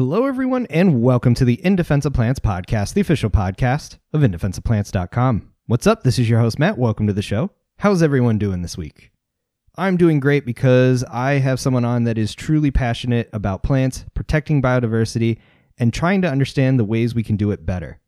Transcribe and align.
Hello, 0.00 0.24
everyone, 0.24 0.66
and 0.70 1.02
welcome 1.02 1.34
to 1.34 1.44
the 1.44 1.62
In 1.62 1.76
Defense 1.76 2.06
of 2.06 2.14
Plants 2.14 2.40
podcast, 2.40 2.94
the 2.94 3.02
official 3.02 3.28
podcast 3.28 3.98
of 4.14 4.22
InDefenseOfPlants.com. 4.22 5.52
What's 5.66 5.86
up? 5.86 6.04
This 6.04 6.18
is 6.18 6.26
your 6.26 6.40
host, 6.40 6.58
Matt. 6.58 6.78
Welcome 6.78 7.06
to 7.06 7.12
the 7.12 7.20
show. 7.20 7.50
How's 7.80 8.02
everyone 8.02 8.38
doing 8.38 8.62
this 8.62 8.78
week? 8.78 9.10
I'm 9.76 9.98
doing 9.98 10.18
great 10.18 10.46
because 10.46 11.04
I 11.04 11.32
have 11.32 11.60
someone 11.60 11.84
on 11.84 12.04
that 12.04 12.16
is 12.16 12.34
truly 12.34 12.70
passionate 12.70 13.28
about 13.34 13.62
plants, 13.62 14.06
protecting 14.14 14.62
biodiversity, 14.62 15.36
and 15.76 15.92
trying 15.92 16.22
to 16.22 16.30
understand 16.30 16.78
the 16.80 16.86
ways 16.86 17.14
we 17.14 17.22
can 17.22 17.36
do 17.36 17.50
it 17.50 17.66
better. 17.66 18.00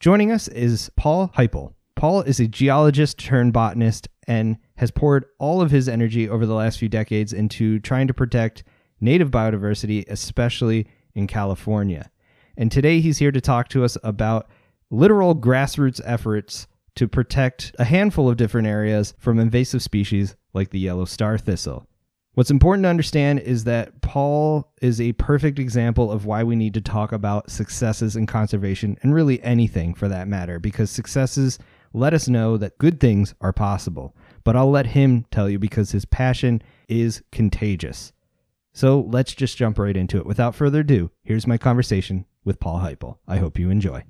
Joining 0.00 0.30
us 0.30 0.48
is 0.48 0.90
Paul 0.96 1.32
Heiple. 1.34 1.72
Paul 1.96 2.20
is 2.20 2.40
a 2.40 2.46
geologist 2.46 3.16
turned 3.16 3.54
botanist 3.54 4.06
and 4.28 4.58
has 4.76 4.90
poured 4.90 5.24
all 5.38 5.62
of 5.62 5.70
his 5.70 5.88
energy 5.88 6.28
over 6.28 6.44
the 6.44 6.52
last 6.52 6.78
few 6.78 6.90
decades 6.90 7.32
into 7.32 7.80
trying 7.80 8.06
to 8.08 8.12
protect 8.12 8.64
native 9.00 9.30
biodiversity, 9.30 10.04
especially 10.08 10.86
in 11.14 11.26
California. 11.26 12.10
And 12.56 12.70
today 12.70 13.00
he's 13.00 13.18
here 13.18 13.32
to 13.32 13.40
talk 13.40 13.68
to 13.68 13.84
us 13.84 13.96
about 14.02 14.48
literal 14.90 15.34
grassroots 15.34 16.00
efforts 16.04 16.66
to 16.94 17.08
protect 17.08 17.74
a 17.78 17.84
handful 17.84 18.28
of 18.28 18.36
different 18.36 18.68
areas 18.68 19.14
from 19.18 19.38
invasive 19.38 19.82
species 19.82 20.36
like 20.52 20.70
the 20.70 20.78
yellow 20.78 21.06
star 21.06 21.38
thistle. 21.38 21.86
What's 22.34 22.50
important 22.50 22.84
to 22.84 22.90
understand 22.90 23.40
is 23.40 23.64
that 23.64 24.00
Paul 24.00 24.72
is 24.80 25.00
a 25.00 25.12
perfect 25.12 25.58
example 25.58 26.10
of 26.10 26.24
why 26.24 26.42
we 26.44 26.56
need 26.56 26.72
to 26.74 26.80
talk 26.80 27.12
about 27.12 27.50
successes 27.50 28.16
in 28.16 28.26
conservation 28.26 28.96
and 29.02 29.14
really 29.14 29.42
anything 29.42 29.92
for 29.92 30.08
that 30.08 30.28
matter, 30.28 30.58
because 30.58 30.90
successes 30.90 31.58
let 31.92 32.14
us 32.14 32.28
know 32.28 32.56
that 32.56 32.78
good 32.78 33.00
things 33.00 33.34
are 33.42 33.52
possible. 33.52 34.16
But 34.44 34.56
I'll 34.56 34.70
let 34.70 34.86
him 34.86 35.26
tell 35.30 35.48
you 35.48 35.58
because 35.58 35.90
his 35.90 36.06
passion 36.06 36.62
is 36.88 37.22
contagious. 37.32 38.14
So 38.72 39.00
let's 39.00 39.34
just 39.34 39.56
jump 39.56 39.78
right 39.78 39.96
into 39.96 40.18
it. 40.18 40.26
Without 40.26 40.54
further 40.54 40.80
ado, 40.80 41.10
here's 41.22 41.46
my 41.46 41.58
conversation 41.58 42.24
with 42.44 42.60
Paul 42.60 42.80
Heiple. 42.80 43.18
I 43.28 43.36
hope 43.36 43.58
you 43.58 43.70
enjoy. 43.70 44.04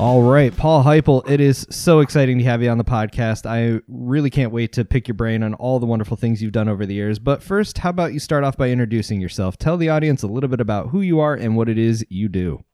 All 0.00 0.22
right, 0.22 0.56
Paul 0.56 0.82
Heiple, 0.82 1.28
it 1.28 1.42
is 1.42 1.66
so 1.68 2.00
exciting 2.00 2.38
to 2.38 2.44
have 2.44 2.62
you 2.62 2.70
on 2.70 2.78
the 2.78 2.84
podcast. 2.84 3.44
I 3.44 3.82
really 3.86 4.30
can't 4.30 4.50
wait 4.50 4.72
to 4.72 4.84
pick 4.86 5.06
your 5.06 5.14
brain 5.14 5.42
on 5.42 5.52
all 5.52 5.78
the 5.78 5.84
wonderful 5.84 6.16
things 6.16 6.40
you've 6.40 6.52
done 6.52 6.70
over 6.70 6.86
the 6.86 6.94
years. 6.94 7.18
But 7.18 7.42
first, 7.42 7.76
how 7.76 7.90
about 7.90 8.14
you 8.14 8.18
start 8.18 8.42
off 8.42 8.56
by 8.56 8.70
introducing 8.70 9.20
yourself? 9.20 9.58
Tell 9.58 9.76
the 9.76 9.90
audience 9.90 10.22
a 10.22 10.26
little 10.26 10.48
bit 10.48 10.62
about 10.62 10.88
who 10.88 11.02
you 11.02 11.20
are 11.20 11.34
and 11.34 11.54
what 11.54 11.68
it 11.68 11.76
is 11.76 12.02
you 12.08 12.30
do. 12.30 12.64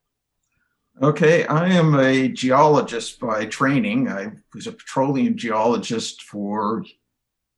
Okay, 1.03 1.45
I 1.47 1.67
am 1.71 1.99
a 1.99 2.29
geologist 2.29 3.19
by 3.19 3.47
training. 3.47 4.09
I 4.09 4.31
was 4.55 4.69
a 4.69 4.73
petroleum 4.73 5.37
geologist 5.37 6.23
for 6.23 6.85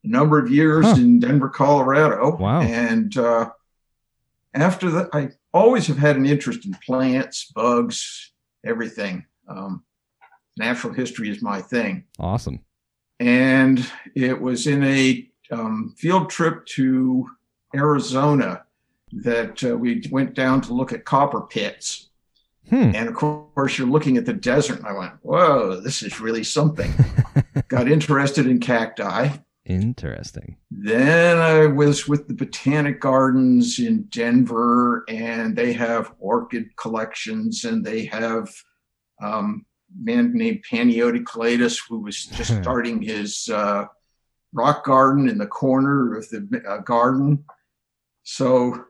a 0.03 0.09
number 0.09 0.39
of 0.39 0.51
years 0.51 0.87
huh. 0.87 0.95
in 0.97 1.21
Denver, 1.21 1.51
Colorado. 1.51 2.39
Wow. 2.39 2.63
And 2.63 3.15
uh, 3.19 3.51
after 4.55 4.91
that, 4.93 5.11
I 5.13 5.29
always 5.53 5.87
have 5.89 5.99
had 5.99 6.17
an 6.17 6.25
interest 6.25 6.65
in 6.65 6.73
plants, 6.87 7.53
bugs, 7.55 8.33
everything. 8.65 9.27
Um, 9.49 9.85
natural 10.57 10.93
history 10.93 11.31
is 11.31 11.43
my 11.43 11.61
thing. 11.61 12.05
Awesome. 12.19 12.61
And 13.21 13.85
it 14.15 14.41
was 14.41 14.67
in 14.67 14.85
a 14.85 15.29
um, 15.51 15.95
field 15.97 16.31
trip 16.31 16.67
to 16.67 17.29
Arizona 17.75 18.65
that 19.13 19.65
uh, 19.65 19.77
we 19.77 20.03
went 20.11 20.35
down 20.35 20.61
to 20.63 20.75
look 20.75 20.93
at 20.93 21.05
copper 21.05 21.41
pits. 21.41 22.11
Hmm. 22.69 22.93
And 22.95 23.09
of 23.09 23.15
course, 23.15 23.79
you're 23.79 23.89
looking 23.89 24.19
at 24.19 24.27
the 24.27 24.35
desert, 24.35 24.79
and 24.79 24.87
I 24.87 24.93
went, 24.93 25.15
Whoa, 25.23 25.81
this 25.81 26.03
is 26.03 26.21
really 26.21 26.45
something. 26.45 26.93
Got 27.69 27.91
interested 27.91 28.47
in 28.47 28.61
cacti. 28.61 29.31
Interesting. 29.65 30.57
Then 30.71 31.39
I 31.39 31.67
was 31.67 32.09
with 32.09 32.29
the 32.29 32.35
Botanic 32.35 33.01
Gardens 33.01 33.79
in 33.79 34.05
Denver, 34.05 35.05
and 35.09 35.57
they 35.57 35.73
have 35.75 36.15
orchid 36.19 36.75
collections 36.77 37.65
and 37.65 37.85
they 37.85 38.05
have 38.07 38.51
um, 39.23 39.65
man 40.01 40.33
named 40.35 40.65
Panayoti 40.71 41.23
Kelaidis, 41.23 41.79
who 41.89 42.01
was 42.01 42.27
just 42.27 42.57
starting 42.63 43.03
his 43.03 43.49
uh, 43.49 43.87
rock 44.53 44.85
garden 44.85 45.29
in 45.29 45.39
the 45.39 45.47
corner 45.47 46.17
of 46.17 46.29
the 46.31 46.63
uh, 46.69 46.79
garden. 46.79 47.45
So 48.23 48.85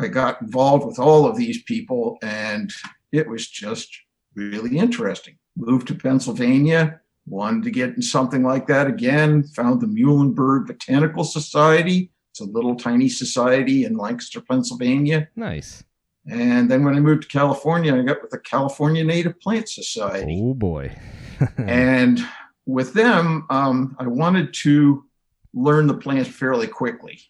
I 0.00 0.08
got 0.08 0.42
involved 0.42 0.86
with 0.86 0.98
all 0.98 1.26
of 1.26 1.36
these 1.36 1.62
people, 1.62 2.18
and 2.22 2.72
it 3.12 3.28
was 3.28 3.48
just 3.48 3.96
really 4.34 4.78
interesting. 4.78 5.36
Moved 5.56 5.88
to 5.88 5.94
Pennsylvania, 5.94 7.00
wanted 7.26 7.64
to 7.64 7.70
get 7.70 7.90
in 7.90 8.02
something 8.02 8.42
like 8.42 8.66
that 8.66 8.86
again. 8.86 9.44
Found 9.54 9.80
the 9.80 9.86
Muhlenberg 9.86 10.66
Botanical 10.66 11.24
Society. 11.24 12.10
It's 12.32 12.40
a 12.40 12.44
little 12.44 12.74
tiny 12.74 13.08
society 13.08 13.84
in 13.84 13.96
Lancaster, 13.96 14.40
Pennsylvania. 14.40 15.28
Nice. 15.36 15.84
And 16.26 16.70
then 16.70 16.84
when 16.84 16.94
I 16.94 17.00
moved 17.00 17.22
to 17.22 17.28
California, 17.28 17.94
I 17.94 18.02
got 18.02 18.22
with 18.22 18.30
the 18.30 18.38
California 18.38 19.04
Native 19.04 19.38
Plant 19.40 19.68
Society. 19.68 20.40
Oh 20.42 20.54
boy. 20.54 20.96
and 21.58 22.20
with 22.66 22.94
them, 22.94 23.46
um, 23.50 23.94
I 23.98 24.06
wanted 24.06 24.54
to 24.54 25.04
learn 25.52 25.86
the 25.86 25.94
plants 25.94 26.30
fairly 26.30 26.66
quickly. 26.66 27.20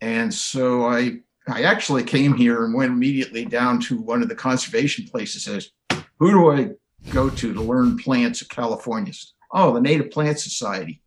And 0.00 0.32
so 0.32 0.86
I 0.86 1.18
I 1.48 1.62
actually 1.62 2.02
came 2.02 2.34
here 2.34 2.64
and 2.64 2.74
went 2.74 2.90
immediately 2.90 3.44
down 3.44 3.80
to 3.82 4.00
one 4.00 4.20
of 4.20 4.28
the 4.28 4.34
conservation 4.34 5.06
places. 5.06 5.44
Says, 5.44 5.70
who 6.18 6.32
do 6.32 6.50
I 6.50 6.70
go 7.12 7.30
to 7.30 7.54
to 7.54 7.60
learn 7.60 7.98
plants 7.98 8.42
of 8.42 8.48
California? 8.48 9.12
Oh, 9.52 9.72
the 9.72 9.80
Native 9.80 10.10
Plant 10.10 10.40
Society. 10.40 11.02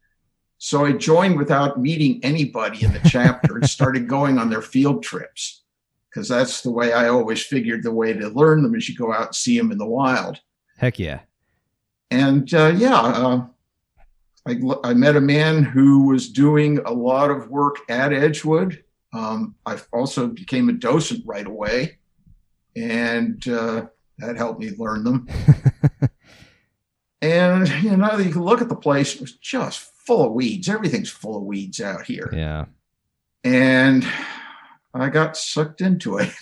So 0.58 0.86
I 0.86 0.94
joined 0.94 1.38
without 1.38 1.80
meeting 1.80 2.22
anybody 2.24 2.86
in 2.86 2.94
the 2.94 3.02
chapter 3.06 3.58
and 3.58 3.70
started 3.70 4.08
going 4.08 4.38
on 4.38 4.50
their 4.50 4.62
field 4.62 5.04
trips 5.04 5.64
because 6.10 6.28
that's 6.28 6.62
the 6.62 6.72
way 6.72 6.94
I 6.94 7.10
always 7.10 7.44
figured 7.44 7.84
the 7.84 7.92
way 7.92 8.14
to 8.14 8.30
learn 8.30 8.64
them 8.64 8.76
is 8.76 8.90
you 8.90 8.96
go 8.96 9.14
out 9.14 9.28
and 9.28 9.36
see 9.36 9.58
them 9.58 9.72
in 9.72 9.78
the 9.78 9.86
wild. 9.86 10.40
Heck 10.78 10.98
yeah. 10.98 11.22
And 12.12 12.52
uh, 12.54 12.74
yeah, 12.76 13.00
uh, 13.00 13.46
I, 14.48 14.60
I 14.84 14.94
met 14.94 15.16
a 15.16 15.22
man 15.22 15.64
who 15.64 16.08
was 16.08 16.30
doing 16.30 16.80
a 16.80 16.92
lot 16.92 17.30
of 17.30 17.50
work 17.50 17.78
at 17.90 18.14
Edgewood. 18.14 18.84
Um, 19.14 19.56
I 19.66 19.78
also 19.92 20.28
became 20.28 20.70
a 20.70 20.74
docent 20.74 21.24
right 21.26 21.46
away, 21.46 22.00
and 22.76 23.46
uh, 23.48 23.88
that 24.18 24.38
helped 24.38 24.60
me 24.60 24.72
learn 24.78 25.04
them. 25.04 25.28
and 27.22 27.68
you 27.84 27.98
know, 27.98 28.18
you 28.18 28.32
can 28.32 28.44
look 28.44 28.62
at 28.62 28.70
the 28.70 28.76
place; 28.76 29.16
it 29.16 29.22
was 29.22 29.34
just 29.34 29.80
full 29.80 30.26
of 30.26 30.34
weeds. 30.34 30.70
Everything's 30.70 31.10
full 31.10 31.38
of 31.38 31.44
weeds 31.44 31.82
out 31.82 32.06
here. 32.06 32.30
Yeah. 32.34 32.66
And 33.44 34.06
I 34.94 35.10
got 35.10 35.38
sucked 35.38 35.82
into 35.82 36.18
it. 36.18 36.32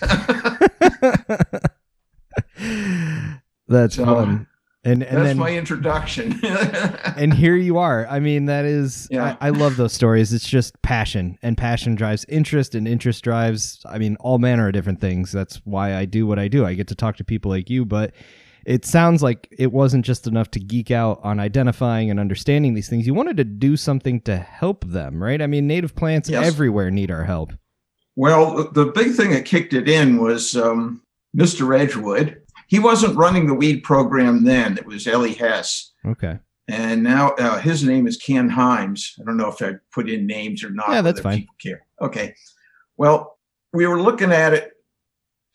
that's 3.68 3.96
so, 3.96 4.04
fun. 4.04 4.46
And, 4.84 5.02
and 5.02 5.18
that's 5.18 5.28
then, 5.28 5.38
my 5.38 5.50
introduction. 5.50 6.40
and 6.44 7.34
here 7.34 7.56
you 7.56 7.78
are. 7.78 8.06
I 8.06 8.20
mean, 8.20 8.46
that 8.46 8.64
is, 8.64 9.08
yeah. 9.10 9.36
I, 9.40 9.48
I, 9.48 9.50
love 9.50 9.76
those 9.76 9.92
stories. 9.92 10.32
It's 10.32 10.48
just 10.48 10.80
passion, 10.82 11.36
and 11.42 11.58
passion 11.58 11.94
drives 11.94 12.24
interest, 12.28 12.74
and 12.74 12.88
interest 12.88 13.22
drives, 13.22 13.82
I 13.86 13.98
mean, 13.98 14.16
all 14.20 14.38
manner 14.38 14.68
of 14.68 14.72
different 14.72 15.00
things. 15.00 15.32
That's 15.32 15.56
why 15.64 15.94
I 15.96 16.04
do 16.04 16.26
what 16.26 16.38
I 16.38 16.48
do. 16.48 16.64
I 16.64 16.74
get 16.74 16.86
to 16.88 16.94
talk 16.94 17.16
to 17.16 17.24
people 17.24 17.50
like 17.50 17.68
you, 17.68 17.84
but 17.84 18.14
it 18.64 18.84
sounds 18.84 19.22
like 19.22 19.48
it 19.58 19.72
wasn't 19.72 20.04
just 20.04 20.26
enough 20.26 20.50
to 20.52 20.60
geek 20.60 20.90
out 20.90 21.20
on 21.22 21.40
identifying 21.40 22.10
and 22.10 22.20
understanding 22.20 22.74
these 22.74 22.88
things. 22.88 23.06
You 23.06 23.14
wanted 23.14 23.36
to 23.38 23.44
do 23.44 23.76
something 23.76 24.20
to 24.22 24.36
help 24.36 24.84
them, 24.86 25.22
right? 25.22 25.42
I 25.42 25.46
mean, 25.48 25.66
native 25.66 25.96
plants 25.96 26.30
yes. 26.30 26.46
everywhere 26.46 26.90
need 26.90 27.10
our 27.10 27.24
help. 27.24 27.52
Well, 28.18 28.68
the 28.72 28.86
big 28.86 29.14
thing 29.14 29.30
that 29.30 29.44
kicked 29.44 29.72
it 29.74 29.88
in 29.88 30.20
was 30.20 30.56
um, 30.56 31.02
Mr. 31.36 31.78
Edgewood. 31.78 32.42
He 32.66 32.80
wasn't 32.80 33.16
running 33.16 33.46
the 33.46 33.54
weed 33.54 33.84
program 33.84 34.42
then. 34.42 34.76
It 34.76 34.84
was 34.84 35.06
Ellie 35.06 35.34
Hess. 35.34 35.92
Okay. 36.04 36.40
And 36.66 37.04
now 37.04 37.28
uh, 37.38 37.60
his 37.60 37.84
name 37.84 38.08
is 38.08 38.16
Ken 38.16 38.50
Himes. 38.50 39.12
I 39.20 39.24
don't 39.24 39.36
know 39.36 39.46
if 39.46 39.62
I 39.62 39.74
put 39.94 40.10
in 40.10 40.26
names 40.26 40.64
or 40.64 40.70
not. 40.70 40.90
Yeah, 40.90 41.02
that's 41.02 41.20
fine. 41.20 41.38
People 41.38 41.54
care. 41.62 41.86
Okay. 42.00 42.34
Well, 42.96 43.38
we 43.72 43.86
were 43.86 44.02
looking 44.02 44.32
at 44.32 44.52
it. 44.52 44.72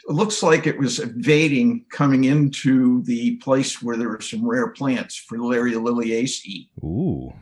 It 0.07 0.13
looks 0.13 0.41
like 0.41 0.65
it 0.65 0.79
was 0.79 0.99
invading 0.99 1.83
coming 1.91 2.23
into 2.23 3.03
the 3.03 3.35
place 3.37 3.81
where 3.81 3.97
there 3.97 4.07
were 4.07 4.21
some 4.21 4.47
rare 4.47 4.69
plants, 4.69 5.21
Fritillaria 5.29 5.75
liliacea. 5.75 6.69
Ooh. 6.81 7.33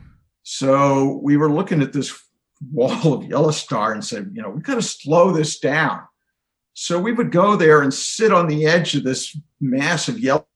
So 0.42 1.20
we 1.22 1.36
were 1.36 1.52
looking 1.52 1.80
at 1.80 1.92
this 1.92 2.10
wall 2.70 3.14
of 3.14 3.24
yellow 3.24 3.50
star 3.50 3.92
and 3.92 4.04
said, 4.04 4.30
you 4.34 4.42
know, 4.42 4.50
we've 4.50 4.62
got 4.62 4.76
to 4.76 4.82
slow 4.82 5.32
this 5.32 5.58
down. 5.58 6.00
So 6.74 7.00
we 7.00 7.12
would 7.12 7.32
go 7.32 7.56
there 7.56 7.82
and 7.82 7.92
sit 7.92 8.32
on 8.32 8.46
the 8.46 8.66
edge 8.66 8.94
of 8.94 9.04
this 9.04 9.36
massive 9.60 10.18
yellow 10.18 10.46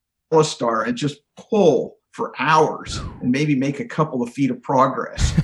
star 0.43 0.83
and 0.83 0.97
just 0.97 1.21
pull 1.37 1.97
for 2.13 2.33
hours 2.39 2.99
and 3.21 3.31
maybe 3.31 3.55
make 3.55 3.81
a 3.81 3.85
couple 3.85 4.23
of 4.23 4.33
feet 4.33 4.51
of 4.51 4.63
progress. 4.63 5.39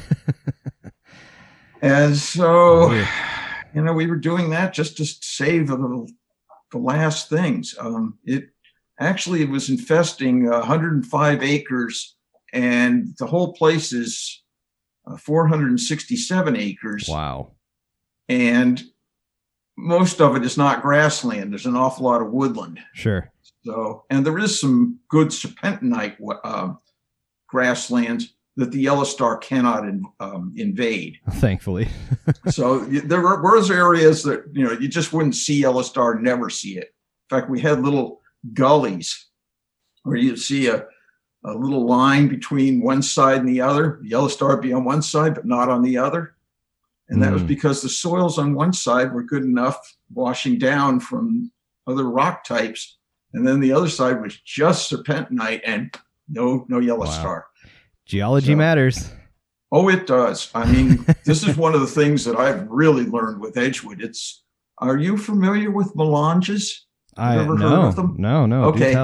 and 1.82 2.16
so, 2.16 2.92
you 3.74 3.82
know, 3.82 3.92
we 3.92 4.06
were 4.06 4.16
doing 4.16 4.50
that 4.50 4.72
just 4.72 4.96
to 4.96 5.04
save 5.04 5.70
a 5.70 5.76
the 6.72 6.78
last 6.78 7.28
things. 7.28 7.74
Um, 7.78 8.18
it 8.24 8.44
actually 8.98 9.42
it 9.42 9.50
was 9.50 9.70
infesting 9.70 10.48
105 10.48 11.42
acres, 11.42 12.16
and 12.52 13.14
the 13.18 13.26
whole 13.26 13.52
place 13.52 13.92
is 13.92 14.41
uh, 15.06 15.16
467 15.16 16.56
acres. 16.56 17.06
Wow. 17.08 17.52
And 18.28 18.82
most 19.76 20.20
of 20.20 20.36
it 20.36 20.44
is 20.44 20.56
not 20.56 20.82
grassland. 20.82 21.52
There's 21.52 21.66
an 21.66 21.76
awful 21.76 22.04
lot 22.04 22.22
of 22.22 22.30
woodland. 22.30 22.80
Sure. 22.94 23.30
So, 23.64 24.04
and 24.10 24.24
there 24.24 24.38
is 24.38 24.60
some 24.60 24.98
good 25.08 25.28
serpentinite 25.28 26.16
uh, 26.44 26.74
grasslands 27.48 28.34
that 28.56 28.70
the 28.70 28.80
yellow 28.80 29.04
star 29.04 29.38
cannot 29.38 29.84
in, 29.84 30.04
um, 30.20 30.52
invade. 30.56 31.18
Thankfully. 31.34 31.88
so 32.48 32.80
there 32.80 33.20
were, 33.20 33.42
were 33.42 33.72
areas 33.72 34.22
that 34.24 34.44
you 34.52 34.64
know 34.64 34.72
you 34.72 34.88
just 34.88 35.12
wouldn't 35.12 35.34
see 35.34 35.60
yellow 35.60 35.82
star, 35.82 36.18
never 36.18 36.50
see 36.50 36.76
it. 36.76 36.94
In 37.30 37.38
fact, 37.38 37.50
we 37.50 37.60
had 37.60 37.82
little 37.82 38.20
gullies 38.52 39.28
where 40.02 40.16
you'd 40.16 40.38
see 40.38 40.66
a, 40.66 40.84
a 41.44 41.52
little 41.52 41.86
line 41.86 42.28
between 42.28 42.82
one 42.82 43.02
side 43.02 43.38
and 43.38 43.48
the 43.48 43.60
other. 43.60 43.98
The 44.02 44.08
yellow 44.08 44.28
star 44.28 44.50
would 44.50 44.62
be 44.62 44.72
on 44.72 44.84
one 44.84 45.02
side, 45.02 45.34
but 45.34 45.46
not 45.46 45.68
on 45.68 45.82
the 45.82 45.98
other. 45.98 46.34
And 47.08 47.22
that 47.22 47.30
mm. 47.30 47.34
was 47.34 47.42
hmm. 47.42 47.48
because 47.48 47.82
the 47.82 47.88
soils 47.88 48.38
on 48.38 48.54
one 48.54 48.72
side 48.72 49.12
were 49.12 49.22
good 49.22 49.42
enough 49.42 49.96
washing 50.14 50.58
down 50.58 51.00
from 51.00 51.50
other 51.86 52.08
rock 52.08 52.44
types. 52.44 52.98
And 53.34 53.46
then 53.46 53.60
the 53.60 53.72
other 53.72 53.88
side 53.88 54.22
was 54.22 54.38
just 54.40 54.90
serpentinite 54.90 55.62
and 55.64 55.94
no 56.28 56.64
no 56.68 56.78
yellow 56.78 57.06
wow. 57.06 57.10
star. 57.10 57.46
Geology 58.06 58.52
so, 58.52 58.56
matters. 58.56 59.10
Oh, 59.70 59.88
it 59.88 60.06
does. 60.06 60.50
I 60.54 60.70
mean, 60.70 61.04
this 61.24 61.46
is 61.46 61.56
one 61.56 61.74
of 61.74 61.80
the 61.80 61.86
things 61.86 62.24
that 62.24 62.36
I've 62.36 62.68
really 62.68 63.04
learned 63.04 63.40
with 63.40 63.56
Edgewood. 63.56 64.02
It's 64.02 64.42
are 64.78 64.96
you 64.96 65.16
familiar 65.16 65.70
with 65.70 65.94
melanges? 65.96 66.86
I 67.16 67.36
no, 67.36 67.44
heard 67.44 67.62
of 67.62 67.96
them? 67.96 68.16
No, 68.18 68.46
no. 68.46 68.64
Okay. 68.64 68.94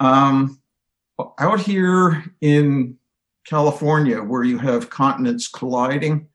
Um, 0.00 0.57
out 1.38 1.60
here 1.60 2.24
in 2.40 2.96
California, 3.46 4.22
where 4.22 4.44
you 4.44 4.58
have 4.58 4.90
continents 4.90 5.48
colliding, 5.48 6.28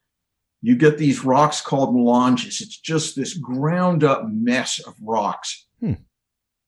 you 0.61 0.75
get 0.75 0.97
these 0.97 1.23
rocks 1.23 1.61
called 1.61 1.93
melanges. 1.93 2.61
It's 2.61 2.77
just 2.77 3.15
this 3.15 3.33
ground 3.33 4.03
up 4.03 4.25
mess 4.29 4.79
of 4.79 4.95
rocks. 5.01 5.67
Hmm. 5.79 5.93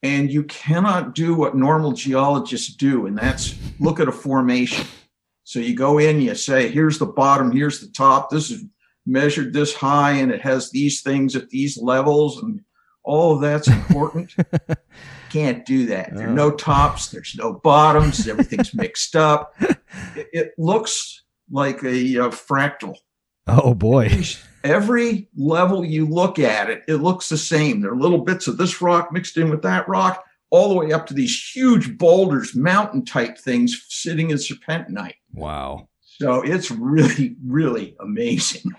And 0.03 0.29
you 0.29 0.43
cannot 0.43 1.15
do 1.15 1.33
what 1.33 1.55
normal 1.55 1.93
geologists 1.93 2.75
do, 2.75 3.07
and 3.07 3.17
that's 3.17 3.55
look 3.79 3.99
at 3.99 4.07
a 4.07 4.11
formation. 4.11 4.85
So 5.45 5.59
you 5.59 5.75
go 5.75 5.97
in, 5.97 6.21
you 6.21 6.35
say, 6.35 6.69
here's 6.69 6.99
the 6.99 7.05
bottom, 7.05 7.51
here's 7.51 7.79
the 7.79 7.87
top. 7.87 8.29
This 8.29 8.51
is 8.51 8.63
measured 9.05 9.53
this 9.53 9.73
high, 9.73 10.11
and 10.11 10.31
it 10.31 10.41
has 10.41 10.71
these 10.71 11.01
things 11.01 11.35
at 11.35 11.49
these 11.49 11.77
levels, 11.77 12.41
and 12.41 12.61
all 13.03 13.33
of 13.33 13.41
that's 13.41 13.67
important. 13.67 14.35
Can't 15.35 15.65
do 15.65 15.85
that. 15.87 16.15
There 16.15 16.29
are 16.29 16.33
no 16.33 16.53
oh. 16.53 16.55
tops, 16.55 17.09
there's 17.09 17.35
no 17.37 17.51
bottoms, 17.51 18.25
everything's 18.25 18.73
mixed 18.73 19.17
up. 19.17 19.53
It, 20.15 20.27
it 20.31 20.51
looks 20.57 21.23
like 21.51 21.83
a, 21.83 22.15
a 22.15 22.29
fractal. 22.29 22.95
Oh 23.45 23.73
boy. 23.73 24.23
Every 24.63 25.27
level 25.35 25.83
you 25.83 26.05
look 26.05 26.39
at 26.39 26.69
it, 26.69 26.83
it 26.87 26.95
looks 26.95 27.27
the 27.27 27.37
same. 27.37 27.81
There 27.81 27.91
are 27.91 27.97
little 27.97 28.19
bits 28.19 28.47
of 28.47 28.57
this 28.57 28.81
rock 28.81 29.11
mixed 29.11 29.35
in 29.35 29.49
with 29.49 29.61
that 29.63 29.89
rock, 29.89 30.23
all 30.51 30.69
the 30.69 30.75
way 30.75 30.93
up 30.93 31.05
to 31.07 31.13
these 31.13 31.51
huge 31.53 31.97
boulders, 31.97 32.55
mountain 32.55 33.03
type 33.03 33.37
things 33.37 33.85
sitting 33.89 34.29
in 34.29 34.37
serpentinite. 34.37 35.15
Wow. 35.33 35.89
So 35.99 36.41
it's 36.43 36.71
really, 36.71 37.35
really 37.45 37.97
amazing. 37.99 38.71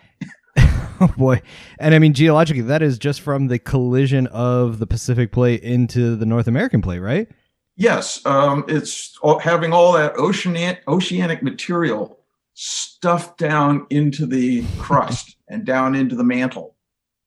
oh 1.00 1.12
boy. 1.16 1.42
And 1.78 1.94
I 1.94 1.98
mean, 1.98 2.14
geologically, 2.14 2.62
that 2.62 2.82
is 2.82 2.98
just 2.98 3.20
from 3.20 3.48
the 3.48 3.58
collision 3.58 4.26
of 4.28 4.78
the 4.78 4.86
Pacific 4.86 5.32
plate 5.32 5.62
into 5.62 6.16
the 6.16 6.26
North 6.26 6.46
American 6.46 6.82
plate, 6.82 7.00
right? 7.00 7.28
Yes. 7.76 8.24
Um, 8.24 8.64
it's 8.68 9.16
all, 9.22 9.38
having 9.38 9.72
all 9.72 9.92
that 9.92 10.16
oceanic, 10.16 10.82
oceanic 10.88 11.42
material 11.42 12.18
stuffed 12.54 13.38
down 13.38 13.86
into 13.90 14.26
the 14.26 14.64
crust 14.78 15.36
and 15.48 15.64
down 15.64 15.94
into 15.94 16.16
the 16.16 16.24
mantle. 16.24 16.74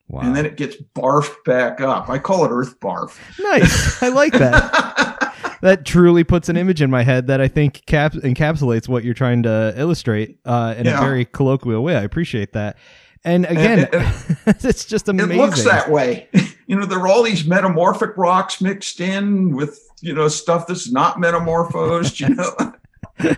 Wow. 0.07 0.21
And 0.21 0.35
then 0.35 0.45
it 0.45 0.57
gets 0.57 0.75
barfed 0.95 1.43
back 1.45 1.81
up. 1.81 2.09
I 2.09 2.17
call 2.17 2.43
it 2.43 2.49
earth 2.49 2.79
barf. 2.79 3.15
Nice. 3.39 4.01
I 4.01 4.07
like 4.07 4.33
that. 4.33 5.35
that 5.61 5.85
truly 5.85 6.23
puts 6.23 6.49
an 6.49 6.57
image 6.57 6.81
in 6.81 6.89
my 6.89 7.03
head 7.03 7.27
that 7.27 7.39
I 7.39 7.47
think 7.47 7.85
cap- 7.85 8.13
encapsulates 8.13 8.87
what 8.87 9.03
you're 9.03 9.13
trying 9.13 9.43
to 9.43 9.73
illustrate 9.77 10.39
uh, 10.45 10.73
in 10.77 10.85
yeah. 10.85 10.97
a 10.97 11.01
very 11.01 11.25
colloquial 11.25 11.83
way. 11.83 11.95
I 11.95 12.01
appreciate 12.01 12.53
that. 12.53 12.77
And 13.23 13.45
again, 13.45 13.89
and, 13.91 14.15
it's 14.63 14.85
just 14.85 15.09
amazing. 15.09 15.31
It 15.31 15.37
looks 15.37 15.63
that 15.65 15.91
way. 15.91 16.29
you 16.67 16.75
know, 16.75 16.85
there 16.85 16.99
are 16.99 17.07
all 17.07 17.23
these 17.23 17.45
metamorphic 17.45 18.17
rocks 18.17 18.61
mixed 18.61 18.99
in 18.99 19.55
with, 19.55 19.79
you 20.01 20.13
know, 20.13 20.27
stuff 20.27 20.67
that's 20.67 20.91
not 20.91 21.19
metamorphosed, 21.19 22.19
you 22.19 22.29
know. 22.29 22.73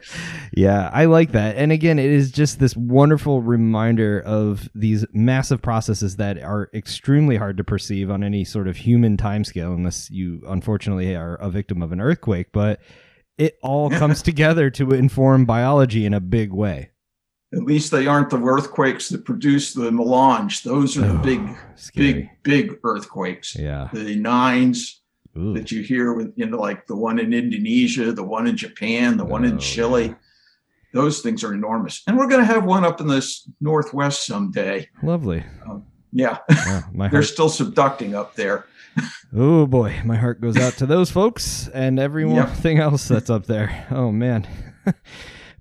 yeah, 0.54 0.90
I 0.94 1.06
like 1.06 1.32
that. 1.32 1.58
And 1.58 1.72
again, 1.72 1.98
it 1.98 2.12
is 2.12 2.32
just 2.32 2.60
this 2.60 2.76
wonderful 2.76 3.42
reminder 3.42 4.22
of 4.22 4.70
these 4.76 5.06
massive 5.14 5.62
processes 5.62 6.18
that 6.18 6.42
are 6.42 6.70
extremely 6.74 7.38
hard 7.38 7.58
to 7.58 7.64
perceive 7.64 8.12
on 8.12 8.24
any 8.24 8.44
sort 8.44 8.68
of 8.68 8.78
human 8.78 9.18
timescale, 9.18 9.74
unless 9.74 10.10
you 10.12 10.44
unfortunately 10.48 11.16
are 11.16 11.36
a 11.36 11.50
victim 11.50 11.82
of 11.82 11.92
an 11.92 12.00
earthquake. 12.00 12.48
But 12.52 12.80
it 13.38 13.58
all 13.64 13.90
comes 13.90 14.22
together 14.22 14.70
to 14.72 14.92
inform 14.92 15.46
biology 15.46 16.06
in 16.06 16.14
a 16.14 16.20
big 16.20 16.52
way. 16.52 16.91
At 17.54 17.64
least 17.64 17.92
they 17.92 18.08
aren't 18.08 18.30
the 18.30 18.42
earthquakes 18.42 19.10
that 19.10 19.26
produce 19.26 19.74
the 19.74 19.92
melange. 19.92 20.64
Those 20.64 20.98
are 20.98 21.02
the 21.02 21.20
oh, 21.20 21.24
big, 21.24 21.42
scary. 21.76 22.32
big, 22.44 22.70
big 22.70 22.80
earthquakes. 22.84 23.56
Yeah. 23.58 23.90
The 23.92 24.16
nines, 24.16 25.02
Ooh. 25.38 25.54
that 25.54 25.72
you 25.72 25.82
hear 25.82 26.14
with 26.14 26.34
you 26.36 26.46
know 26.46 26.58
like 26.58 26.88
the 26.88 26.96
one 26.96 27.20
in 27.20 27.34
Indonesia, 27.34 28.12
the 28.12 28.24
one 28.24 28.48
in 28.48 28.58
Japan, 28.58 29.18
the 29.18 29.26
one 29.26 29.46
oh, 29.46 29.50
in 29.50 29.60
Chile. 29.60 30.08
Yeah. 30.08 30.16
Those 30.94 31.22
things 31.22 31.44
are 31.44 31.54
enormous, 31.54 32.04
and 32.06 32.18
we're 32.18 32.28
going 32.28 32.42
to 32.42 32.54
have 32.54 32.66
one 32.66 32.84
up 32.84 33.00
in 33.00 33.08
this 33.08 33.50
northwest 33.62 34.26
someday. 34.26 34.90
Lovely. 35.02 35.42
Um, 35.66 35.86
yeah, 36.12 36.40
yeah 36.50 36.82
they're 37.12 37.24
still 37.24 37.50
subducting 37.50 38.14
up 38.14 38.36
there. 38.36 38.66
oh 39.34 39.66
boy, 39.66 40.02
my 40.04 40.18
heart 40.18 40.42
goes 40.42 40.58
out 40.58 40.74
to 40.74 40.86
those 40.86 41.10
folks 41.10 41.70
and 41.70 41.98
everything 41.98 42.78
yep. 42.78 42.84
else 42.92 43.08
that's 43.08 43.30
up 43.30 43.46
there. 43.46 43.88
Oh 43.90 44.12
man. 44.12 44.48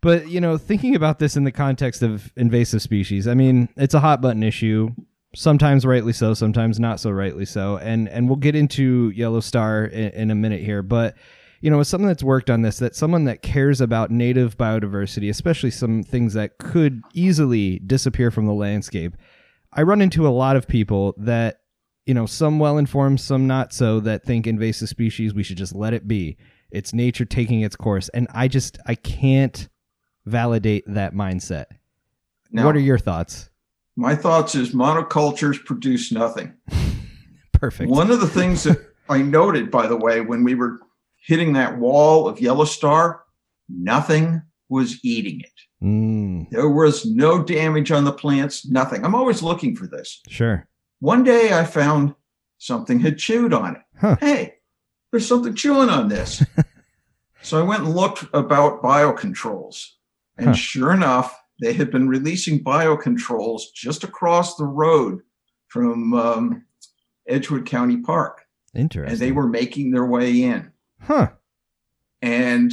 but 0.00 0.28
you 0.28 0.40
know, 0.40 0.56
thinking 0.58 0.94
about 0.94 1.18
this 1.18 1.36
in 1.36 1.44
the 1.44 1.52
context 1.52 2.02
of 2.02 2.32
invasive 2.36 2.82
species, 2.82 3.26
I 3.26 3.34
mean, 3.34 3.68
it's 3.76 3.94
a 3.94 4.00
hot 4.00 4.20
button 4.20 4.42
issue 4.42 4.90
sometimes 5.34 5.86
rightly 5.86 6.12
so, 6.12 6.34
sometimes 6.34 6.80
not 6.80 6.98
so 7.00 7.10
rightly 7.10 7.44
so. 7.44 7.76
And 7.78 8.08
and 8.08 8.28
we'll 8.28 8.36
get 8.36 8.54
into 8.54 9.12
Yellow 9.14 9.40
Star 9.40 9.84
in, 9.84 10.10
in, 10.10 10.30
a 10.30 10.34
minute 10.34 10.60
here, 10.60 10.82
but 10.82 11.14
you 11.60 11.70
know, 11.70 11.80
as 11.80 11.88
someone 11.88 12.08
that's 12.08 12.22
worked 12.22 12.48
on 12.48 12.62
this, 12.62 12.78
that 12.78 12.96
someone 12.96 13.24
that 13.24 13.42
cares 13.42 13.82
about 13.82 14.10
native 14.10 14.56
biodiversity, 14.56 15.28
especially 15.28 15.70
some 15.70 16.02
things 16.02 16.32
that 16.32 16.56
could 16.56 17.02
easily 17.12 17.78
disappear 17.80 18.30
from 18.30 18.46
the 18.46 18.54
landscape, 18.54 19.14
I 19.72 19.82
run 19.82 20.00
into 20.00 20.26
a 20.26 20.30
lot 20.30 20.56
of 20.56 20.66
people 20.66 21.14
that 21.18 21.60
you 22.06 22.14
know, 22.14 22.26
some 22.26 22.58
well 22.58 22.78
informed, 22.78 23.20
some 23.20 23.46
not 23.46 23.72
so, 23.72 24.00
that 24.00 24.24
think 24.24 24.46
invasive 24.46 24.88
species 24.88 25.34
we 25.34 25.42
should 25.42 25.58
just 25.58 25.74
let 25.74 25.94
it 25.94 26.08
be. 26.08 26.36
It's 26.70 26.94
nature 26.94 27.24
taking 27.24 27.60
its 27.60 27.76
course, 27.76 28.08
and 28.08 28.26
I 28.34 28.48
just 28.48 28.78
I 28.86 28.94
can't 28.94 29.68
validate 30.30 30.84
that 30.86 31.14
mindset. 31.14 31.66
Now, 32.50 32.66
what 32.66 32.76
are 32.76 32.80
your 32.80 32.98
thoughts? 32.98 33.50
my 34.00 34.14
thoughts 34.14 34.54
is 34.54 34.70
monocultures 34.70 35.62
produce 35.64 36.10
nothing. 36.10 36.54
Perfect. 37.52 37.90
One 37.90 38.10
of 38.10 38.20
the 38.20 38.26
things 38.26 38.64
that 38.64 38.78
I 39.10 39.20
noted, 39.20 39.70
by 39.70 39.86
the 39.86 39.96
way, 39.96 40.22
when 40.22 40.42
we 40.42 40.54
were 40.54 40.80
hitting 41.22 41.52
that 41.52 41.78
wall 41.78 42.26
of 42.26 42.40
yellow 42.40 42.64
star, 42.64 43.24
nothing 43.68 44.40
was 44.70 45.04
eating 45.04 45.40
it. 45.40 45.84
Mm. 45.84 46.48
There 46.50 46.70
was 46.70 47.04
no 47.04 47.42
damage 47.42 47.90
on 47.92 48.04
the 48.04 48.12
plants, 48.12 48.66
nothing. 48.66 49.04
I'm 49.04 49.14
always 49.14 49.42
looking 49.42 49.76
for 49.76 49.86
this. 49.86 50.22
Sure. 50.28 50.66
One 51.00 51.22
day 51.22 51.52
I 51.52 51.64
found 51.64 52.14
something 52.56 53.00
had 53.00 53.18
chewed 53.18 53.52
on 53.52 53.76
it. 53.76 53.82
Huh. 54.00 54.16
Hey, 54.18 54.54
there's 55.10 55.26
something 55.26 55.54
chewing 55.54 55.90
on 55.90 56.08
this. 56.08 56.42
so 57.42 57.58
I 57.58 57.62
went 57.62 57.84
and 57.84 57.94
looked 57.94 58.24
about 58.32 58.82
biocontrols. 58.82 59.88
And 60.40 60.48
huh. 60.48 60.54
sure 60.54 60.92
enough, 60.92 61.38
they 61.60 61.74
had 61.74 61.90
been 61.90 62.08
releasing 62.08 62.64
biocontrols 62.64 63.62
just 63.74 64.04
across 64.04 64.56
the 64.56 64.64
road 64.64 65.20
from 65.68 66.14
um, 66.14 66.64
Edgewood 67.28 67.66
County 67.66 67.98
Park. 67.98 68.42
Interesting. 68.74 69.12
And 69.12 69.20
they 69.20 69.32
were 69.32 69.46
making 69.46 69.90
their 69.90 70.06
way 70.06 70.42
in. 70.42 70.72
Huh. 71.02 71.30
And 72.22 72.72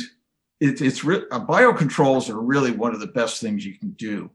it, 0.60 0.82
it's 0.82 1.04
re- 1.04 1.26
uh, 1.32 1.46
biocontrols 1.46 2.30
are 2.30 2.42
really 2.42 2.72
one 2.72 2.94
of 2.94 3.00
the 3.00 3.08
best 3.08 3.42
things 3.42 3.66
you 3.66 3.78
can 3.78 3.92
do 3.92 4.32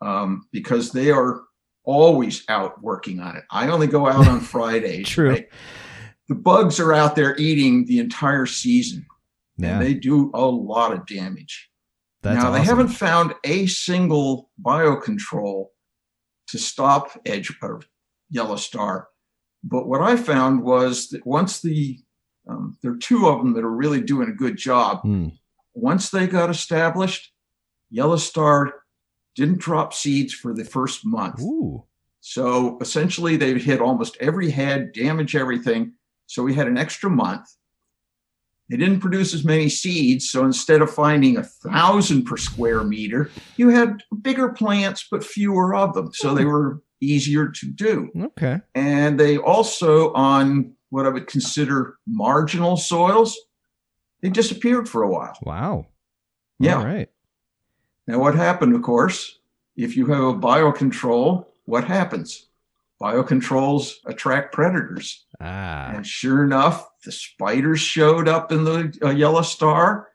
um, 0.00 0.46
because 0.52 0.92
they 0.92 1.10
are 1.10 1.42
always 1.84 2.44
out 2.48 2.80
working 2.82 3.20
on 3.20 3.36
it. 3.36 3.44
I 3.50 3.68
only 3.68 3.86
go 3.86 4.06
out 4.06 4.28
on 4.28 4.40
Fridays. 4.40 5.08
True. 5.08 5.30
Right? 5.30 5.48
The 6.28 6.34
bugs 6.34 6.78
are 6.78 6.92
out 6.92 7.16
there 7.16 7.36
eating 7.36 7.86
the 7.86 7.98
entire 7.98 8.46
season. 8.46 9.06
Yeah. 9.56 9.72
And 9.72 9.82
they 9.82 9.94
do 9.94 10.30
a 10.34 10.44
lot 10.44 10.92
of 10.92 11.06
damage. 11.06 11.68
That's 12.22 12.36
now, 12.36 12.50
awesome. 12.50 12.52
they 12.54 12.66
haven't 12.66 12.88
found 12.88 13.34
a 13.44 13.66
single 13.66 14.50
biocontrol 14.60 15.66
to 16.48 16.58
stop 16.58 17.10
edge 17.24 17.52
or 17.62 17.82
yellow 18.30 18.56
star, 18.56 19.08
But 19.62 19.86
what 19.86 20.00
I 20.00 20.16
found 20.16 20.62
was 20.62 21.08
that 21.10 21.26
once 21.26 21.60
the 21.60 21.98
um, 22.48 22.78
there 22.82 22.92
are 22.92 22.96
two 22.96 23.28
of 23.28 23.38
them 23.38 23.52
that 23.54 23.64
are 23.64 23.70
really 23.70 24.00
doing 24.00 24.28
a 24.28 24.32
good 24.32 24.56
job. 24.56 25.02
Hmm. 25.02 25.28
Once 25.74 26.10
they 26.10 26.26
got 26.26 26.50
established, 26.50 27.32
Yellow 27.90 28.16
Star 28.16 28.72
didn't 29.34 29.58
drop 29.58 29.92
seeds 29.92 30.32
for 30.32 30.54
the 30.54 30.64
first 30.64 31.04
month. 31.04 31.40
Ooh. 31.40 31.84
So 32.20 32.78
essentially, 32.80 33.36
they've 33.36 33.62
hit 33.62 33.80
almost 33.80 34.16
every 34.18 34.50
head, 34.50 34.92
damage 34.92 35.36
everything. 35.36 35.92
So 36.26 36.42
we 36.42 36.54
had 36.54 36.66
an 36.66 36.78
extra 36.78 37.08
month. 37.08 37.48
They 38.70 38.76
didn't 38.76 39.00
produce 39.00 39.32
as 39.32 39.44
many 39.44 39.68
seeds. 39.68 40.30
So 40.30 40.44
instead 40.44 40.82
of 40.82 40.90
finding 40.90 41.36
a 41.36 41.42
thousand 41.42 42.24
per 42.24 42.36
square 42.36 42.84
meter, 42.84 43.30
you 43.56 43.70
had 43.70 44.02
bigger 44.20 44.50
plants, 44.50 45.06
but 45.10 45.24
fewer 45.24 45.74
of 45.74 45.94
them. 45.94 46.10
So 46.12 46.34
they 46.34 46.42
hmm. 46.42 46.50
were 46.50 46.82
easier 47.00 47.48
to 47.48 47.66
do. 47.66 48.10
Okay. 48.20 48.60
And 48.74 49.18
they 49.18 49.38
also, 49.38 50.12
on 50.12 50.74
what 50.90 51.06
I 51.06 51.10
would 51.10 51.26
consider 51.26 51.98
marginal 52.06 52.76
soils, 52.76 53.38
they 54.20 54.28
disappeared 54.28 54.88
for 54.88 55.02
a 55.02 55.08
while. 55.08 55.36
Wow. 55.42 55.86
Yeah. 56.58 56.78
All 56.78 56.84
right. 56.84 57.08
Now, 58.06 58.18
what 58.18 58.34
happened, 58.34 58.74
of 58.74 58.82
course, 58.82 59.38
if 59.76 59.96
you 59.96 60.06
have 60.06 60.24
a 60.24 60.34
biocontrol, 60.34 61.46
what 61.66 61.84
happens? 61.84 62.47
Biocontrols 63.00 63.92
attract 64.06 64.52
predators. 64.52 65.24
Ah. 65.40 65.92
And 65.94 66.06
sure 66.06 66.44
enough, 66.44 66.88
the 67.04 67.12
spiders 67.12 67.80
showed 67.80 68.28
up 68.28 68.50
in 68.50 68.64
the 68.64 68.92
uh, 69.02 69.10
yellow 69.10 69.42
star. 69.42 70.08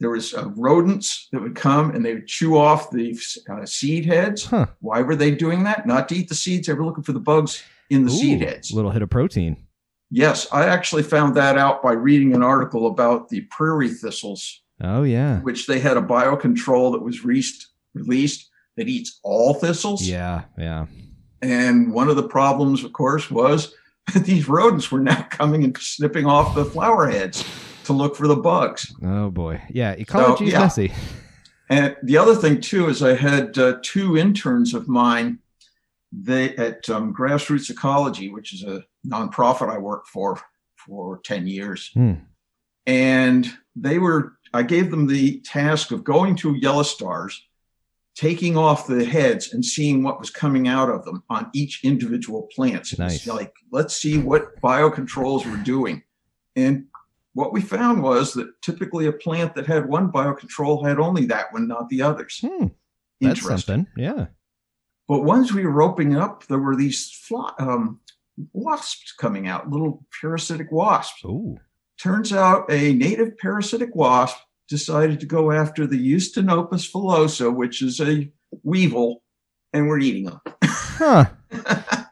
There 0.00 0.10
was 0.10 0.34
uh, 0.34 0.48
rodents 0.50 1.28
that 1.32 1.40
would 1.40 1.56
come 1.56 1.90
and 1.90 2.04
they 2.04 2.14
would 2.14 2.26
chew 2.26 2.56
off 2.56 2.90
the 2.90 3.18
uh, 3.50 3.66
seed 3.66 4.04
heads. 4.06 4.44
Huh. 4.44 4.66
Why 4.80 5.02
were 5.02 5.16
they 5.16 5.30
doing 5.32 5.64
that? 5.64 5.86
Not 5.86 6.08
to 6.08 6.16
eat 6.16 6.28
the 6.28 6.34
seeds. 6.34 6.66
They 6.66 6.72
were 6.72 6.84
looking 6.84 7.02
for 7.04 7.12
the 7.12 7.20
bugs 7.20 7.62
in 7.90 8.04
the 8.04 8.10
seed 8.10 8.42
Ooh, 8.42 8.46
heads. 8.46 8.72
Little 8.72 8.90
hit 8.92 9.02
of 9.02 9.10
protein. 9.10 9.56
Yes, 10.10 10.46
I 10.52 10.66
actually 10.66 11.02
found 11.02 11.34
that 11.36 11.58
out 11.58 11.82
by 11.82 11.92
reading 11.92 12.34
an 12.34 12.42
article 12.42 12.86
about 12.86 13.28
the 13.28 13.42
prairie 13.50 13.90
thistles, 13.90 14.62
Oh 14.80 15.02
yeah. 15.02 15.40
which 15.40 15.66
they 15.66 15.80
had 15.80 15.96
a 15.96 16.02
biocontrol 16.02 16.92
that 16.92 17.02
was 17.02 17.24
released, 17.24 17.68
released 17.94 18.48
that 18.76 18.88
eats 18.88 19.20
all 19.22 19.52
thistles. 19.54 20.02
Yeah. 20.08 20.44
Yeah. 20.56 20.86
And 21.42 21.92
one 21.92 22.08
of 22.08 22.16
the 22.16 22.28
problems, 22.28 22.84
of 22.84 22.92
course, 22.92 23.30
was 23.30 23.74
that 24.12 24.24
these 24.24 24.48
rodents 24.48 24.90
were 24.90 25.00
now 25.00 25.22
coming 25.30 25.64
and 25.64 25.76
snipping 25.78 26.26
off 26.26 26.54
the 26.54 26.64
flower 26.64 27.08
heads 27.08 27.44
to 27.84 27.92
look 27.92 28.16
for 28.16 28.26
the 28.26 28.36
bugs. 28.36 28.94
Oh 29.02 29.30
boy. 29.30 29.62
Yeah. 29.70 29.92
Ecology 29.92 30.46
is 30.46 30.52
yeah. 30.52 30.60
messy. 30.60 30.92
And 31.70 31.96
the 32.02 32.16
other 32.16 32.34
thing 32.34 32.60
too 32.60 32.88
is 32.88 33.02
I 33.02 33.14
had 33.14 33.58
uh, 33.58 33.78
two 33.82 34.16
interns 34.16 34.74
of 34.74 34.88
mine. 34.88 35.38
They 36.10 36.56
at 36.56 36.88
um, 36.88 37.14
Grassroots 37.14 37.70
Ecology, 37.70 38.30
which 38.30 38.54
is 38.54 38.62
a 38.62 38.82
nonprofit 39.06 39.68
I 39.70 39.78
worked 39.78 40.08
for 40.08 40.40
for 40.76 41.20
ten 41.22 41.46
years, 41.46 41.90
Hmm. 41.92 42.14
and 42.86 43.46
they 43.76 43.98
were. 43.98 44.38
I 44.54 44.62
gave 44.62 44.90
them 44.90 45.06
the 45.06 45.40
task 45.40 45.90
of 45.90 46.04
going 46.04 46.34
to 46.36 46.54
yellow 46.54 46.82
stars, 46.82 47.46
taking 48.18 48.56
off 48.56 48.88
the 48.88 49.04
heads 49.04 49.52
and 49.54 49.64
seeing 49.64 50.02
what 50.02 50.18
was 50.18 50.28
coming 50.28 50.66
out 50.66 50.90
of 50.90 51.04
them 51.04 51.22
on 51.30 51.48
each 51.54 51.84
individual 51.84 52.48
plant. 52.52 52.84
So 52.84 52.96
Nice. 53.00 53.14
it's 53.18 53.26
like, 53.28 53.54
let's 53.70 53.96
see 53.96 54.18
what 54.18 54.60
biocontrols 54.60 55.48
were 55.48 55.62
doing. 55.62 56.02
And 56.56 56.86
what 57.34 57.52
we 57.52 57.60
found 57.60 58.02
was 58.02 58.32
that 58.32 58.60
typically 58.60 59.06
a 59.06 59.12
plant 59.12 59.54
that 59.54 59.66
had 59.66 59.88
one 59.88 60.10
biocontrol 60.10 60.84
had 60.84 60.98
only 60.98 61.26
that 61.26 61.52
one, 61.52 61.68
not 61.68 61.88
the 61.90 62.02
others. 62.02 62.40
Hmm. 62.44 62.66
That's 63.20 63.38
Interesting. 63.38 63.86
something. 63.86 63.86
Yeah. 63.96 64.26
But 65.06 65.20
once 65.22 65.52
we 65.52 65.64
were 65.64 65.80
opening 65.80 66.16
up, 66.16 66.44
there 66.48 66.58
were 66.58 66.74
these 66.74 67.12
fly, 67.12 67.52
um, 67.60 68.00
wasps 68.52 69.12
coming 69.12 69.46
out, 69.46 69.70
little 69.70 70.04
parasitic 70.20 70.72
wasps. 70.72 71.24
Ooh. 71.24 71.56
Turns 72.00 72.32
out 72.32 72.64
a 72.68 72.94
native 72.94 73.38
parasitic 73.38 73.94
wasp 73.94 74.38
decided 74.68 75.20
to 75.20 75.26
go 75.26 75.50
after 75.50 75.86
the 75.86 75.96
Eustenopus 75.98 76.90
villosa, 76.92 77.54
which 77.54 77.82
is 77.82 78.00
a 78.00 78.30
weevil, 78.62 79.22
and 79.72 79.88
we're 79.88 79.98
eating 80.00 80.24
them. 80.26 80.40
Huh. 80.62 81.26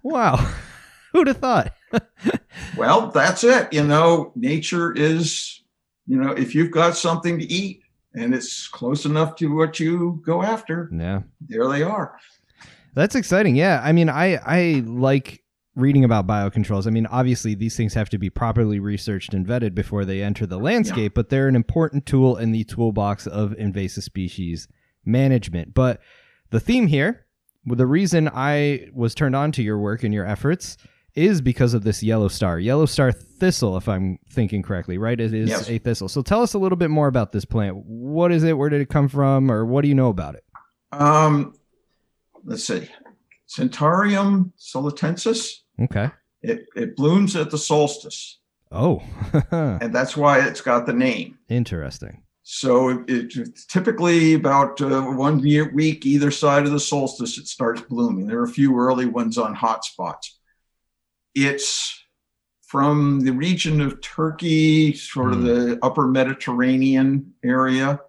wow. 0.02 0.36
Who'd 1.12 1.28
have 1.28 1.38
thought? 1.38 1.72
well, 2.76 3.08
that's 3.10 3.44
it. 3.44 3.72
You 3.72 3.84
know, 3.84 4.32
nature 4.34 4.92
is, 4.92 5.62
you 6.06 6.18
know, 6.18 6.32
if 6.32 6.54
you've 6.54 6.70
got 6.70 6.96
something 6.96 7.38
to 7.38 7.44
eat 7.44 7.80
and 8.14 8.34
it's 8.34 8.68
close 8.68 9.04
enough 9.06 9.36
to 9.36 9.54
what 9.54 9.78
you 9.80 10.20
go 10.24 10.42
after, 10.42 10.90
Yeah. 10.92 11.22
there 11.40 11.68
they 11.68 11.82
are. 11.82 12.18
That's 12.94 13.14
exciting. 13.14 13.56
Yeah. 13.56 13.80
I 13.84 13.92
mean, 13.92 14.08
I 14.08 14.36
I 14.36 14.82
like 14.86 15.42
reading 15.76 16.04
about 16.04 16.26
biocontrols. 16.26 16.86
I 16.86 16.90
mean, 16.90 17.06
obviously 17.06 17.54
these 17.54 17.76
things 17.76 17.94
have 17.94 18.08
to 18.10 18.18
be 18.18 18.30
properly 18.30 18.80
researched 18.80 19.34
and 19.34 19.46
vetted 19.46 19.74
before 19.74 20.04
they 20.06 20.22
enter 20.22 20.46
the 20.46 20.58
landscape, 20.58 21.14
but 21.14 21.28
they're 21.28 21.48
an 21.48 21.54
important 21.54 22.06
tool 22.06 22.36
in 22.36 22.50
the 22.50 22.64
toolbox 22.64 23.26
of 23.26 23.52
invasive 23.58 24.02
species 24.02 24.66
management. 25.04 25.74
But 25.74 26.00
the 26.50 26.60
theme 26.60 26.86
here, 26.86 27.26
the 27.66 27.86
reason 27.86 28.28
I 28.32 28.88
was 28.94 29.14
turned 29.14 29.36
on 29.36 29.52
to 29.52 29.62
your 29.62 29.78
work 29.78 30.02
and 30.02 30.14
your 30.14 30.26
efforts 30.26 30.78
is 31.14 31.40
because 31.40 31.74
of 31.74 31.82
this 31.84 32.02
yellow 32.02 32.28
star. 32.28 32.58
Yellow 32.58 32.86
star 32.86 33.12
thistle, 33.12 33.76
if 33.76 33.88
I'm 33.88 34.18
thinking 34.30 34.62
correctly, 34.62 34.98
right? 34.98 35.18
It 35.18 35.32
is 35.34 35.48
Yes. 35.50 35.68
a 35.68 35.78
thistle. 35.78 36.08
So 36.08 36.22
tell 36.22 36.42
us 36.42 36.54
a 36.54 36.58
little 36.58 36.76
bit 36.76 36.90
more 36.90 37.06
about 37.06 37.32
this 37.32 37.44
plant. 37.44 37.76
What 37.86 38.32
is 38.32 38.44
it? 38.44 38.56
Where 38.56 38.68
did 38.70 38.80
it 38.80 38.88
come 38.88 39.08
from? 39.08 39.50
Or 39.50 39.64
what 39.64 39.82
do 39.82 39.88
you 39.88 39.94
know 39.94 40.08
about 40.08 40.34
it? 40.36 40.44
Um, 40.92 41.54
let's 42.44 42.64
see. 42.66 42.88
Centaurea 43.48 44.50
solstitialis. 44.58 45.60
Okay. 45.80 46.10
It, 46.42 46.66
it 46.76 46.96
blooms 46.96 47.34
at 47.36 47.50
the 47.50 47.58
solstice, 47.58 48.38
Oh, 48.72 49.02
and 49.50 49.94
that's 49.94 50.16
why 50.16 50.40
it's 50.46 50.60
got 50.60 50.86
the 50.86 50.92
name. 50.92 51.38
interesting. 51.48 52.22
So 52.48 53.04
it, 53.08 53.36
it 53.36 53.58
typically 53.68 54.34
about 54.34 54.80
uh, 54.80 55.02
one 55.02 55.40
year, 55.44 55.72
week 55.74 56.06
either 56.06 56.30
side 56.30 56.64
of 56.64 56.70
the 56.70 56.78
solstice, 56.80 57.38
it 57.38 57.48
starts 57.48 57.80
blooming. 57.82 58.26
There 58.28 58.38
are 58.38 58.44
a 58.44 58.48
few 58.48 58.78
early 58.78 59.06
ones 59.06 59.36
on 59.38 59.52
hot 59.54 59.84
spots. 59.84 60.38
It's 61.34 61.92
from 62.62 63.20
the 63.20 63.32
region 63.32 63.80
of 63.80 64.00
Turkey, 64.00 64.94
sort 64.94 65.32
of 65.32 65.38
Hmm. 65.40 65.44
the 65.46 65.78
upper 65.82 66.06
Mediterranean 66.06 67.34
area. 67.44 68.00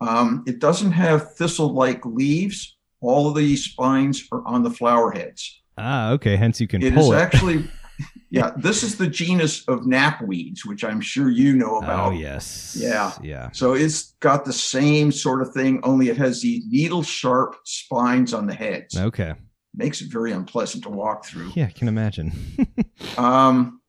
Um, 0.00 0.44
it 0.46 0.58
doesn't 0.58 0.92
have 0.92 1.34
thistle-like 1.36 2.04
leaves. 2.04 2.76
All 3.00 3.28
of 3.28 3.36
the 3.36 3.56
spines 3.56 4.26
are 4.32 4.46
on 4.46 4.62
the 4.62 4.70
flower 4.70 5.12
heads. 5.12 5.61
Ah, 5.78 6.10
okay. 6.12 6.36
Hence 6.36 6.60
you 6.60 6.66
can 6.68 6.82
It 6.82 6.92
is 6.92 6.94
pull 6.94 7.12
it. 7.12 7.18
actually, 7.18 7.64
yeah, 8.30 8.52
this 8.56 8.82
is 8.82 8.96
the 8.98 9.06
genus 9.06 9.66
of 9.68 9.80
knapweeds, 9.80 10.64
which 10.66 10.84
I'm 10.84 11.00
sure 11.00 11.30
you 11.30 11.54
know 11.54 11.78
about. 11.78 12.08
oh 12.08 12.14
yes. 12.14 12.76
Yeah. 12.78 13.12
Yeah. 13.22 13.50
So 13.52 13.72
it's 13.74 14.14
got 14.20 14.44
the 14.44 14.52
same 14.52 15.12
sort 15.12 15.42
of 15.42 15.52
thing, 15.52 15.80
only 15.82 16.08
it 16.08 16.16
has 16.18 16.42
these 16.42 16.64
needle 16.68 17.02
sharp 17.02 17.56
spines 17.64 18.34
on 18.34 18.46
the 18.46 18.54
heads. 18.54 18.96
Okay. 18.96 19.34
Makes 19.74 20.02
it 20.02 20.12
very 20.12 20.32
unpleasant 20.32 20.84
to 20.84 20.90
walk 20.90 21.24
through. 21.24 21.50
Yeah, 21.54 21.66
I 21.66 21.70
can 21.70 21.88
imagine. 21.88 22.32
Um, 23.18 23.80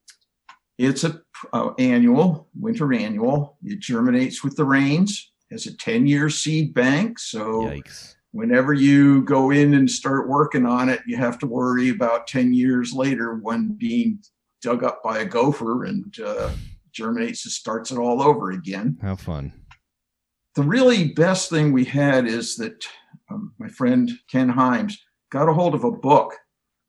it's 0.78 1.04
a 1.04 1.22
uh, 1.54 1.72
annual, 1.78 2.50
winter 2.60 2.92
annual. 2.94 3.58
It 3.64 3.80
germinates 3.80 4.44
with 4.44 4.56
the 4.56 4.66
rains. 4.66 5.32
Has 5.52 5.68
a 5.68 5.78
10 5.78 6.08
year 6.08 6.30
seed 6.30 6.74
bank. 6.74 7.20
So 7.20 7.62
Yikes. 7.62 8.16
Whenever 8.34 8.74
you 8.74 9.22
go 9.22 9.52
in 9.52 9.76
and 9.76 9.90
start 9.90 10.28
working 10.28 10.66
on 10.66 10.90
it, 10.90 11.02
you 11.08 11.16
have 11.16 11.38
to 11.40 11.48
worry 11.48 11.90
about 11.90 12.28
10 12.28 12.54
years 12.54 12.92
later 12.92 13.36
one 13.36 13.70
being 13.78 14.20
dug 14.62 14.84
up 14.84 15.02
by 15.04 15.20
a 15.20 15.26
gopher 15.26 15.86
and 15.86 16.20
uh, 16.20 16.50
germinates 16.92 17.46
and 17.46 17.52
starts 17.52 17.92
it 17.92 17.98
all 17.98 18.22
over 18.22 18.52
again. 18.52 18.98
How 19.02 19.16
fun. 19.16 19.54
the 20.56 20.64
really 20.64 21.10
best 21.14 21.50
thing 21.50 21.72
we 21.72 21.86
had 21.86 22.26
is 22.26 22.56
that 22.58 22.86
um, 23.30 23.54
my 23.60 23.68
friend 23.68 24.12
Ken 24.28 24.52
Himes 24.52 24.96
got 25.32 25.50
a 25.50 25.54
hold 25.54 25.76
of 25.76 25.84
a 25.84 25.92
book, 25.92 26.36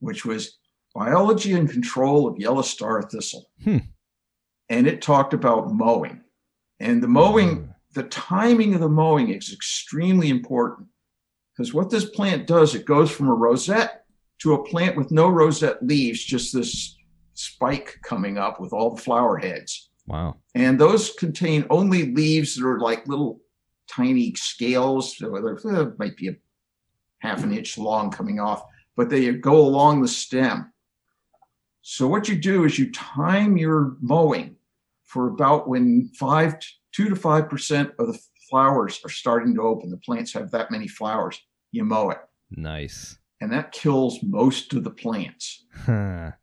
which 0.01 0.25
was 0.25 0.59
Biology 0.95 1.53
and 1.53 1.69
Control 1.69 2.27
of 2.27 2.39
Yellow 2.39 2.63
Star 2.63 3.03
Thistle. 3.03 3.51
Hmm. 3.63 3.79
And 4.71 4.87
it 4.87 5.03
talked 5.03 5.35
about 5.35 5.73
mowing. 5.73 6.23
And 6.81 7.03
the 7.03 7.09
mowing, 7.09 7.75
the 7.93 8.05
timing 8.05 8.75
of 8.75 8.81
the 8.81 8.89
mowing 8.89 9.31
is 9.31 9.53
extremely 9.53 10.31
important 10.31 10.89
because 11.57 11.73
what 11.73 11.91
this 11.91 12.05
plant 12.11 12.47
does, 12.47 12.75
it 12.75 12.85
goes 12.85 13.11
from 13.11 13.29
a 13.29 13.35
rosette 13.35 14.05
to 14.41 14.55
a 14.55 14.65
plant 14.65 14.97
with 14.97 15.11
no 15.11 15.29
rosette 15.29 15.85
leaves, 15.87 16.23
just 16.25 16.53
this 16.53 16.97
spike 17.35 17.99
coming 18.03 18.39
up 18.39 18.61
with 18.61 18.73
all 18.73 18.95
the 18.95 19.03
flower 19.03 19.37
heads 19.39 19.91
Wow. 20.07 20.37
and 20.55 20.79
those 20.79 21.13
contain 21.15 21.65
only 21.71 22.13
leaves 22.15 22.55
that 22.57 22.67
are 22.67 22.79
like 22.79 23.09
little 23.09 23.41
tiny 23.89 24.35
scales 24.35 25.17
so 25.17 25.35
uh, 25.37 25.91
might 25.99 26.17
be 26.17 26.29
a 26.29 26.37
half 27.19 27.43
an 27.43 27.53
inch 27.53 27.77
long 27.77 28.11
coming 28.11 28.39
off 28.39 28.63
but 28.97 29.09
they 29.11 29.33
go 29.33 29.57
along 29.57 30.01
the 30.03 30.07
stem 30.09 30.73
so 31.83 32.07
what 32.07 32.29
you 32.29 32.37
do 32.37 32.65
is 32.65 32.79
you 32.79 32.93
time 32.93 33.57
your 33.57 33.97
mowing 34.01 34.55
for 35.03 35.27
about 35.29 35.69
when 35.69 36.09
five 36.19 36.55
two 36.93 37.09
to 37.09 37.17
five 37.17 37.49
percent 37.51 37.91
of 37.99 38.07
the 38.07 38.19
flowers 38.55 39.01
are 39.05 39.11
starting 39.11 39.53
to 39.53 39.63
open 39.63 39.91
the 39.91 39.97
plants 39.97 40.33
have 40.33 40.51
that 40.53 40.71
many 40.71 40.87
flowers 40.87 41.41
you 41.73 41.85
mow 41.85 42.11
it 42.11 42.19
Nice. 42.51 43.19
and 43.41 43.53
that 43.53 43.73
kills 43.73 44.21
most 44.23 44.73
of 44.75 44.85
the 44.85 44.91
plants 44.91 45.65
Huh. 45.85 46.31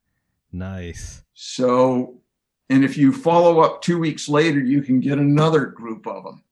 Nice. 0.53 1.23
So, 1.33 2.19
and 2.69 2.83
if 2.83 2.97
you 2.97 3.13
follow 3.13 3.61
up 3.61 3.81
two 3.81 3.97
weeks 3.97 4.27
later, 4.27 4.59
you 4.59 4.81
can 4.81 4.99
get 4.99 5.17
another 5.17 5.67
group 5.67 6.05
of 6.05 6.25
them. 6.25 6.43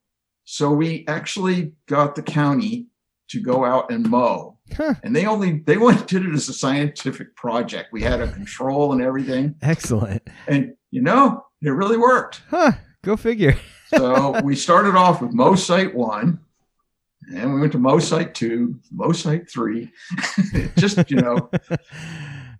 So 0.45 0.71
we 0.71 1.03
actually 1.09 1.73
got 1.85 2.15
the 2.15 2.21
county 2.23 2.87
to 3.31 3.41
go 3.41 3.65
out 3.65 3.91
and 3.91 4.09
mow. 4.09 4.57
Huh. 4.73 4.93
And 5.03 5.13
they 5.13 5.25
only 5.25 5.59
they 5.65 5.75
went 5.85 6.07
did 6.07 6.25
it 6.25 6.33
as 6.33 6.47
a 6.47 6.53
scientific 6.53 7.35
project. 7.35 7.91
We 7.91 8.01
had 8.01 8.21
a 8.21 8.31
control 8.31 8.93
and 8.93 9.01
everything. 9.01 9.55
Excellent. 9.61 10.21
And 10.47 10.75
you 10.91 11.01
know, 11.01 11.43
it 11.61 11.71
really 11.71 11.97
worked. 11.97 12.41
Huh. 12.49 12.71
Go 13.03 13.17
figure. 13.17 13.57
So 13.95 14.39
we 14.41 14.55
started 14.55 14.95
off 14.95 15.21
with 15.21 15.33
mow 15.33 15.55
site 15.55 15.95
one, 15.95 16.39
and 17.35 17.53
we 17.53 17.59
went 17.59 17.71
to 17.73 17.79
mow 17.79 17.99
site 17.99 18.35
two, 18.35 18.79
mow 18.91 19.11
site 19.11 19.49
three. 19.49 19.91
Just, 20.77 21.09
you 21.09 21.17
know, 21.17 21.49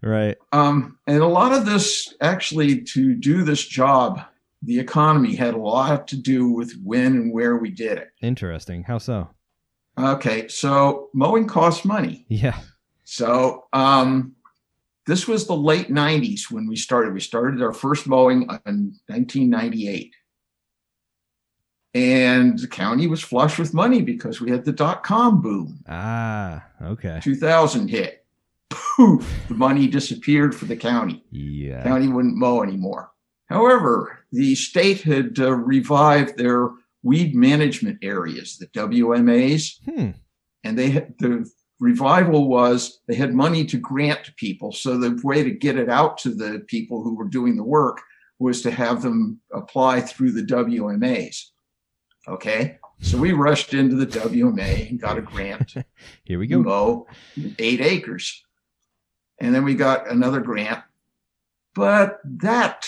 right. 0.02 0.38
um, 0.52 0.98
and 1.08 1.22
a 1.22 1.28
lot 1.28 1.54
of 1.54 1.66
this 1.66 2.14
actually 2.22 2.82
to 2.82 3.16
do 3.16 3.44
this 3.44 3.66
job, 3.66 4.22
the 4.62 4.80
economy 4.80 5.36
had 5.36 5.54
a 5.54 5.60
lot 5.60 6.08
to 6.10 6.18
do 6.18 6.50
with 6.50 6.74
when 6.84 7.16
and 7.16 7.34
where 7.34 7.58
we 7.58 7.70
did 7.70 7.98
it. 7.98 8.10
Interesting. 8.22 8.84
How 8.84 8.98
so? 8.98 9.30
Okay, 9.98 10.48
so 10.48 11.10
mowing 11.14 11.48
costs 11.48 11.86
money. 11.86 12.26
Yeah. 12.30 12.58
So 13.04 13.66
um, 13.74 14.36
this 15.06 15.28
was 15.28 15.48
the 15.48 15.56
late 15.56 15.90
90s 15.90 16.52
when 16.52 16.68
we 16.68 16.76
started. 16.76 17.14
We 17.14 17.20
started 17.20 17.62
our 17.62 17.74
first 17.74 18.08
mowing 18.08 18.44
in 18.66 18.96
1998. 19.08 20.14
And 21.96 22.60
the 22.60 22.68
county 22.68 23.08
was 23.08 23.22
flush 23.22 23.58
with 23.58 23.74
money 23.74 24.02
because 24.02 24.40
we 24.40 24.52
had 24.52 24.64
the 24.66 24.72
dot 24.72 25.04
com 25.04 25.42
boom. 25.42 25.80
Ah, 25.88 26.64
okay. 26.82 27.20
2000 27.24 27.88
hit. 27.88 28.26
Poof, 28.70 29.28
the 29.48 29.56
money 29.56 29.88
disappeared 29.88 30.54
for 30.54 30.66
the 30.66 30.76
county. 30.76 31.24
Yeah. 31.32 31.84
County 31.84 32.08
wouldn't 32.08 32.38
mow 32.38 32.62
anymore. 32.62 33.12
However, 33.48 34.20
the 34.32 34.54
state 34.54 35.02
had 35.02 35.40
uh, 35.40 35.52
revived 35.54 36.38
their 36.38 36.70
weed 37.02 37.34
management 37.34 37.98
areas, 38.04 38.58
the 38.60 38.68
WMAs, 38.68 39.80
Hmm. 39.86 40.12
and 40.64 40.78
they 40.78 40.92
had 40.92 41.16
the 41.18 41.50
revival 41.80 42.48
was 42.48 43.00
they 43.08 43.16
had 43.16 43.34
money 43.34 43.66
to 43.66 43.78
grant 43.78 44.26
to 44.26 44.34
people. 44.34 44.72
So 44.72 44.98
the 44.98 45.20
way 45.24 45.42
to 45.44 45.50
get 45.50 45.78
it 45.78 45.90
out 45.90 46.20
to 46.20 46.30
the 46.36 46.64
people 46.68 47.02
who 47.04 47.16
were 47.16 47.28
doing 47.28 47.56
the 47.56 47.64
work 47.64 48.02
was 48.38 48.62
to 48.62 48.70
have 48.72 49.02
them 49.02 49.40
apply 49.54 50.02
through 50.02 50.32
the 50.34 50.44
WMAs. 50.44 51.46
Okay. 52.30 52.78
So 53.02 53.18
we 53.18 53.32
rushed 53.32 53.74
into 53.74 53.96
the 53.96 54.06
WMA 54.06 54.90
and 54.90 55.00
got 55.00 55.18
a 55.18 55.22
grant 55.22 55.74
Here 56.26 56.38
we 56.40 56.48
go. 56.48 56.62
mow 56.62 57.08
eight 57.58 57.82
acres. 57.82 58.44
And 59.40 59.56
then 59.56 59.64
we 59.64 59.74
got 59.74 60.10
another 60.12 60.42
grant. 60.42 60.84
But 61.76 62.20
that 62.26 62.88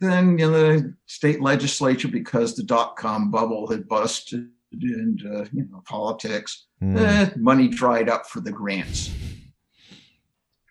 then 0.00 0.38
in 0.40 0.52
the 0.52 0.94
state 1.06 1.42
legislature, 1.42 2.08
because 2.08 2.54
the 2.56 2.62
dot 2.62 2.96
com 2.96 3.30
bubble 3.30 3.70
had 3.70 3.86
busted 3.86 4.48
and 4.72 5.20
uh, 5.26 5.44
you 5.52 5.66
know 5.70 5.82
politics, 5.84 6.66
Hmm. 6.80 6.96
eh, 6.96 7.30
money 7.36 7.68
dried 7.68 8.08
up 8.08 8.26
for 8.26 8.40
the 8.40 8.52
grants. 8.52 9.10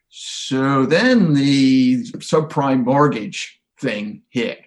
So 0.10 0.86
then 0.86 1.34
the 1.34 2.04
subprime 2.14 2.84
mortgage 2.86 3.62
thing 3.80 4.24
hit. 4.30 4.60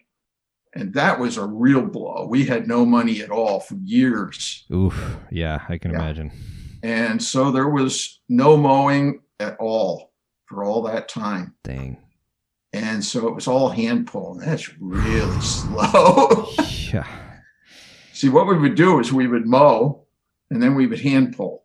And 0.75 0.95
that 0.95 1.21
was 1.21 1.37
a 1.37 1.47
real 1.47 1.83
blow. 1.83 2.27
We 2.29 2.45
had 2.47 2.67
no 2.67 2.87
money 2.87 3.21
at 3.21 3.31
all 3.31 3.61
for 3.61 3.75
years. 3.85 4.65
Oof. 4.73 5.19
Yeah, 5.31 5.61
I 5.69 5.77
can 5.79 5.91
Yeah. 5.93 5.99
imagine. 5.99 6.33
And 6.83 7.23
so 7.23 7.51
there 7.53 7.69
was 7.69 8.21
no 8.29 8.57
mowing 8.57 9.21
at 9.39 9.57
all 9.61 10.13
for 10.47 10.65
all 10.65 10.83
that 10.83 11.09
time. 11.09 11.55
Dang. 11.63 11.99
And 12.73 13.05
so 13.05 13.29
it 13.29 13.35
was 13.35 13.47
all 13.47 13.69
hand 13.69 14.07
pull. 14.07 14.33
and 14.39 14.43
That's 14.49 14.77
really 14.81 15.41
slow. 15.43 16.47
Yeah. 16.93 17.07
See, 18.15 18.31
what 18.31 18.47
we 18.47 18.57
would 18.59 18.75
do 18.75 18.99
is 18.99 19.13
we 19.13 19.27
would 19.27 19.47
mow 19.47 20.07
and 20.51 20.63
then 20.63 20.75
we 20.75 20.87
would 20.87 21.01
hand 21.01 21.37
pull. 21.37 21.65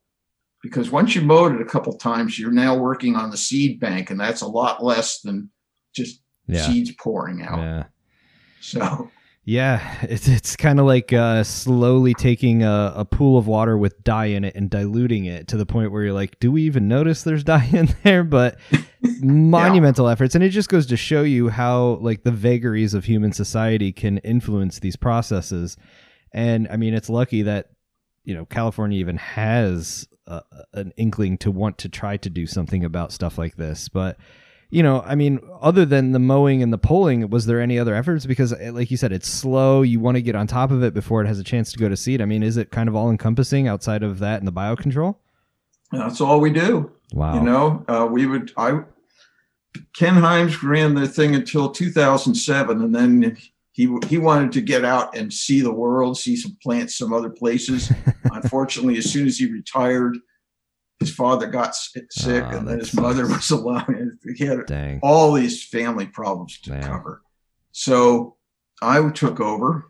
Because 0.63 0.91
once 0.91 1.15
you 1.15 1.21
mowed 1.21 1.53
it 1.55 1.61
a 1.61 1.65
couple 1.65 1.93
times, 1.97 2.37
you're 2.37 2.51
now 2.51 2.75
working 2.75 3.15
on 3.15 3.29
the 3.29 3.37
seed 3.37 3.79
bank, 3.79 4.09
and 4.09 4.19
that's 4.19 4.41
a 4.41 4.47
lot 4.47 4.83
less 4.83 5.21
than 5.21 5.49
just 5.95 6.21
Yeah. 6.47 6.61
seeds 6.65 6.91
pouring 6.99 7.41
out. 7.43 7.59
Yeah. 7.59 7.83
So 8.59 9.09
Yeah, 9.45 9.99
it's 10.03 10.27
it's 10.27 10.55
kind 10.55 10.79
of 10.79 10.85
like 10.85 11.13
uh, 11.13 11.43
slowly 11.43 12.13
taking 12.13 12.63
a, 12.63 12.93
a 12.95 13.05
pool 13.05 13.37
of 13.37 13.47
water 13.47 13.77
with 13.77 14.03
dye 14.03 14.25
in 14.25 14.43
it 14.43 14.55
and 14.55 14.69
diluting 14.69 15.25
it 15.25 15.47
to 15.49 15.57
the 15.57 15.65
point 15.65 15.91
where 15.91 16.03
you're 16.03 16.13
like, 16.13 16.39
do 16.39 16.51
we 16.51 16.63
even 16.63 16.87
notice 16.87 17.23
there's 17.23 17.43
dye 17.43 17.69
in 17.73 17.87
there? 18.03 18.23
But 18.23 18.59
monumental 19.21 20.07
efforts, 20.07 20.35
and 20.35 20.43
it 20.43 20.49
just 20.49 20.69
goes 20.69 20.85
to 20.87 20.97
show 20.97 21.23
you 21.23 21.49
how 21.49 21.99
like 22.01 22.23
the 22.23 22.31
vagaries 22.31 22.93
of 22.93 23.05
human 23.05 23.31
society 23.31 23.91
can 23.91 24.17
influence 24.19 24.79
these 24.79 24.95
processes. 24.95 25.77
And 26.33 26.67
I 26.69 26.77
mean, 26.77 26.93
it's 26.93 27.09
lucky 27.09 27.43
that 27.43 27.69
you 28.25 28.35
know 28.35 28.45
California 28.45 28.99
even 28.99 29.17
has 29.17 30.07
an 30.73 30.91
inkling 30.97 31.37
to 31.37 31.51
want 31.51 31.77
to 31.79 31.89
try 31.89 32.17
to 32.17 32.29
do 32.29 32.45
something 32.45 32.83
about 32.83 33.11
stuff 33.11 33.37
like 33.37 33.55
this, 33.55 33.89
but 33.89 34.17
you 34.69 34.83
know, 34.83 35.01
I 35.05 35.15
mean, 35.15 35.39
other 35.61 35.85
than 35.85 36.11
the 36.11 36.19
mowing 36.19 36.61
and 36.61 36.73
the 36.73 36.77
pulling, 36.77 37.29
was 37.29 37.45
there 37.45 37.61
any 37.61 37.79
other 37.79 37.95
efforts? 37.95 38.25
Because, 38.25 38.51
eh, 38.53 38.71
like 38.71 38.91
you 38.91 38.97
said, 38.97 39.11
it's 39.11 39.27
slow. 39.27 39.81
You 39.81 39.99
want 39.99 40.15
to 40.15 40.21
get 40.21 40.35
on 40.35 40.47
top 40.47 40.71
of 40.71 40.83
it 40.83 40.93
before 40.93 41.21
it 41.21 41.27
has 41.27 41.39
a 41.39 41.43
chance 41.43 41.71
to 41.71 41.79
go 41.79 41.87
to 41.87 41.95
seed. 41.95 42.21
I 42.21 42.25
mean, 42.25 42.43
is 42.43 42.57
it 42.57 42.71
kind 42.71 42.89
of 42.89 42.95
all 42.95 43.09
encompassing 43.09 43.67
outside 43.67 44.03
of 44.03 44.19
that 44.19 44.39
and 44.39 44.47
the 44.47 44.51
biocontrol? 44.53 45.15
that's 45.91 46.19
all 46.19 46.41
we 46.41 46.51
do. 46.51 46.91
Wow. 47.13 47.35
You 47.35 47.41
know, 47.41 47.85
uh, 47.87 48.05
we 48.11 48.25
would, 48.25 48.51
I, 48.57 48.81
Ken 49.95 50.15
Himes 50.15 50.61
ran 50.61 50.95
the 50.95 51.07
thing 51.07 51.33
until 51.33 51.69
2007, 51.69 52.81
and 52.81 52.93
then 52.93 53.37
he 53.71 53.95
he 54.07 54.17
wanted 54.17 54.51
to 54.53 54.61
get 54.61 54.83
out 54.83 55.15
and 55.15 55.31
see 55.31 55.61
the 55.61 55.71
world, 55.71 56.17
see 56.17 56.35
some 56.35 56.57
plants, 56.61 56.97
some 56.97 57.13
other 57.13 57.29
places. 57.29 57.91
Unfortunately, 58.31 58.97
as 58.97 59.09
soon 59.11 59.27
as 59.27 59.37
he 59.37 59.51
retired, 59.51 60.17
his 60.99 61.13
father 61.13 61.47
got 61.47 61.75
sick, 61.75 62.05
Ah, 62.45 62.49
and 62.57 62.67
then 62.67 62.79
his 62.79 62.93
mother 62.93 63.25
sucks. 63.27 63.51
was 63.51 63.59
alone. 63.61 64.17
He 64.35 64.45
had 64.45 64.65
Dang. 64.65 64.99
all 65.03 65.31
these 65.33 65.63
family 65.63 66.07
problems 66.07 66.59
to 66.61 66.71
Man. 66.71 66.83
cover. 66.83 67.21
So 67.71 68.35
I 68.81 69.07
took 69.09 69.39
over, 69.39 69.85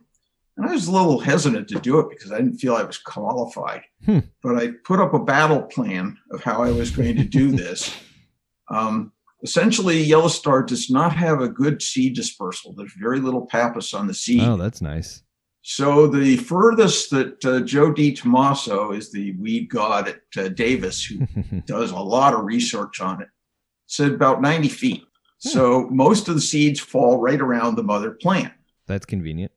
and 0.58 0.67
I 0.67 0.74
was 0.74 0.88
a 0.88 0.91
little 0.91 1.20
hesitant 1.20 1.67
to 1.70 1.80
do 1.80 2.00
it 2.00 2.10
because 2.10 2.32
I 2.32 2.38
didn't 2.38 2.58
feel 2.58 2.76
I 2.76 2.84
was 2.84 2.98
qualified. 2.98 3.84
Hmm. 4.06 4.20
But 4.43 4.58
I 4.58 4.72
put 4.84 5.00
up 5.00 5.13
a 5.13 5.20
battle 5.24 5.62
plan 5.63 6.17
of 6.32 6.43
how 6.43 6.62
I 6.63 6.72
was 6.72 6.91
going 6.91 7.15
to 7.17 7.24
do 7.24 7.52
this. 7.56 7.96
um, 8.70 9.12
essentially, 9.43 10.02
Yellow 10.04 10.28
Star 10.28 10.63
does 10.63 10.89
not 10.89 11.15
have 11.15 11.41
a 11.41 11.48
good 11.48 11.82
seed 11.82 12.15
dispersal. 12.15 12.74
There's 12.74 12.93
very 13.00 13.20
little 13.20 13.46
pappus 13.46 13.93
on 13.93 14.08
the 14.08 14.13
seed. 14.13 14.41
Oh, 14.41 14.58
that's 14.58 14.82
nice. 14.82 15.22
So 15.69 16.08
the 16.08 16.38
furthest 16.38 17.10
that 17.10 17.43
uh, 17.43 17.60
Joe 17.60 17.93
DiTomaso 17.93 18.97
is 18.97 19.12
the 19.12 19.34
weed 19.34 19.69
god 19.69 20.08
at 20.08 20.21
uh, 20.38 20.47
Davis, 20.47 21.03
who 21.03 21.25
does 21.65 21.91
a 21.91 21.99
lot 21.99 22.34
of 22.34 22.45
research 22.45 23.01
on 23.01 23.21
it, 23.21 23.27
said 23.86 24.13
about 24.13 24.41
90 24.41 24.69
feet. 24.69 25.03
So 25.39 25.89
most 25.91 26.30
of 26.30 26.36
the 26.36 26.41
seeds 26.41 26.80
fall 26.80 27.19
right 27.19 27.41
around 27.41 27.75
the 27.75 27.84
mother 27.84 28.12
plant. 28.12 28.53
that's 28.88 29.06
convenient. 29.06 29.51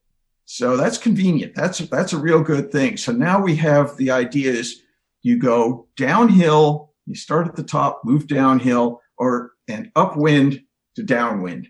So 0.47 0.77
that's 0.77 0.99
convenient. 0.99 1.55
That's 1.55 1.79
that's 1.79 2.13
a 2.13 2.19
real 2.19 2.43
good 2.43 2.73
thing. 2.73 2.97
So 2.97 3.13
now 3.13 3.41
we 3.41 3.55
have 3.57 3.97
the 3.97 4.11
idea 4.11 4.51
is 4.51 4.83
you 5.23 5.39
go 5.39 5.87
downhill, 5.97 6.93
you 7.07 7.15
start 7.15 7.47
at 7.47 7.55
the 7.55 7.63
top, 7.63 8.01
move 8.05 8.27
downhill, 8.27 9.01
or 9.17 9.53
and 9.69 9.93
upwind 9.95 10.65
to 10.97 11.05
downwind. 11.05 11.69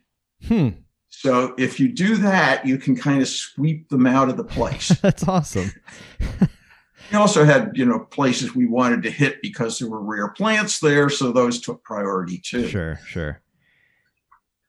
Hmm. 0.49 0.71
So 1.11 1.55
if 1.59 1.79
you 1.79 1.93
do 1.93 2.17
that, 2.17 2.65
you 2.67 2.79
can 2.79 2.97
kind 2.97 3.21
of 3.21 3.29
sweep 3.29 3.89
them 3.89 4.07
out 4.07 4.29
of 4.29 4.37
the 4.37 4.45
place. 4.45 4.89
That's 5.03 5.27
awesome. 5.29 5.73
We 7.11 7.19
also 7.19 7.45
had, 7.45 7.73
you 7.75 7.85
know, 7.85 7.99
places 7.99 8.55
we 8.55 8.67
wanted 8.67 9.03
to 9.03 9.11
hit 9.11 9.43
because 9.43 9.79
there 9.79 9.89
were 9.89 10.01
rare 10.01 10.29
plants 10.29 10.79
there, 10.79 11.09
so 11.09 11.33
those 11.33 11.61
took 11.61 11.83
priority 11.83 12.39
too. 12.39 12.69
Sure, 12.69 13.01
sure. 13.05 13.41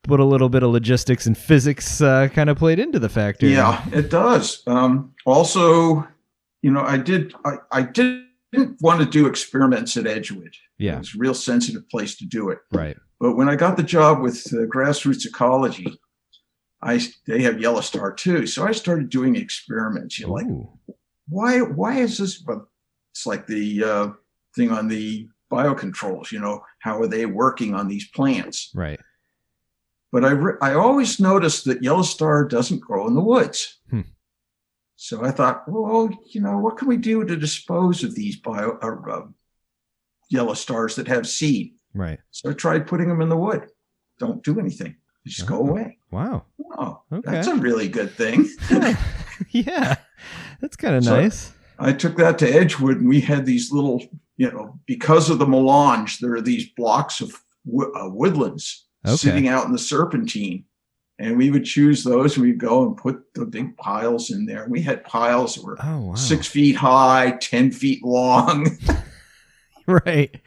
But 0.04 0.20
a 0.20 0.26
little 0.26 0.50
bit 0.50 0.64
of 0.64 0.72
logistics 0.72 1.28
and 1.28 1.38
physics 1.38 2.02
uh, 2.02 2.30
kind 2.30 2.50
of 2.50 2.58
played 2.58 2.80
into 2.80 2.98
the 2.98 3.10
factor. 3.10 3.46
Yeah, 3.46 3.86
it 3.94 4.10
does. 4.10 4.64
Um, 4.66 5.14
also, 5.26 6.08
you 6.64 6.72
know, 6.72 6.82
I 6.82 6.98
did 6.98 7.36
I, 7.46 7.58
I 7.72 7.84
didn't 7.84 8.82
want 8.82 9.02
to 9.02 9.06
do 9.06 9.28
experiments 9.28 9.96
at 9.98 10.08
Edgewood. 10.08 10.56
Yeah. 10.80 10.98
It's 10.98 11.14
a 11.14 11.20
real 11.20 11.36
sensitive 11.36 11.88
place 11.90 12.16
to 12.16 12.26
do 12.26 12.50
it. 12.50 12.58
Right. 12.72 12.98
But 13.20 13.36
when 13.36 13.50
I 13.50 13.56
got 13.56 13.78
the 13.78 13.84
job 13.84 14.20
with 14.20 14.52
uh, 14.52 14.66
Grassroots 14.66 15.28
Ecology, 15.28 16.00
I 16.84 17.00
they 17.28 17.42
have 17.44 17.60
Yellow 17.62 17.82
Star 17.82 18.12
too, 18.12 18.48
so 18.48 18.66
I 18.66 18.72
started 18.72 19.10
doing 19.10 19.36
experiments. 19.36 20.18
You 20.20 20.28
know, 20.28 20.34
like 20.34 20.48
Ooh. 20.48 20.70
why 21.30 21.60
why 21.60 21.98
is 22.00 22.18
this 22.18 22.38
but 22.40 22.60
it's 23.12 23.26
like 23.28 23.46
the 23.48 23.84
uh, 23.84 24.08
thing 24.56 24.72
on 24.72 24.88
the 24.88 25.28
biocontrols 25.52 26.32
you 26.32 26.40
know 26.40 26.64
how 26.80 26.98
are 27.02 27.08
they 27.08 27.26
working 27.26 27.76
on 27.76 27.88
these 27.90 28.08
plants 28.08 28.72
Right. 28.74 29.00
but 30.14 30.24
i 30.24 30.32
re- 30.32 30.58
i 30.62 30.74
always 30.76 31.20
noticed 31.20 31.66
that 31.66 31.84
yellow 31.84 32.04
star 32.04 32.46
doesn't 32.46 32.80
grow 32.80 33.06
in 33.08 33.16
the 33.16 33.22
woods 33.34 33.80
Hmm. 33.90 34.08
so 34.96 35.26
i 35.26 35.32
thought 35.32 35.64
well 35.68 36.10
you 36.26 36.40
know 36.40 36.58
what 36.58 36.78
can 36.78 36.88
we 36.88 36.96
do 36.96 37.26
to 37.26 37.36
dispose 37.36 38.02
of 38.02 38.16
these 38.16 38.38
bio 38.38 38.78
uh, 38.82 39.12
uh, 39.12 39.28
yellow 40.30 40.54
stars 40.54 40.96
that 40.96 41.10
have 41.10 41.28
seed 41.28 41.74
Right. 41.94 42.20
so 42.32 42.52
i 42.52 42.54
tried 42.54 42.88
putting 42.88 43.10
them 43.10 43.22
in 43.22 43.28
the 43.28 43.36
wood 43.36 43.68
don't 44.20 44.42
do 44.46 44.58
anything 44.58 44.96
They 45.26 45.32
just 45.32 45.48
go 45.48 45.58
Oh. 45.60 45.68
away. 45.68 45.98
Wow. 46.12 46.46
Oh, 46.78 47.02
Okay. 47.12 47.32
that's 47.32 47.48
a 47.48 47.56
really 47.56 47.88
good 47.88 48.12
thing. 48.12 48.50
yeah. 49.50 49.96
That's 50.60 50.76
kind 50.76 50.96
of 50.96 51.04
So- 51.06 51.20
nice. 51.20 51.52
I 51.80 51.94
took 51.94 52.16
that 52.18 52.38
to 52.40 52.48
Edgewood, 52.48 52.98
and 53.00 53.10
we 53.10 53.20
had 53.22 53.44
these 53.46 53.72
little, 53.72 54.04
you 54.38 54.52
know, 54.52 54.80
because 54.86 55.32
of 55.32 55.40
the 55.40 55.48
melange, 55.48 56.20
there 56.20 56.34
are 56.36 56.42
these 56.42 56.70
blocks 56.78 57.22
of 57.22 57.34
wo- 57.66 57.92
uh, 57.96 58.08
woodlands 58.08 58.86
Okay. 59.04 59.16
sitting 59.16 59.48
out 59.48 59.66
in 59.66 59.72
the 59.72 59.80
serpentine. 59.80 60.66
And 61.18 61.38
we 61.38 61.50
would 61.50 61.66
choose 61.66 62.04
those 62.04 62.36
and 62.36 62.46
we'd 62.46 62.60
go 62.60 62.86
and 62.86 62.96
put 62.98 63.34
the 63.36 63.46
big 63.46 63.78
piles 63.78 64.30
in 64.32 64.46
there. 64.46 64.66
We 64.70 64.82
had 64.82 65.04
piles 65.04 65.56
that 65.56 65.64
were 65.64 65.78
Oh, 65.84 66.00
wow. 66.10 66.14
six 66.16 66.46
feet 66.48 66.76
high, 66.76 67.38
10 67.42 67.72
feet 67.72 68.04
long, 68.04 68.68
Right. 69.88 70.40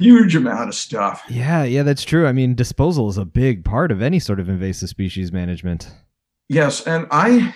Huge 0.00 0.34
amount 0.34 0.68
of 0.68 0.74
stuff. 0.74 1.22
Yeah, 1.28 1.62
yeah, 1.64 1.82
that's 1.82 2.04
true. 2.04 2.26
I 2.26 2.32
mean, 2.32 2.54
disposal 2.54 3.08
is 3.08 3.18
a 3.18 3.24
big 3.24 3.64
part 3.64 3.92
of 3.92 4.02
any 4.02 4.18
sort 4.18 4.40
of 4.40 4.48
invasive 4.48 4.88
species 4.88 5.32
management. 5.32 5.90
Yes. 6.48 6.86
And 6.86 7.06
I, 7.10 7.54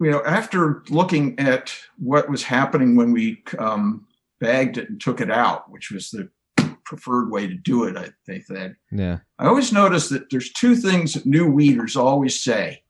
you 0.00 0.10
know, 0.10 0.22
after 0.24 0.82
looking 0.88 1.38
at 1.38 1.74
what 1.98 2.30
was 2.30 2.42
happening 2.42 2.96
when 2.96 3.12
we 3.12 3.42
um, 3.58 4.06
bagged 4.40 4.78
it 4.78 4.88
and 4.88 5.00
took 5.00 5.20
it 5.20 5.30
out, 5.30 5.70
which 5.70 5.90
was 5.90 6.10
the 6.10 6.30
preferred 6.84 7.30
way 7.30 7.46
to 7.46 7.54
do 7.54 7.84
it, 7.84 7.96
I, 7.96 8.10
they 8.26 8.40
said, 8.40 8.76
Yeah. 8.90 9.18
I 9.38 9.46
always 9.46 9.72
notice 9.72 10.08
that 10.08 10.30
there's 10.30 10.52
two 10.52 10.76
things 10.76 11.14
that 11.14 11.26
new 11.26 11.50
weeders 11.50 11.96
always 11.96 12.42
say. 12.42 12.82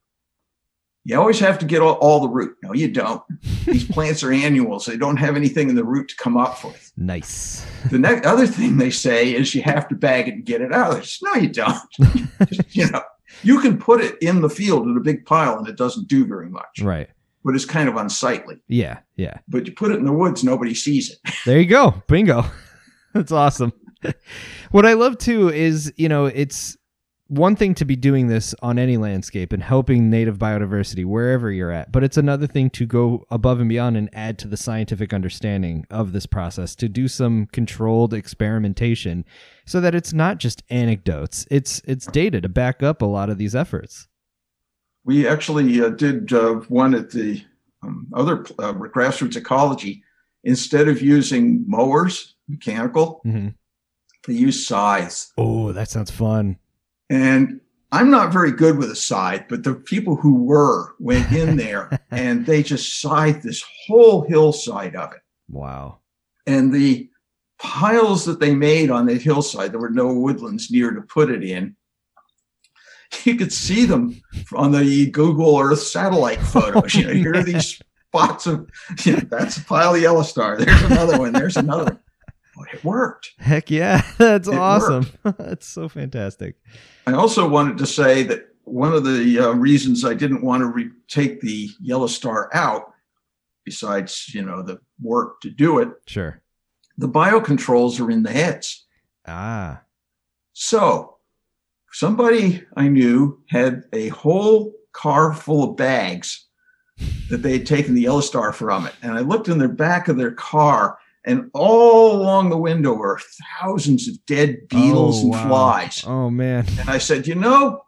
You 1.09 1.17
always 1.21 1.39
have 1.39 1.61
to 1.61 1.67
get 1.67 1.83
all, 1.83 1.95
all 1.95 2.19
the 2.19 2.29
root. 2.29 2.57
No, 2.65 2.73
you 2.75 2.89
don't. 2.91 3.23
These 3.65 3.85
plants 3.93 4.25
are 4.25 4.33
annuals. 4.33 4.87
They 4.87 4.97
don't 4.97 5.17
have 5.19 5.37
anything 5.37 5.69
in 5.69 5.77
the 5.77 5.85
root 5.85 6.09
to 6.09 6.17
come 6.17 6.37
up 6.37 6.65
with. 6.65 6.93
Nice. 6.97 7.65
The 7.93 7.99
next 7.99 8.27
other 8.27 8.45
thing 8.47 8.77
they 8.77 8.91
say 8.91 9.33
is 9.33 9.55
you 9.55 9.63
have 9.63 9.87
to 9.89 9.95
bag 9.95 10.27
it 10.27 10.35
and 10.35 10.45
get 10.45 10.63
it 10.63 10.73
out. 10.73 11.05
Say, 11.05 11.21
no, 11.23 11.35
you 11.41 11.49
don't. 11.49 11.79
you 12.71 12.91
know, 12.91 13.03
you 13.45 13.61
can 13.61 13.79
put 13.79 14.01
it 14.01 14.17
in 14.21 14.41
the 14.41 14.51
field 14.51 14.85
in 14.89 14.97
a 14.97 15.01
big 15.01 15.25
pile 15.25 15.57
and 15.57 15.69
it 15.69 15.77
doesn't 15.77 16.09
do 16.09 16.27
very 16.27 16.49
much, 16.49 16.81
Right. 16.83 17.09
but 17.45 17.55
it's 17.55 17.65
kind 17.65 17.89
of 17.89 17.95
unsightly. 17.95 18.57
Yeah, 18.67 18.99
yeah. 19.15 19.39
But 19.47 19.69
you 19.69 19.75
put 19.75 19.93
it 19.93 19.99
in 20.01 20.07
the 20.07 20.13
woods, 20.13 20.43
nobody 20.43 20.75
sees 20.75 21.13
it. 21.13 21.19
There 21.47 21.61
you 21.61 21.67
go. 21.67 22.03
Bingo. 22.09 22.45
That's 23.15 23.31
awesome. 23.31 23.73
what 24.73 24.85
I 24.85 24.95
love 24.95 25.19
too 25.19 25.51
is, 25.51 25.93
you 25.97 26.09
know, 26.09 26.27
it's 26.27 26.77
one 27.29 27.57
thing 27.57 27.75
to 27.75 27.85
be 27.85 27.97
doing 27.97 28.29
this 28.29 28.55
on 28.63 28.79
any 28.79 28.97
landscape 28.97 29.53
and 29.53 29.63
helping 29.63 30.09
native 30.09 30.39
biodiversity 30.39 31.05
wherever 31.05 31.51
you're 31.51 31.73
at, 31.73 31.91
but 31.91 32.05
it's 32.05 32.17
another 32.17 32.47
thing 32.47 32.71
to 32.71 32.87
go 32.87 33.25
above 33.31 33.59
and 33.59 33.69
beyond 33.69 33.97
and 33.97 34.09
add 34.13 34.39
to 34.39 34.49
the 34.49 34.57
scientific 34.57 35.13
understanding 35.13 35.85
of 35.91 36.13
this 36.13 36.27
process 36.27 36.75
to 36.77 36.89
do 36.89 37.09
some 37.09 37.47
controlled 37.47 38.15
experimentation 38.15 39.25
so 39.65 39.81
that 39.81 39.95
it's 39.95 40.13
not 40.13 40.39
just 40.39 40.63
anecdotes. 40.71 41.47
It's 41.51 41.81
it's 41.85 42.07
data 42.07 42.41
to 42.41 42.49
back 42.49 42.83
up 42.83 43.03
a 43.03 43.07
lot 43.07 43.29
of 43.31 43.39
these 43.39 43.57
efforts. 43.57 44.07
We 45.05 45.27
actually 45.27 45.81
uh, 45.81 45.91
did 45.91 46.33
uh, 46.33 46.55
one 46.69 46.95
at 46.95 47.11
the 47.11 47.43
um, 47.83 48.07
other 48.15 48.41
uh, 48.59 48.73
grassroots 48.73 49.37
ecology. 49.37 50.03
Instead 50.45 50.87
of 50.87 51.03
using 51.03 51.65
mowers, 51.67 52.37
mechanical, 52.49 53.21
Mhm. 53.27 53.55
they 54.29 54.35
use 54.35 54.65
scythes. 54.65 55.33
Oh, 55.37 55.73
that 55.73 55.89
sounds 55.91 56.13
fun. 56.13 56.59
And 57.11 57.61
I'm 57.93 58.11
not 58.11 58.33
very 58.33 58.53
good 58.53 58.79
with 58.79 58.91
a 58.91 58.97
scythe, 58.97 59.45
but 59.49 59.63
the 59.63 59.75
people 59.75 60.17
who 60.17 60.43
were 60.43 60.95
went 60.99 61.31
in 61.33 61.57
there 61.57 61.91
and 62.11 62.45
they 62.47 62.63
just 62.63 63.01
scythed 63.01 63.43
this 63.43 63.65
whole 63.87 64.23
hillside 64.23 64.97
of 64.97 65.13
it. 65.13 65.21
Wow. 65.49 65.99
And 66.47 66.73
the 66.73 67.09
piles 67.59 68.25
that 68.25 68.41
they 68.41 68.55
made 68.55 68.91
on 68.91 69.07
that 69.07 69.23
hillside, 69.23 69.73
there 69.73 69.81
were 69.81 69.91
no 69.91 70.13
woodlands 70.13 70.71
near 70.71 70.91
to 70.91 71.01
put 71.03 71.31
it 71.31 71.43
in. 71.43 71.77
You 73.25 73.37
could 73.37 73.53
see 73.53 73.85
them 73.85 74.21
on 74.53 74.73
the 74.73 75.11
Google 75.11 75.59
Earth 75.59 75.81
satellite 75.81 76.39
oh, 76.43 76.61
photos. 76.61 76.95
You 76.95 77.07
know, 77.07 77.13
here 77.13 77.35
are 77.35 77.43
these 77.43 77.81
spots 78.09 78.47
of, 78.47 78.69
you 79.05 79.13
know, 79.13 79.21
that's 79.31 79.59
a 79.59 79.65
pile 79.65 79.95
of 79.95 80.03
yellow 80.03 80.23
star. 80.23 80.57
There's 80.57 80.83
another 80.83 81.19
one. 81.19 81.33
There's 81.33 81.57
another 81.57 81.85
one. 81.85 82.01
It 82.73 82.83
worked. 82.85 83.33
Heck 83.39 83.71
yeah. 83.71 84.03
That's 84.19 84.49
It 84.49 84.55
awesome. 84.55 85.07
That's 85.39 85.67
so 85.67 85.89
fantastic. 85.89 86.57
I 87.07 87.13
also 87.13 87.49
wanted 87.49 87.79
to 87.79 87.87
say 87.87 88.23
that 88.25 88.49
one 88.65 88.93
of 88.93 89.05
the 89.05 89.39
uh, 89.39 89.53
reasons 89.53 90.05
I 90.05 90.15
didn't 90.15 90.43
want 90.43 90.63
to 90.63 90.67
re- 90.67 90.91
take 91.09 91.41
the 91.41 91.69
yellow 91.81 92.07
star 92.09 92.51
out, 92.53 92.93
besides 93.65 94.33
you 94.35 94.43
know 94.43 94.63
the 94.63 94.81
work 95.01 95.41
to 95.43 95.51
do 95.51 95.79
it, 95.79 95.89
Sure. 96.07 96.41
the 96.99 97.09
biocontrols 97.09 98.01
are 98.01 98.11
in 98.11 98.23
the 98.25 98.33
heads. 98.33 98.85
Ah. 99.27 99.83
So 100.53 101.17
somebody 101.93 102.65
I 102.77 102.89
knew 102.89 103.41
had 103.51 103.85
a 103.93 104.09
whole 104.09 104.73
car 104.93 105.33
full 105.35 105.71
of 105.71 105.77
bags 105.77 106.47
that 107.29 107.39
they 107.43 107.53
had 107.59 107.67
taken 107.67 107.95
the 107.95 108.03
yellow 108.03 108.21
star 108.23 108.53
from 108.53 108.87
it, 108.87 108.95
and 109.03 109.13
I 109.13 109.21
looked 109.21 109.49
in 109.49 109.59
the 109.59 109.69
back 109.69 110.09
of 110.09 110.17
their 110.17 110.33
car. 110.33 110.99
And 111.27 111.51
all 111.55 112.13
along 112.23 112.51
the 112.51 112.57
window 112.57 112.95
were 112.95 113.21
thousands 113.61 114.09
of 114.09 114.15
dead 114.27 114.69
beetles 114.69 115.19
Oh, 115.19 115.23
and 115.23 115.31
wow. 115.33 115.49
flies. 115.49 116.05
Oh 116.07 116.31
man. 116.31 116.67
And 116.79 116.89
I 116.89 116.99
said, 116.99 117.27
you 117.27 117.35
know, 117.35 117.83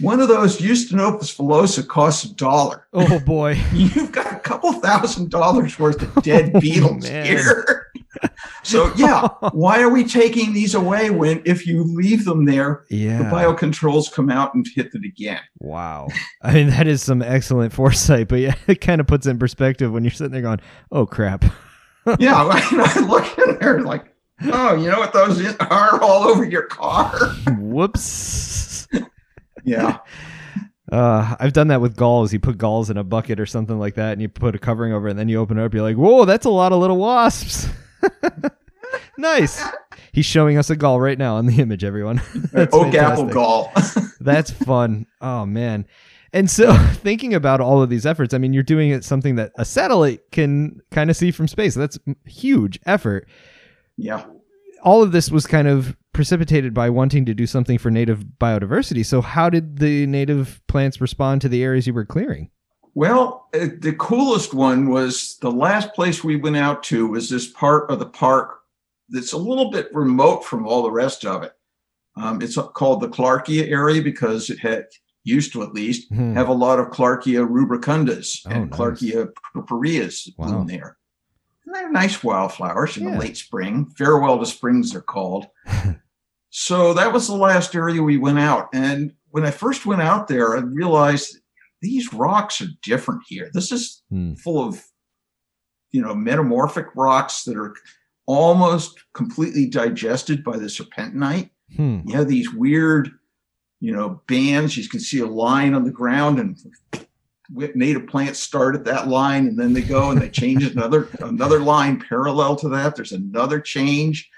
one 0.00 0.20
of 0.20 0.26
those 0.28 0.58
Eustenopus 0.58 1.36
villosa 1.36 1.86
costs 1.86 2.24
a 2.24 2.34
dollar. 2.34 2.86
Oh 2.92 3.20
boy. 3.20 3.52
You've 3.72 4.10
got 4.12 4.32
a 4.32 4.38
couple 4.40 4.72
thousand 4.74 5.30
dollars 5.30 5.78
worth 5.78 6.02
of 6.02 6.22
dead 6.24 6.50
oh, 6.54 6.60
beetles 6.60 7.08
Oh, 7.08 7.22
here. 7.22 7.86
so 8.62 8.92
yeah, 8.96 9.28
why 9.52 9.80
are 9.80 9.88
we 9.90 10.02
taking 10.04 10.52
these 10.52 10.74
away 10.74 11.10
when 11.10 11.42
if 11.44 11.66
you 11.66 11.84
leave 11.84 12.24
them 12.24 12.46
there, 12.46 12.84
Yeah. 12.90 13.18
the 13.18 13.24
biocontrols 13.24 14.12
come 14.12 14.28
out 14.30 14.54
and 14.54 14.66
hit 14.74 14.90
it 14.92 15.04
again? 15.04 15.40
wow. 15.60 16.08
I 16.42 16.52
mean, 16.54 16.70
that 16.70 16.88
is 16.88 17.02
some 17.02 17.22
excellent 17.22 17.72
foresight, 17.72 18.26
but 18.28 18.40
yeah, 18.40 18.54
it 18.66 18.80
kind 18.80 19.00
of 19.00 19.06
puts 19.06 19.26
it 19.26 19.30
in 19.30 19.38
perspective 19.38 19.92
when 19.92 20.02
you're 20.02 20.10
sitting 20.10 20.32
there 20.32 20.42
going, 20.42 20.60
"Oh 20.90 21.06
crap." 21.06 21.44
Yeah, 22.18 22.34
I, 22.36 23.00
look 23.00 23.38
in 23.38 23.58
there 23.58 23.80
like, 23.80 24.14
oh, 24.44 24.74
you 24.74 24.90
know 24.90 24.98
what 24.98 25.12
those 25.12 25.44
are 25.60 26.00
all 26.00 26.24
over 26.24 26.44
your 26.44 26.64
car? 26.64 27.18
Whoops. 27.58 28.88
Yeah. 29.64 29.98
Uh, 30.90 31.34
I've 31.40 31.52
done 31.52 31.68
that 31.68 31.80
with 31.80 31.96
galls. 31.96 32.32
You 32.32 32.38
put 32.38 32.58
galls 32.58 32.90
in 32.90 32.96
a 32.96 33.02
bucket 33.02 33.40
or 33.40 33.46
something 33.46 33.78
like 33.78 33.94
that, 33.94 34.12
and 34.12 34.22
you 34.22 34.28
put 34.28 34.54
a 34.54 34.58
covering 34.58 34.92
over 34.92 35.08
it, 35.08 35.12
and 35.12 35.18
then 35.18 35.28
you 35.28 35.40
open 35.40 35.58
it 35.58 35.64
up. 35.64 35.74
You're 35.74 35.82
like, 35.82 35.96
"Whoa, 35.96 36.24
that's 36.24 36.46
a 36.46 36.50
lot 36.50 36.72
of 36.72 36.78
little 36.78 36.96
wasps." 36.96 37.68
nice. 39.18 39.64
He's 40.12 40.26
showing 40.26 40.56
us 40.56 40.70
a 40.70 40.76
gall 40.76 41.00
right 41.00 41.18
now 41.18 41.36
on 41.36 41.46
the 41.46 41.60
image, 41.60 41.82
everyone. 41.82 42.22
Oak 42.54 42.94
apple 42.94 43.26
gall. 43.26 43.72
That's 44.20 44.50
fun. 44.50 45.06
Oh 45.20 45.44
man. 45.44 45.86
And 46.32 46.50
so 46.50 46.72
thinking 46.92 47.34
about 47.34 47.60
all 47.60 47.82
of 47.82 47.90
these 47.90 48.06
efforts, 48.06 48.34
I 48.34 48.38
mean, 48.38 48.52
you're 48.52 48.62
doing 48.62 48.90
it 48.90 49.04
something 49.04 49.36
that 49.36 49.52
a 49.56 49.64
satellite 49.64 50.30
can 50.32 50.80
kind 50.90 51.10
of 51.10 51.16
see 51.16 51.30
from 51.30 51.48
space. 51.48 51.74
That's 51.74 51.98
huge 52.24 52.78
effort. 52.86 53.28
yeah. 53.96 54.24
All 54.82 55.02
of 55.02 55.10
this 55.10 55.30
was 55.30 55.46
kind 55.46 55.66
of 55.66 55.96
precipitated 56.12 56.72
by 56.72 56.90
wanting 56.90 57.24
to 57.26 57.34
do 57.34 57.46
something 57.46 57.76
for 57.76 57.90
native 57.90 58.24
biodiversity. 58.38 59.04
So 59.04 59.20
how 59.20 59.50
did 59.50 59.78
the 59.78 60.06
native 60.06 60.60
plants 60.68 61.00
respond 61.00 61.40
to 61.40 61.48
the 61.48 61.64
areas 61.64 61.86
you 61.86 61.94
were 61.94 62.04
clearing? 62.04 62.50
Well, 62.94 63.48
uh, 63.52 63.66
the 63.78 63.94
coolest 63.98 64.54
one 64.54 64.88
was 64.88 65.36
the 65.42 65.50
last 65.50 65.92
place 65.92 66.24
we 66.24 66.36
went 66.36 66.56
out 66.56 66.82
to 66.84 67.06
was 67.06 67.28
this 67.28 67.46
part 67.46 67.90
of 67.90 67.98
the 67.98 68.06
park 68.06 68.60
that's 69.10 69.34
a 69.34 69.38
little 69.38 69.70
bit 69.70 69.88
remote 69.92 70.44
from 70.44 70.66
all 70.66 70.82
the 70.82 70.90
rest 70.90 71.24
of 71.26 71.42
it. 71.42 71.52
Um, 72.16 72.40
it's 72.40 72.56
called 72.56 73.02
the 73.02 73.08
Clarkia 73.08 73.70
area 73.70 74.00
because 74.00 74.48
it 74.48 74.58
had 74.58 74.86
used 75.26 75.52
to 75.52 75.62
at 75.62 75.74
least 75.74 76.08
Hmm. 76.08 76.34
have 76.34 76.48
a 76.48 76.52
lot 76.54 76.78
of 76.78 76.88
Clarkia 76.88 77.46
rubicundas 77.46 78.40
Oh, 78.46 78.50
and 78.50 78.70
nice. 78.70 78.78
Clarkia 78.78 79.28
purpureas 79.54 80.28
Wow. 80.38 80.46
bloom 80.46 80.66
there. 80.66 80.96
And 81.66 81.74
they're 81.74 81.90
nice 81.90 82.22
wildflowers 82.22 82.96
in 82.96 83.04
Yeah. 83.04 83.10
the 83.14 83.18
late 83.18 83.36
spring. 83.36 83.86
Farewell 83.98 84.38
to 84.38 84.46
springs, 84.46 84.92
they're 84.92 85.00
called. 85.02 85.46
so 86.50 86.94
that 86.94 87.12
was 87.12 87.26
the 87.26 87.34
last 87.34 87.74
area 87.74 88.02
we 88.02 88.16
went 88.18 88.38
out. 88.38 88.68
And 88.72 89.12
when 89.30 89.44
I 89.44 89.50
first 89.50 89.84
went 89.84 90.00
out 90.02 90.28
there, 90.28 90.56
I 90.56 90.60
realized 90.60 91.38
these 91.82 92.12
rocks 92.12 92.60
are 92.62 92.68
different 92.82 93.22
here. 93.26 93.50
This 93.52 93.72
is 93.72 94.02
Hmm. 94.10 94.34
full 94.34 94.64
of, 94.66 94.82
you 95.90 96.00
know, 96.00 96.14
metamorphic 96.14 96.86
rocks 96.94 97.44
that 97.44 97.56
are 97.56 97.74
almost 98.26 98.98
completely 99.12 99.66
digested 99.68 100.42
by 100.44 100.56
the 100.56 100.66
serpentinite. 100.66 101.50
Hmm. 101.76 102.00
You 102.06 102.14
have 102.16 102.28
these 102.28 102.52
weird, 102.52 103.10
you 103.80 103.92
know, 103.92 104.22
bands. 104.26 104.76
You 104.76 104.88
can 104.88 105.00
see 105.00 105.20
a 105.20 105.26
line 105.26 105.74
on 105.74 105.84
the 105.84 105.90
ground, 105.90 106.38
and 106.38 107.06
native 107.50 108.06
plants 108.06 108.38
start 108.38 108.74
at 108.74 108.84
that 108.84 109.08
line, 109.08 109.46
and 109.46 109.58
then 109.58 109.72
they 109.72 109.82
go 109.82 110.10
and 110.10 110.20
they 110.20 110.28
change 110.28 110.64
another 110.64 111.08
another 111.20 111.60
line 111.60 112.00
parallel 112.00 112.56
to 112.56 112.68
that. 112.70 112.96
There's 112.96 113.12
another 113.12 113.60
change. 113.60 114.30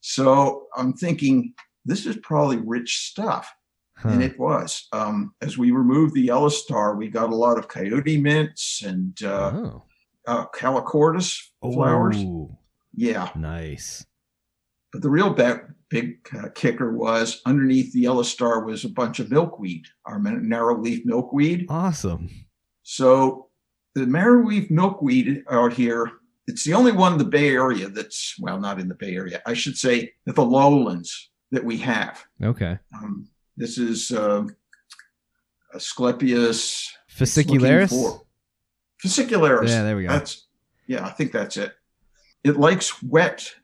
So 0.00 0.66
I'm 0.76 0.92
thinking 0.92 1.54
this 1.84 2.06
is 2.06 2.16
probably 2.18 2.58
rich 2.58 3.08
stuff. 3.08 3.52
Huh. 3.96 4.10
And 4.10 4.22
it 4.22 4.38
was. 4.38 4.88
Um, 4.92 5.34
as 5.40 5.56
we 5.56 5.70
removed 5.70 6.14
the 6.14 6.22
yellow 6.22 6.50
star, 6.50 6.96
we 6.96 7.08
got 7.08 7.30
a 7.30 7.36
lot 7.36 7.58
of 7.58 7.68
coyote 7.68 8.20
mints 8.20 8.82
and 8.82 9.16
uh, 9.22 9.52
oh. 9.54 9.82
uh, 10.26 10.46
Calochortus 10.54 11.40
flowers. 11.62 12.16
Oh, 12.18 12.58
Yeah, 12.94 13.30
nice. 13.34 14.04
But 14.96 15.02
the 15.02 15.10
real 15.10 15.28
big, 15.28 15.60
big 15.90 16.26
uh, 16.34 16.48
kicker 16.54 16.90
was 16.90 17.42
underneath 17.44 17.92
the 17.92 18.00
yellow 18.00 18.22
star 18.22 18.64
was 18.64 18.86
a 18.86 18.88
bunch 18.88 19.18
of 19.18 19.30
milkweed, 19.30 19.84
our 20.06 20.18
narrow 20.18 20.80
leaf 20.80 21.04
milkweed. 21.04 21.66
Awesome. 21.68 22.30
So 22.82 23.48
the 23.94 24.06
narrow 24.06 24.42
leaf 24.42 24.70
milkweed 24.70 25.44
out 25.50 25.74
here, 25.74 26.12
it's 26.46 26.64
the 26.64 26.72
only 26.72 26.92
one 26.92 27.12
in 27.12 27.18
the 27.18 27.26
Bay 27.26 27.50
Area 27.50 27.90
that's, 27.90 28.36
well, 28.40 28.58
not 28.58 28.80
in 28.80 28.88
the 28.88 28.94
Bay 28.94 29.14
Area, 29.14 29.42
I 29.44 29.52
should 29.52 29.76
say, 29.76 30.14
the 30.24 30.42
lowlands 30.42 31.28
that 31.50 31.62
we 31.62 31.76
have. 31.76 32.24
Okay. 32.42 32.78
Um, 32.94 33.28
this 33.58 33.76
is 33.76 34.12
uh, 34.12 34.46
Asclepias 35.74 36.88
fascicularis. 37.14 38.18
Fascicularis. 39.04 39.68
Yeah, 39.68 39.82
there 39.82 39.96
we 39.98 40.04
go. 40.04 40.08
That's 40.08 40.46
yeah, 40.86 41.04
I 41.04 41.10
think 41.10 41.32
that's 41.32 41.58
it. 41.58 41.74
It 42.44 42.56
likes 42.56 43.02
wet, 43.02 43.54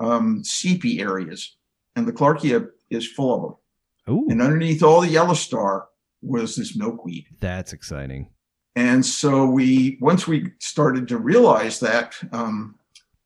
um, 0.00 0.42
seepy 0.44 1.00
areas, 1.00 1.56
and 1.96 2.06
the 2.06 2.12
Clarkia 2.12 2.68
is 2.90 3.06
full 3.06 3.34
of 3.34 3.42
them. 3.42 4.14
Ooh, 4.16 4.26
And 4.30 4.42
underneath 4.42 4.82
all 4.82 5.00
the 5.02 5.08
yellow 5.08 5.34
star 5.34 5.86
was 6.22 6.56
this 6.56 6.76
milkweed. 6.76 7.26
that's 7.40 7.72
exciting. 7.72 8.28
And 8.76 9.04
so 9.04 9.46
we, 9.46 9.98
once 10.00 10.26
we 10.26 10.52
started 10.60 11.08
to 11.08 11.18
realize 11.18 11.80
that, 11.80 12.14
um, 12.32 12.76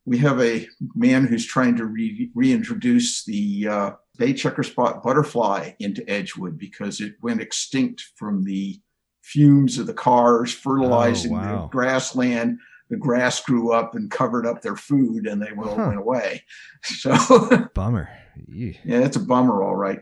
we 0.07 0.19
have 0.19 0.41
a 0.41 0.67
man 0.95 1.27
who's 1.27 1.47
trying 1.47 1.77
to 1.77 1.87
re- 1.87 2.31
reintroduce 2.35 3.25
the 3.25 3.69
uh, 3.69 3.91
bay 4.19 4.33
checker 4.35 4.63
spot 4.63 5.03
butterfly 5.03 5.73
into 5.81 6.09
Edgewood 6.11 6.59
because 6.59 7.01
it 7.01 7.15
went 7.23 7.41
extinct 7.41 8.05
from 8.17 8.45
the 8.45 8.81
fumes 9.23 9.79
of 9.79 9.87
the 9.87 9.95
cars 9.95 10.53
fertilizing 10.53 11.33
Oh, 11.33 11.37
wow. 11.37 11.63
the 11.63 11.69
grassland. 11.69 12.59
The 12.95 13.01
grass 13.01 13.41
grew 13.43 13.73
up 13.73 13.97
and 13.97 14.09
covered 14.09 14.47
up 14.47 14.63
their 14.63 14.77
food, 14.77 15.27
and 15.27 15.43
they 15.43 15.51
all 15.51 15.77
Huh. 15.77 15.87
went 15.89 15.99
away. 15.99 16.45
So 16.85 17.67
Bummer. 17.75 18.09
Yeah, 18.47 18.75
it's 18.85 19.17
a 19.17 19.21
bummer, 19.21 19.65
all 19.65 19.75
right. 19.75 19.99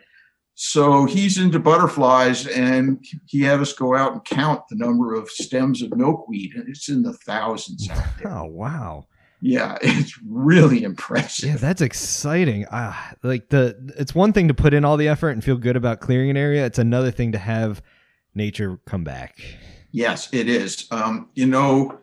So 0.55 1.07
he's 1.07 1.38
into 1.38 1.59
butterflies, 1.59 2.46
and 2.48 3.02
he 3.24 3.40
had 3.40 3.61
us 3.61 3.72
go 3.72 3.96
out 3.96 4.12
and 4.12 4.22
count 4.26 4.61
the 4.68 4.76
number 4.76 5.14
of 5.14 5.31
stems 5.31 5.81
of 5.81 5.96
milkweed, 5.96 6.52
and 6.55 6.68
it's 6.68 6.90
in 6.90 7.02
the 7.02 7.14
thousands 7.14 7.88
out 7.88 8.05
there. 8.18 8.31
Oh 8.31 8.44
wow. 8.44 9.07
Yeah, 9.40 9.78
it's 9.83 10.18
really 10.28 10.83
impressive. 10.85 11.48
Yeah, 11.48 11.57
that's 11.57 11.81
exciting. 11.81 12.66
Ah, 12.70 13.12
like 13.22 13.48
the 13.48 13.74
it's 13.98 14.14
one 14.14 14.35
thing 14.35 14.48
to 14.48 14.55
put 14.55 14.74
in 14.74 14.85
all 14.85 14.98
the 14.98 15.09
effort 15.09 15.31
and 15.31 15.42
feel 15.42 15.57
good 15.57 15.76
about 15.76 16.00
clearing 16.00 16.28
an 16.28 16.37
area. 16.37 16.66
It's 16.66 16.78
another 16.78 17.11
thing 17.11 17.33
to 17.33 17.38
have 17.38 17.81
nature 18.35 18.78
come 18.87 19.02
back. 19.05 19.38
Yes, 19.92 20.28
it 20.33 20.48
is. 20.48 20.87
Um, 20.90 21.31
you 21.35 21.46
know, 21.46 21.98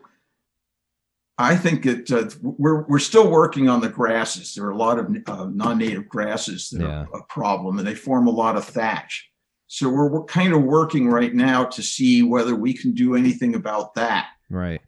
I 1.42 1.56
think 1.56 1.86
it. 1.86 2.10
Uh, 2.10 2.28
we're 2.42 2.82
we're 2.82 2.98
still 2.98 3.30
working 3.30 3.68
on 3.68 3.80
the 3.80 3.88
grasses. 3.88 4.54
There 4.54 4.66
are 4.66 4.70
a 4.70 4.76
lot 4.76 4.98
of 4.98 5.06
uh, 5.26 5.46
non-native 5.52 6.08
grasses 6.08 6.70
that 6.70 6.82
Yeah. 6.82 7.06
are 7.12 7.20
a 7.20 7.24
problem, 7.24 7.78
and 7.78 7.86
they 7.86 7.94
form 7.94 8.26
a 8.26 8.30
lot 8.30 8.56
of 8.56 8.64
thatch. 8.64 9.28
So 9.66 9.88
we're, 9.88 10.08
we're 10.10 10.24
kind 10.24 10.52
of 10.52 10.62
working 10.62 11.08
right 11.08 11.32
now 11.34 11.64
to 11.64 11.82
see 11.82 12.22
whether 12.22 12.54
we 12.56 12.72
can 12.74 12.92
do 12.92 13.14
anything 13.14 13.54
about 13.54 13.94
that. 13.94 14.26
Right. 14.50 14.80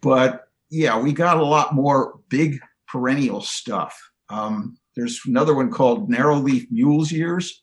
but 0.00 0.48
yeah, 0.70 0.98
we 0.98 1.12
got 1.12 1.36
a 1.36 1.44
lot 1.44 1.74
more 1.74 2.18
big 2.30 2.58
perennial 2.88 3.42
stuff. 3.42 3.94
Um, 4.30 4.78
there's 4.96 5.20
another 5.26 5.54
one 5.54 5.70
called 5.70 6.08
narrow 6.08 6.36
leaf 6.36 6.66
mule's 6.70 7.12
ears, 7.12 7.62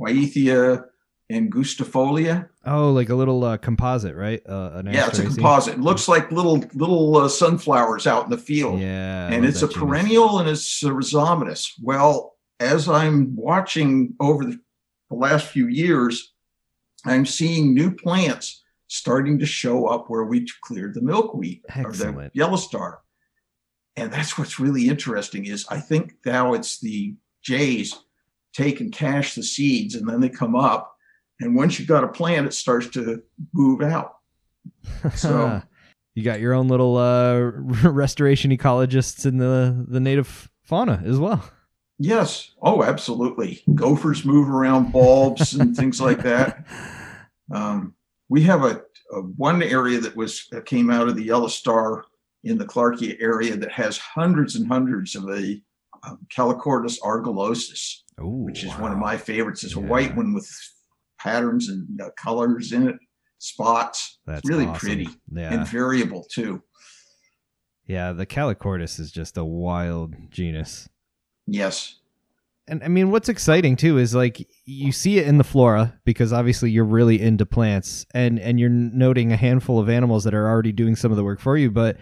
Wyethia 0.00 0.84
angustifolia. 1.30 2.48
Oh, 2.66 2.92
like 2.92 3.08
a 3.08 3.14
little 3.14 3.44
uh, 3.44 3.56
composite, 3.58 4.16
right? 4.16 4.42
Uh, 4.48 4.72
an 4.74 4.86
Yeah, 4.86 5.06
it's 5.06 5.18
a 5.18 5.24
composite. 5.24 5.74
It 5.74 5.80
looks 5.80 6.08
like 6.08 6.32
little 6.32 6.58
little 6.74 7.16
uh, 7.16 7.28
sunflowers 7.28 8.06
out 8.06 8.24
in 8.24 8.30
the 8.30 8.38
field, 8.38 8.80
Yeah, 8.80 9.28
and 9.28 9.44
it's 9.44 9.62
a 9.62 9.68
genus. 9.68 9.76
perennial 9.78 10.38
and 10.40 10.48
it's 10.48 10.82
a 10.82 10.88
rhizomatous. 10.88 11.70
Well, 11.82 12.34
as 12.58 12.88
I'm 12.88 13.36
watching 13.36 14.14
over 14.20 14.44
the, 14.44 14.58
the 15.10 15.16
last 15.16 15.46
few 15.46 15.68
years, 15.68 16.32
I'm 17.04 17.24
seeing 17.26 17.72
new 17.74 17.90
plants 17.94 18.64
starting 18.88 19.38
to 19.38 19.46
show 19.46 19.86
up 19.86 20.08
where 20.08 20.24
we 20.24 20.46
cleared 20.62 20.94
the 20.94 21.02
milkweed 21.02 21.62
or 21.84 21.92
the 21.92 22.30
yellow 22.34 22.56
star. 22.56 23.00
And 23.96 24.12
that's 24.12 24.38
what's 24.38 24.60
really 24.60 24.88
interesting 24.88 25.46
is 25.46 25.66
I 25.68 25.80
think 25.80 26.14
now 26.24 26.54
it's 26.54 26.78
the 26.80 27.14
jays 27.42 27.94
take 28.52 28.80
and 28.80 28.92
cache 28.92 29.34
the 29.34 29.42
seeds 29.42 29.94
and 29.94 30.08
then 30.08 30.20
they 30.20 30.28
come 30.28 30.54
up. 30.54 30.95
And 31.40 31.54
once 31.54 31.78
you've 31.78 31.88
got 31.88 32.04
a 32.04 32.08
plant, 32.08 32.46
it 32.46 32.54
starts 32.54 32.88
to 32.90 33.22
move 33.52 33.82
out. 33.82 34.16
So- 35.14 35.62
you 36.14 36.22
got 36.22 36.40
your 36.40 36.54
own 36.54 36.66
little 36.68 36.96
uh, 36.96 37.38
restoration 37.90 38.50
ecologists 38.50 39.26
in 39.26 39.36
the 39.36 39.84
the 39.86 40.00
native 40.00 40.50
fauna 40.62 41.02
as 41.04 41.18
well. 41.18 41.44
Yes. 41.98 42.52
Oh, 42.62 42.82
absolutely. 42.82 43.62
Gophers 43.74 44.24
move 44.24 44.48
around 44.48 44.92
bulbs 44.92 45.52
and 45.54 45.76
things 45.76 46.00
like 46.00 46.22
that. 46.22 46.66
Um, 47.54 47.94
we 48.28 48.42
have 48.42 48.64
a, 48.64 48.82
a 49.12 49.20
one 49.20 49.62
area 49.62 50.00
that 50.00 50.16
was 50.16 50.48
came 50.64 50.90
out 50.90 51.06
of 51.06 51.14
the 51.14 51.22
yellow 51.22 51.46
star 51.46 52.04
in 52.42 52.58
the 52.58 52.64
Clarkia 52.64 53.16
area 53.20 53.56
that 53.56 53.70
has 53.70 53.98
hundreds 53.98 54.56
and 54.56 54.66
hundreds 54.66 55.14
of 55.14 55.26
the 55.26 55.62
um, 56.02 56.18
Calochortus 56.36 56.98
argillosus, 57.02 57.98
Ooh, 58.20 58.42
which 58.44 58.64
is 58.64 58.72
one 58.78 58.90
of 58.90 58.98
my 58.98 59.16
favorites. 59.16 59.62
It's 59.62 59.76
a 59.76 59.80
white 59.80 60.16
one 60.16 60.34
with 60.34 60.50
patterns 61.18 61.68
and 61.68 62.00
uh, 62.00 62.10
colors 62.18 62.72
in 62.72 62.88
it, 62.88 62.96
spots. 63.38 64.18
That's 64.26 64.40
it's 64.40 64.48
really 64.48 64.66
awesome. 64.66 64.86
pretty 64.86 65.08
Yeah, 65.32 65.52
and 65.54 65.66
variable 65.66 66.26
too. 66.30 66.62
yeah. 67.86 68.12
The 68.12 68.26
Calochortus 68.26 68.98
is 68.98 69.10
just 69.12 69.36
a 69.36 69.44
wild 69.44 70.14
genus. 70.30 70.88
Yes. 71.46 71.96
And 72.68 72.82
I 72.82 72.88
mean, 72.88 73.12
what's 73.12 73.28
exciting 73.28 73.76
too 73.76 73.98
is 73.98 74.12
like 74.14 74.48
you 74.64 74.90
see 74.90 75.18
it 75.18 75.28
in 75.28 75.38
the 75.38 75.44
flora 75.44 76.00
because 76.04 76.32
obviously 76.32 76.70
you're 76.70 76.84
really 76.84 77.20
into 77.20 77.46
plants, 77.46 78.06
and 78.12 78.40
and 78.40 78.58
you're 78.58 78.68
noting 78.68 79.32
a 79.32 79.36
handful 79.36 79.78
of 79.78 79.88
animals 79.88 80.24
that 80.24 80.34
are 80.34 80.48
already 80.48 80.72
doing 80.72 80.96
some 80.96 81.12
of 81.12 81.16
the 81.16 81.22
work 81.22 81.38
for 81.40 81.56
you. 81.56 81.70
But 81.70 81.96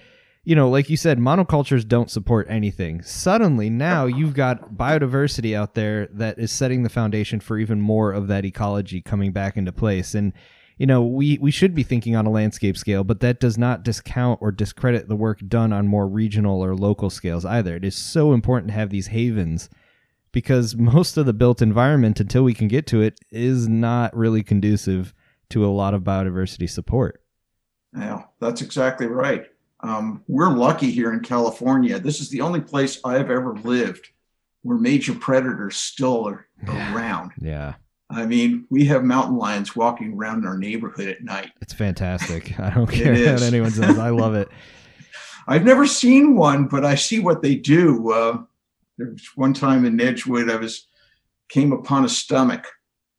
you 0.45 0.55
know, 0.55 0.69
like 0.69 0.91
you 0.91 0.97
said, 0.97 1.19
monocultures 1.19 1.89
don't 1.89 2.11
support 2.11 2.47
anything. 2.51 3.03
Suddenly, 3.03 3.71
now 3.71 4.05
you've 4.05 4.35
got 4.35 4.75
biodiversity 4.75 5.57
out 5.57 5.75
there 5.75 6.07
that 6.13 6.39
is 6.39 6.53
setting 6.53 6.83
the 6.83 6.91
foundation 6.91 7.41
for 7.41 7.59
even 7.59 7.81
more 7.81 8.13
of 8.13 8.29
that 8.29 8.45
ecology 8.45 9.01
coming 9.01 9.33
back 9.33 9.57
into 9.57 9.73
place. 9.73 10.15
And 10.15 10.35
you 10.77 10.87
know, 10.87 11.03
we 11.03 11.39
we 11.39 11.51
should 11.51 11.75
be 11.75 11.83
thinking 11.83 12.15
on 12.15 12.27
a 12.27 12.31
landscape 12.31 12.77
scale, 12.77 13.05
but 13.05 13.21
that 13.21 13.41
does 13.41 13.57
not 13.57 13.85
discount 13.85 14.43
or 14.43 14.51
discredit 14.53 15.09
the 15.09 15.17
work 15.17 15.41
done 15.47 15.73
on 15.73 15.87
more 15.87 16.07
regional 16.07 16.63
or 16.63 16.75
local 16.75 17.11
scales 17.11 17.45
either. 17.45 17.77
It 17.77 17.85
is 17.85 17.97
so 17.97 18.33
important 18.33 18.69
to 18.69 18.75
have 18.75 18.91
these 18.91 19.07
havens 19.07 19.71
because 20.33 20.77
most 20.77 21.17
of 21.17 21.25
the 21.25 21.33
built 21.33 21.63
environment 21.63 22.21
until 22.21 22.43
we 22.43 22.55
can 22.55 22.69
get 22.69 22.87
to 22.89 23.01
it 23.01 23.19
is 23.31 23.67
not 23.67 24.15
really 24.15 24.43
conducive 24.43 25.15
to 25.51 25.65
a 25.65 25.69
lot 25.69 25.95
of 25.95 26.03
biodiversity 26.03 26.69
support. 26.69 27.23
Yeah, 27.97 28.25
that's 28.41 28.61
exactly 28.61 29.07
right. 29.07 29.47
Um, 29.85 30.23
we're 30.29 30.51
lucky 30.57 30.90
here 30.90 31.12
in 31.12 31.20
California. 31.20 31.99
This 31.99 32.20
is 32.20 32.31
the 32.31 32.40
only 32.40 32.61
place 32.61 33.01
I've 33.05 33.31
ever 33.31 33.55
lived 33.57 34.09
where 34.62 34.79
major 34.79 35.14
predators 35.14 35.77
still 35.77 36.27
are 36.27 36.47
Yeah. 36.66 36.94
around. 36.94 37.33
Yeah, 37.38 37.75
I 38.09 38.25
mean, 38.25 38.64
we 38.70 38.87
have 38.87 39.05
mountain 39.05 39.37
lions 39.37 39.77
walking 39.77 40.14
around 40.14 40.47
our 40.47 40.57
neighborhood 40.57 41.09
at 41.09 41.23
night. 41.23 41.51
it's 41.61 41.75
fantastic. 41.75 42.59
I 42.59 42.70
don't 42.70 42.87
care 42.90 43.12
what 43.33 43.42
anyone 43.42 43.70
says. 43.70 43.99
I 43.99 44.09
love 44.09 44.35
it. 44.35 44.49
I've 45.47 45.64
never 45.64 45.87
seen 45.87 46.35
one, 46.35 46.66
but 46.66 46.87
I 46.87 46.94
see 46.94 47.20
what 47.20 47.42
they 47.42 47.55
do. 47.57 48.11
Uh, 48.11 48.38
there 48.97 49.11
was 49.11 49.29
one 49.35 49.53
time 49.53 49.85
in 49.85 50.01
Edgewood, 50.01 50.49
I 50.51 50.57
was 50.57 50.87
came 51.51 51.73
upon 51.73 52.07
a 52.07 52.09
stomach 52.09 52.66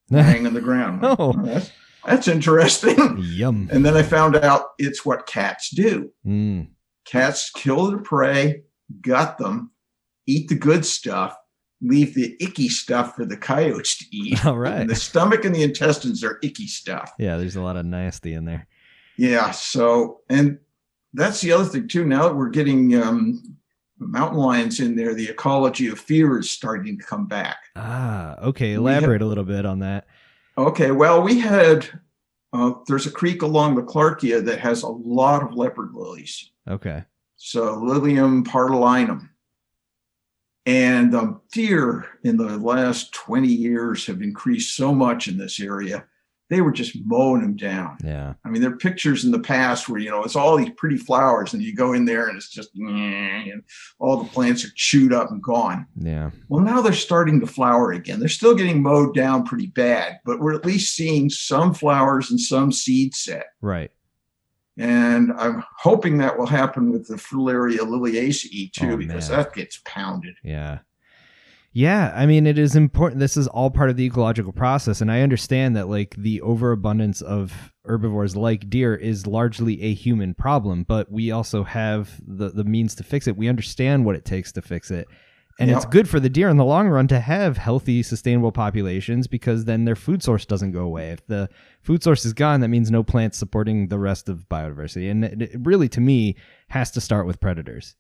hanging 0.10 0.48
on 0.48 0.56
the 0.56 0.62
ground. 0.62 1.02
Oh. 1.04 1.34
that's, 1.44 1.70
that's 2.06 2.28
interesting. 2.28 3.18
Yum. 3.20 3.70
and 3.72 3.86
then 3.86 3.96
I 3.98 4.04
found 4.04 4.36
out 4.36 4.68
it's 4.78 5.06
what 5.06 5.28
cats 5.28 5.70
do. 5.70 6.12
Mm. 6.26 6.70
Cats 7.06 7.52
kill 7.56 7.88
their 7.88 8.00
prey, 8.00 8.64
gut 9.02 9.38
them, 9.38 9.72
eat 10.28 10.48
the 10.50 10.56
good 10.56 10.86
stuff, 10.86 11.36
leave 11.82 12.16
the 12.16 12.36
icky 12.40 12.68
stuff 12.70 13.16
for 13.16 13.26
the 13.26 13.38
coyotes 13.38 13.98
to 14.00 14.06
eat. 14.12 14.46
All 14.48 14.58
right. 14.58 14.82
And 14.82 14.90
the 14.90 14.96
stomach 14.96 15.46
and 15.46 15.54
the 15.54 15.64
intestines 15.64 16.24
are 16.24 16.40
icky 16.44 16.68
stuff. 16.68 17.12
Yeah, 17.20 17.38
there's 17.38 17.56
a 17.56 17.62
lot 17.62 17.78
of 17.78 17.86
nasty 17.86 18.34
in 18.34 18.46
there. 18.46 18.68
Yeah. 19.18 19.52
So, 19.52 20.22
and 20.30 20.60
that's 21.14 21.42
the 21.42 21.52
other 21.52 21.66
thing 21.66 21.88
too. 21.88 22.06
Now 22.06 22.24
that 22.28 22.36
we're 22.36 22.50
getting 22.50 22.96
um, 23.02 23.42
mountain 24.00 24.40
lions 24.40 24.80
in 24.80 24.96
there, 24.96 25.14
the 25.14 25.30
ecology 25.30 25.88
of 25.88 26.00
fear 26.00 26.40
is 26.40 26.50
starting 26.50 26.98
to 26.98 27.04
come 27.06 27.28
back. 27.28 27.58
Ah, 27.76 28.36
okay. 28.40 28.78
We 28.78 28.90
have- 28.92 29.04
Elaborate 29.04 29.22
a 29.22 29.26
little 29.26 29.44
bit 29.46 29.66
on 29.66 29.80
that. 29.80 30.08
Okay. 30.58 30.92
Well, 30.92 31.22
we 31.22 31.40
had, 31.40 31.88
uh, 32.54 32.74
there's 32.88 33.06
a 33.06 33.12
creek 33.12 33.42
along 33.42 33.76
the 33.76 33.84
Clarkia 33.84 34.44
that 34.46 34.60
has 34.60 34.84
a 34.84 34.88
lot 34.88 35.44
of 35.44 35.54
leopard 35.54 35.94
lilies. 35.94 36.52
Okay. 36.68 37.04
So 37.36 37.76
Lilium 37.76 38.44
pardalinum. 38.44 39.30
And 40.66 41.14
um, 41.14 41.42
deer 41.52 42.08
in 42.24 42.38
the 42.38 42.58
last 42.58 43.14
20 43.14 43.48
years 43.48 44.08
have 44.08 44.22
increased 44.22 44.76
so 44.76 44.96
much 44.96 45.28
in 45.28 45.38
this 45.38 45.60
area 45.60 46.06
they 46.50 46.62
were 46.62 46.72
just 46.72 46.96
mowing 47.06 47.42
them 47.42 47.56
down. 47.56 47.98
Yeah. 48.04 48.34
I 48.46 48.50
mean, 48.50 48.62
there 48.62 48.72
are 48.72 48.78
pictures 48.78 49.26
in 49.26 49.32
the 49.32 49.40
past 49.40 49.90
where 49.90 50.00
you 50.00 50.12
know 50.12 50.24
it's 50.24 50.36
all 50.36 50.58
these 50.58 50.70
pretty 50.78 50.98
flowers, 50.98 51.54
and 51.54 51.64
you 51.64 51.76
go 51.76 51.94
in 51.94 52.06
there 52.06 52.28
and 52.28 52.38
it's 52.38 52.50
just 52.50 52.70
and 52.76 53.64
all 54.00 54.18
the 54.18 54.30
plants 54.30 54.64
are 54.64 54.72
chewed 54.76 55.12
up 55.14 55.32
and 55.32 55.42
gone. 55.42 55.88
Yeah. 55.98 56.30
Well, 56.50 56.64
now 56.64 56.82
they're 56.82 56.94
starting 56.94 57.40
to 57.40 57.48
flower 57.48 57.92
again. 57.92 58.20
They're 58.20 58.30
still 58.30 58.56
getting 58.56 58.84
mowed 58.84 59.16
down 59.16 59.44
pretty 59.44 59.68
bad, 59.68 60.20
but 60.24 60.40
we're 60.40 60.54
at 60.54 60.66
least 60.66 60.96
seeing 60.96 61.30
some 61.30 61.74
flowers 61.74 62.30
and 62.30 62.40
some 62.40 62.72
seed 62.72 63.16
set. 63.16 63.48
Right. 63.62 63.92
And 64.78 65.32
I'm 65.38 65.64
hoping 65.78 66.18
that 66.18 66.38
will 66.38 66.48
happen 66.48 66.92
with 66.92 67.08
the 67.08 67.16
Fritillaria 67.16 67.80
liliacea 67.80 68.74
too, 68.74 68.92
Oh, 68.92 68.98
because 68.98 69.30
that 69.30 69.54
gets 69.54 69.82
pounded. 69.86 70.36
Yeah. 70.44 70.80
Yeah, 71.76 72.14
I 72.16 72.26
mean 72.26 72.48
it 72.48 72.58
is 72.58 72.78
important. 72.78 73.20
This 73.20 73.36
is 73.36 73.50
all 73.50 73.70
part 73.70 73.90
of 73.90 73.98
the 73.98 74.06
ecological 74.06 74.54
process 74.54 75.02
and 75.02 75.12
I 75.12 75.22
understand 75.22 75.76
that 75.76 75.90
like 75.90 76.16
the 76.16 76.40
overabundance 76.42 77.22
of 77.22 77.74
herbivores 77.84 78.34
like 78.34 78.70
deer 78.70 78.96
is 78.96 79.28
largely 79.28 79.82
a 79.84 79.94
human 79.94 80.36
problem, 80.36 80.84
but 80.84 81.12
we 81.12 81.32
also 81.32 81.66
have 81.66 82.22
the 82.26 82.50
the 82.50 82.64
means 82.64 82.96
to 82.96 83.04
fix 83.04 83.28
it. 83.28 83.36
We 83.36 83.50
understand 83.50 84.06
what 84.06 84.16
it 84.16 84.24
takes 84.24 84.54
to 84.54 84.62
fix 84.62 84.90
it. 84.90 85.06
And 85.60 85.70
it's 85.70 85.86
good 85.86 86.08
for 86.08 86.22
the 86.22 86.30
deer 86.30 86.48
in 86.48 86.56
the 86.56 86.64
long 86.64 86.88
run 86.88 87.08
to 87.10 87.20
have 87.20 87.58
healthy, 87.58 88.04
sustainable 88.04 88.54
populations 88.54 89.28
because 89.28 89.66
then 89.66 89.84
their 89.84 89.96
food 89.98 90.24
source 90.24 90.46
doesn't 90.46 90.72
go 90.72 90.82
away. 90.82 91.12
If 91.12 91.28
the 91.28 91.50
food 91.82 92.04
source 92.04 92.24
is 92.24 92.32
gone, 92.32 92.62
that 92.62 92.70
means 92.70 92.90
no 92.90 93.04
plants 93.04 93.38
supporting 93.38 93.88
the 93.88 94.00
rest 94.00 94.30
of 94.30 94.48
biodiversity. 94.50 95.10
And 95.10 95.24
it, 95.24 95.42
it 95.42 95.60
really, 95.62 95.88
to 95.90 96.02
me, 96.02 96.36
has 96.70 96.92
to 96.92 97.02
start 97.02 97.26
with 97.26 97.40
predators. 97.40 97.96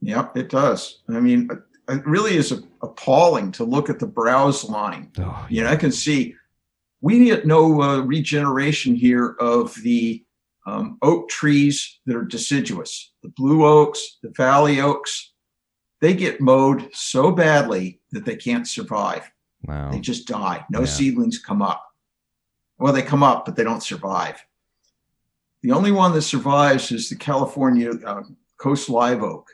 Yep, 0.00 0.36
it 0.36 0.48
does. 0.48 1.02
I 1.10 1.20
mean, 1.20 1.50
it 1.88 2.06
really 2.06 2.36
is 2.36 2.52
appalling 2.82 3.52
to 3.52 3.64
look 3.64 3.90
at 3.90 3.98
the 3.98 4.06
browse 4.06 4.64
line. 4.64 5.10
Oh, 5.18 5.46
You 5.50 5.62
know, 5.64 5.70
I 5.70 5.76
can 5.76 5.92
see 5.92 6.34
we 7.00 7.18
need 7.18 7.44
no 7.46 7.82
uh, 7.82 8.00
regeneration 8.00 8.94
here 8.94 9.36
of 9.40 9.74
the 9.82 10.24
um, 10.66 10.96
oak 11.02 11.28
trees 11.28 11.98
that 12.06 12.16
are 12.16 12.24
deciduous, 12.24 13.12
the 13.22 13.28
blue 13.28 13.66
oaks, 13.66 14.18
the 14.22 14.30
valley 14.30 14.80
oaks. 14.80 15.32
They 16.00 16.14
get 16.14 16.40
mowed 16.40 16.88
so 16.94 17.30
badly 17.32 18.00
that 18.12 18.24
they 18.24 18.36
can't 18.36 18.66
survive. 18.66 19.30
wow. 19.64 19.90
They 19.90 20.00
just 20.00 20.26
die. 20.26 20.64
No 20.70 20.80
Yeah. 20.80 20.86
seedlings 20.86 21.38
come 21.38 21.60
up. 21.62 21.84
Well, 22.78 22.92
they 22.92 23.02
come 23.02 23.22
up, 23.22 23.44
but 23.44 23.56
they 23.56 23.64
don't 23.64 23.82
survive. 23.82 24.42
The 25.62 25.72
only 25.72 25.92
one 25.92 26.12
that 26.12 26.22
survives 26.22 26.90
is 26.92 27.08
the 27.08 27.16
California 27.16 27.92
uh, 28.04 28.22
coast 28.58 28.88
live 28.90 29.22
oak. 29.22 29.48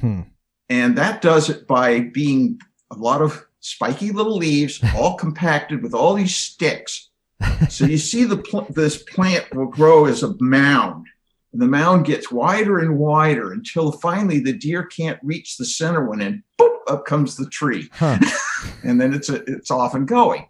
Hmm. 0.00 0.22
And 0.68 0.96
that 0.98 1.22
does 1.22 1.50
it 1.50 1.66
by 1.66 2.00
being 2.00 2.60
a 2.90 2.96
lot 2.96 3.22
of 3.22 3.44
spiky 3.60 4.10
little 4.10 4.36
leaves, 4.36 4.80
all 4.96 5.16
compacted 5.16 5.82
with 5.82 5.94
all 5.94 6.14
these 6.14 6.34
sticks. 6.34 7.10
So 7.68 7.84
you 7.84 7.98
see 7.98 8.24
the 8.24 8.38
pl- 8.38 8.66
this 8.70 9.02
plant 9.02 9.54
will 9.54 9.66
grow 9.66 10.06
as 10.06 10.22
a 10.22 10.34
mound. 10.40 11.06
And 11.52 11.60
the 11.60 11.68
mound 11.68 12.06
gets 12.06 12.32
wider 12.32 12.78
and 12.78 12.98
wider 12.98 13.52
until 13.52 13.92
finally 13.92 14.40
the 14.40 14.52
deer 14.52 14.84
can't 14.84 15.20
reach 15.22 15.56
the 15.56 15.64
center 15.64 16.04
one, 16.04 16.20
and 16.20 16.42
boop, 16.58 16.78
up 16.88 17.04
comes 17.04 17.36
the 17.36 17.48
tree. 17.48 17.88
Huh. 17.92 18.18
And 18.82 18.98
then 18.98 19.12
it's 19.12 19.28
a, 19.28 19.42
it's 19.44 19.70
off 19.70 19.94
and 19.94 20.08
going. 20.08 20.46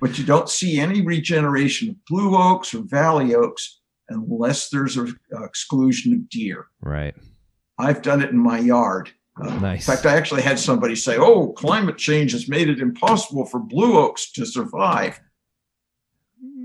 But 0.00 0.16
you 0.16 0.24
don't 0.24 0.48
see 0.48 0.80
any 0.80 1.02
regeneration 1.02 1.90
of 1.90 2.04
blue 2.06 2.34
oaks 2.34 2.74
or 2.74 2.82
valley 2.82 3.34
oaks 3.34 3.80
unless 4.08 4.70
there's 4.70 4.96
an 4.96 5.18
exclusion 5.32 6.14
of 6.14 6.28
deer. 6.30 6.66
Right. 6.80 7.14
I've 7.78 8.00
done 8.00 8.22
it 8.22 8.30
in 8.30 8.38
my 8.38 8.58
yard. 8.58 9.10
Uh, 9.40 9.58
Nice. 9.60 9.88
In 9.88 9.94
fact, 9.94 10.06
I 10.06 10.16
actually 10.16 10.42
had 10.42 10.58
somebody 10.58 10.94
say, 10.96 11.16
"Oh, 11.16 11.48
climate 11.52 11.98
change 11.98 12.32
has 12.32 12.48
made 12.48 12.68
it 12.68 12.80
impossible 12.80 13.44
for 13.46 13.60
blue 13.60 13.98
oaks 13.98 14.32
to 14.32 14.44
survive." 14.46 15.20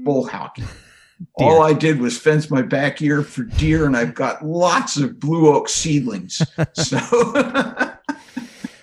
Bull 0.03 0.27
hockey. 0.27 0.63
All 1.35 1.61
I 1.61 1.73
did 1.73 1.99
was 1.99 2.17
fence 2.17 2.49
my 2.49 2.61
back 2.61 2.93
backyard 2.93 3.27
for 3.27 3.43
deer, 3.43 3.85
and 3.85 3.95
I've 3.95 4.13
got 4.13 4.45
lots 4.45 4.97
of 4.97 5.19
blue 5.19 5.53
oak 5.53 5.69
seedlings. 5.69 6.41
so, 6.73 6.97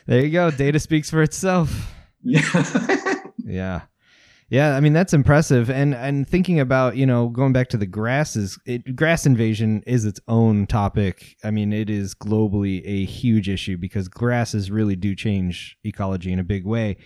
There 0.06 0.24
you 0.24 0.30
go. 0.30 0.50
Data 0.50 0.80
speaks 0.80 1.10
for 1.10 1.22
itself. 1.22 1.94
yeah, 2.24 3.22
Yeah. 3.44 3.80
Yeah, 4.50 4.74
I 4.76 4.80
mean 4.80 4.92
that's 4.92 5.12
impressive, 5.14 5.70
and 5.70 5.94
and 5.94 6.28
thinking 6.28 6.58
about 6.58 6.96
you 6.96 7.06
know 7.06 7.28
going 7.28 7.52
back 7.52 7.68
to 7.68 7.76
the 7.76 7.86
grasses, 7.86 8.58
it, 8.66 8.96
grass 8.96 9.24
invasion 9.24 9.82
is 9.86 10.04
its 10.04 10.20
own 10.26 10.66
topic. 10.66 11.36
I 11.44 11.52
mean 11.52 11.72
it 11.72 11.88
is 11.88 12.14
globally 12.16 12.82
a 12.84 13.04
huge 13.04 13.48
issue 13.48 13.76
because 13.76 14.08
grasses 14.08 14.68
really 14.70 14.96
do 14.96 15.14
change 15.14 15.76
ecology 15.84 16.32
in 16.32 16.40
a 16.40 16.44
big 16.44 16.66
way. 16.66 16.96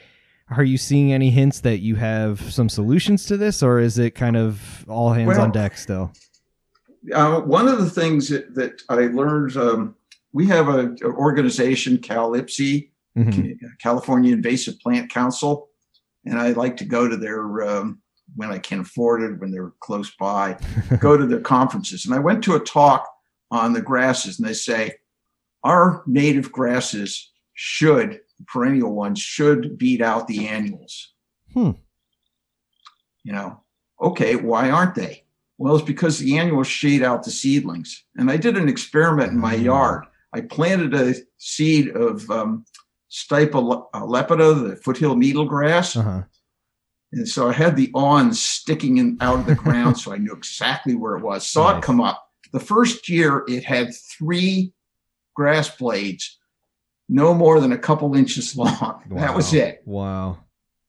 Are 0.57 0.65
you 0.65 0.79
seeing 0.79 1.13
any 1.13 1.31
hints 1.31 1.61
that 1.61 1.79
you 1.81 1.97
have 1.97 2.41
some 2.53 2.69
solutions 2.71 3.27
to 3.27 3.37
this, 3.37 3.63
or 3.63 3.79
is 3.79 3.99
it 3.99 4.13
kind 4.15 4.37
of 4.37 4.85
all 4.89 5.13
hands 5.13 5.29
Well, 5.29 5.41
on 5.43 5.53
deck 5.53 5.77
still? 5.77 6.13
uh, 7.15 7.41
one 7.41 7.69
of 7.69 7.79
the 7.79 7.91
things 7.91 8.29
that, 8.31 8.55
that 8.55 8.81
I 8.89 9.07
learned, 9.07 9.57
um, 9.59 9.95
we 10.33 10.47
have 10.47 10.69
a, 10.69 10.79
an 10.79 10.99
organization, 11.03 11.99
Cal-IPC, 11.99 12.91
Mhm. 13.17 13.57
California 13.81 14.33
Invasive 14.35 14.79
Plant 14.81 15.09
Council, 15.11 15.69
and 16.25 16.39
I 16.39 16.51
like 16.53 16.77
to 16.79 16.85
go 16.85 17.09
to 17.09 17.17
their 17.17 17.63
um, 17.63 18.01
when 18.37 18.51
I 18.51 18.59
can 18.59 18.81
afford 18.81 19.23
it, 19.23 19.39
when 19.39 19.51
they're 19.51 19.73
close 19.81 20.11
by, 20.17 20.59
go 20.99 21.17
to 21.17 21.27
their 21.27 21.41
conferences. 21.41 22.07
And 22.07 22.15
I 22.15 22.19
went 22.19 22.43
to 22.45 22.55
a 22.55 22.61
talk 22.61 23.09
on 23.51 23.73
the 23.73 23.83
grasses, 23.83 24.39
and 24.39 24.49
they 24.49 24.55
say 24.55 24.95
our 25.63 26.03
native 26.07 26.51
grasses 26.51 27.31
should 27.55 28.21
perennial 28.47 28.93
ones 28.93 29.21
should 29.21 29.79
beat 29.79 30.03
out 30.03 30.27
the 30.27 30.49
annuals. 30.49 31.13
Hmm. 31.53 31.73
You 33.23 33.33
know, 33.33 33.61
okay, 34.01 34.37
why 34.37 34.71
aren't 34.71 34.95
they? 34.95 35.25
Well, 35.57 35.77
it's 35.77 35.85
because 35.85 36.19
the 36.19 36.37
annuals 36.37 36.67
shade 36.67 37.03
out 37.03 37.23
the 37.23 37.31
seedlings. 37.31 38.05
And 38.17 38.31
I 38.31 38.37
did 38.37 38.57
an 38.57 38.69
experiment 38.69 39.33
in 39.33 39.39
my 39.39 39.55
Mm. 39.57 39.63
yard. 39.65 40.05
I 40.33 40.41
planted 40.41 40.95
a 40.95 41.15
seed 41.39 41.89
of 41.91 42.29
um, 42.31 42.65
Stipa 43.15 43.87
uh, 43.95 44.01
lepida, 44.01 44.69
the 44.71 44.77
foothill 44.77 45.15
needlegrass. 45.15 45.97
Uh-huh. 45.97 46.23
And 47.13 47.29
so 47.29 47.49
I 47.49 47.53
had 47.53 47.77
the 47.77 47.93
awns 47.95 48.43
sticking 48.45 48.99
in 48.99 49.17
out 49.21 49.39
of 49.39 49.47
the 49.47 49.55
ground, 49.55 49.97
so 50.01 50.13
I 50.13 50.19
knew 50.19 50.33
exactly 50.33 50.97
where 50.97 51.17
it 51.17 51.23
was. 51.23 51.49
Saw 51.49 51.71
Nice. 51.73 51.79
it 51.79 51.87
come 51.87 52.01
up. 52.01 52.27
The 52.53 52.59
first 52.61 53.09
year, 53.09 53.45
it 53.47 53.63
had 53.65 53.95
three 53.95 54.73
grass 55.37 55.77
blades, 55.77 56.39
no 57.09 57.33
more 57.35 57.61
than 57.61 57.71
a 57.73 57.79
couple 57.79 58.15
inches 58.17 58.57
long. 58.57 59.03
That 59.11 59.35
was 59.37 59.55
it. 59.55 59.83
Wow. 59.85 60.39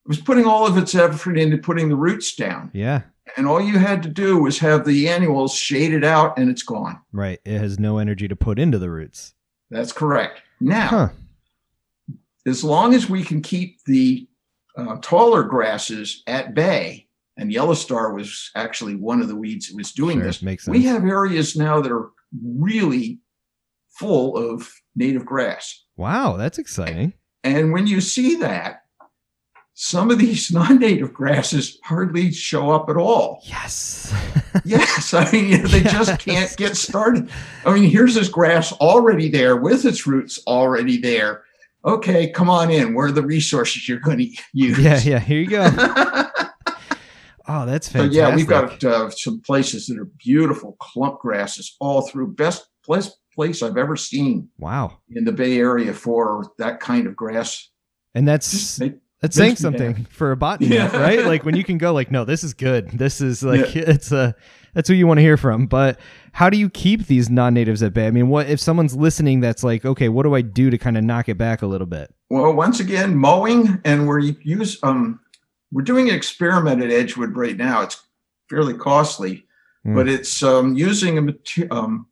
It 0.05 0.07
was 0.09 0.19
putting 0.21 0.45
all 0.45 0.65
of 0.67 0.77
its 0.77 0.93
effort 0.95 1.37
into 1.37 1.57
putting 1.59 1.89
the 1.89 1.95
roots 1.95 2.35
down, 2.35 2.71
Yeah. 2.73 3.01
and 3.37 3.47
all 3.47 3.61
you 3.61 3.77
had 3.77 4.01
to 4.03 4.09
do 4.09 4.37
was 4.39 4.57
have 4.59 4.85
the 4.85 5.09
annuals 5.09 5.53
shaded 5.53 6.03
out, 6.03 6.37
and 6.39 6.49
it's 6.49 6.63
gone. 6.63 6.99
Right. 7.11 7.39
It 7.45 7.59
has 7.59 7.77
no 7.79 7.97
energy 7.99 8.27
to 8.27 8.35
put 8.35 8.57
into 8.59 8.77
the 8.79 8.89
roots. 8.89 9.33
That's 9.69 9.91
correct. 9.91 10.41
Now, 10.59 10.87
Huh. 10.87 11.09
As 12.45 12.63
long 12.63 12.93
as 12.93 13.09
we 13.09 13.23
can 13.23 13.41
keep 13.41 13.79
the 13.85 14.27
uh, 14.77 14.97
taller 15.01 15.43
grasses 15.43 16.23
at 16.27 16.53
bay, 16.53 17.07
and 17.37 17.51
yellow 17.51 17.73
star 17.73 18.13
was 18.13 18.51
actually 18.55 18.95
one 18.95 19.21
of 19.21 19.27
the 19.27 19.35
weeds 19.35 19.67
that 19.67 19.75
was 19.77 19.91
doing 19.91 20.17
Sure, 20.17 20.25
this. 20.27 20.41
makes 20.41 20.67
We 20.67 20.83
have 20.83 21.03
areas 21.05 21.55
now 21.55 21.81
that 21.81 21.91
are 21.91 22.09
really 22.43 23.19
full 23.97 24.37
of 24.37 24.69
native 24.95 25.25
grass. 25.25 25.83
Wow, 25.97 26.35
that's 26.37 26.57
exciting. 26.57 27.13
And 27.43 27.71
when 27.71 27.87
you 27.87 28.01
see 28.01 28.35
that, 28.35 28.81
some 29.73 30.09
of 30.11 30.19
these 30.19 30.51
non-native 30.53 31.13
grasses 31.13 31.79
hardly 31.83 32.31
show 32.31 32.71
up 32.71 32.89
at 32.89 32.97
all. 32.97 33.41
Yes. 33.45 34.13
Yes, 34.63 35.13
I 35.13 35.29
mean 35.33 35.49
you 35.49 35.57
know, 35.57 35.67
they 35.67 35.81
just 35.83 36.17
can't 36.17 36.55
get 36.55 36.77
started. 36.77 37.29
I 37.65 37.73
mean, 37.73 37.89
here's 37.89 38.15
this 38.15 38.29
grass 38.29 38.71
already 38.71 39.27
there 39.27 39.57
with 39.57 39.83
its 39.83 40.07
roots 40.07 40.39
already 40.47 40.95
there. 40.97 41.43
Okay, 41.85 42.31
come 42.31 42.49
on 42.49 42.71
in. 42.71 42.93
Where 42.93 43.07
are 43.07 43.11
the 43.11 43.21
resources 43.21 43.87
you're 43.87 43.99
going 43.99 44.17
to 44.19 44.29
use? 44.53 44.79
yeah, 44.79 44.99
yeah. 45.03 45.19
Here 45.19 45.39
you 45.39 45.47
go. 45.47 45.69
Oh, 47.47 47.63
that's 47.67 47.91
so 47.91 48.01
yeah, 48.05 48.35
we've 48.35 48.47
got 48.47 48.83
uh, 48.83 49.07
some 49.11 49.39
places 49.39 49.85
that 49.85 49.99
are 49.99 50.05
beautiful 50.17 50.75
clump 50.79 51.19
grasses 51.19 51.75
all 51.79 52.01
through. 52.01 52.33
Best 52.33 52.65
place 52.83 53.11
place 53.35 53.61
I've 53.61 53.77
ever 53.77 53.95
seen 53.95 54.49
Wow. 54.57 54.97
in 55.11 55.25
the 55.25 55.31
Bay 55.31 55.59
Area 55.59 55.93
for 55.93 56.51
that 56.57 56.79
kind 56.79 57.05
of 57.05 57.15
grass. 57.15 57.69
And 58.15 58.27
that's 58.27 58.79
make- 58.79 58.95
that's 59.21 59.35
saying 59.35 59.51
me 59.51 59.55
something 59.57 60.05
for 60.05 60.31
a 60.31 60.37
botany, 60.45 60.73
Yeah. 60.73 60.95
right? 60.99 61.23
Like 61.23 61.45
when 61.45 61.55
you 61.55 61.63
can 61.63 61.77
go 61.77 61.93
like, 61.93 62.09
no, 62.09 62.25
this 62.25 62.43
is 62.43 62.55
good. 62.55 62.89
This 62.89 63.21
is 63.21 63.43
like 63.43 63.75
it's 63.75 64.11
a 64.11 64.33
that's 64.75 64.87
who 64.87 64.93
you 64.93 65.07
want 65.07 65.17
to 65.17 65.21
hear 65.23 65.37
from. 65.37 65.65
But 65.65 65.99
how 66.33 66.51
do 66.51 66.57
you 66.57 66.69
keep 66.69 67.07
these 67.07 67.29
non-natives 67.29 67.81
at 67.81 67.93
bay? 67.95 68.05
I 68.05 68.11
mean, 68.11 68.27
what 68.29 68.47
if 68.47 68.59
someone's 68.59 68.95
listening 68.95 69.39
that's 69.39 69.63
like, 69.63 69.83
okay, 69.85 70.09
what 70.09 70.23
do 70.23 70.35
I 70.35 70.41
do 70.41 70.69
to 70.69 70.77
kind 70.77 70.97
of 70.97 71.03
knock 71.03 71.27
it 71.29 71.37
back 71.39 71.63
a 71.63 71.65
little 71.67 71.87
bit? 71.87 72.13
Well, 72.29 72.53
once 72.53 72.79
again, 72.79 73.15
mowing, 73.15 73.81
and 73.83 74.07
we're 74.07 74.19
use 74.19 74.77
um, 74.83 75.19
we're 75.71 75.81
doing 75.81 76.09
an 76.09 76.15
experiment 76.15 76.83
at 76.83 76.91
Edgewood 76.91 77.35
right 77.35 77.57
now. 77.57 77.81
It's 77.81 77.99
fairly 78.49 78.75
costly, 78.75 79.45
Hmm. 79.83 79.95
but 79.95 80.07
it's 80.07 80.43
um, 80.43 80.75
using 80.75 81.17
a 81.17 81.21
mater- 81.21 81.67
um, 81.71 82.07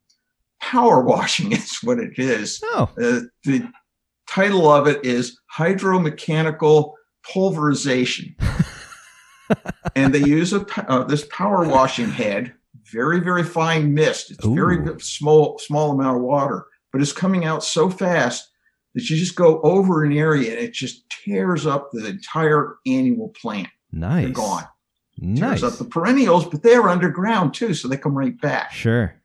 power 0.62 1.02
washing. 1.06 1.52
Is 1.52 1.78
what 1.84 2.00
it 2.00 2.18
is. 2.18 2.60
Oh, 2.64 2.90
Uh, 2.98 3.22
the 3.44 3.68
title 4.30 4.72
of 4.72 4.88
it 4.88 5.04
is 5.06 5.38
hydromechanical 5.58 6.94
pulverization. 7.32 8.36
and 9.96 10.14
they 10.14 10.20
use 10.20 10.54
a 10.54 10.66
uh, 10.90 11.04
this 11.04 11.26
power 11.30 11.68
washing 11.68 12.10
head, 12.10 12.54
very 12.92 13.20
very 13.20 13.44
fine 13.44 13.94
mist. 13.94 14.32
It's 14.32 14.46
Ooh. 14.46 14.56
very 14.56 15.00
small 15.00 15.60
small 15.60 15.92
amount 15.92 16.18
of 16.18 16.24
water, 16.24 16.66
but 16.92 17.02
it's 17.02 17.14
coming 17.14 17.46
out 17.46 17.64
so 17.64 17.90
fast 17.90 18.50
that 18.94 19.10
you 19.10 19.18
just 19.18 19.36
go 19.36 19.60
over 19.62 20.04
an 20.04 20.14
area 20.14 20.52
and 20.52 20.60
it 20.60 20.74
just 20.74 21.10
tears 21.10 21.66
up 21.66 21.90
the 21.92 22.06
entire 22.06 22.76
annual 22.86 23.30
plant. 23.30 23.70
Nice. 23.92 24.26
They're 24.26 24.34
gone. 24.34 24.68
Nice. 25.18 25.62
Tears 25.62 25.64
up 25.64 25.80
the 25.80 25.86
perennials, 25.86 26.46
but 26.46 26.64
they're 26.64 26.90
underground 26.90 27.54
too, 27.54 27.74
so 27.74 27.88
they 27.88 27.98
come 27.98 28.18
right 28.18 28.40
back. 28.40 28.72
Sure. 28.72 29.16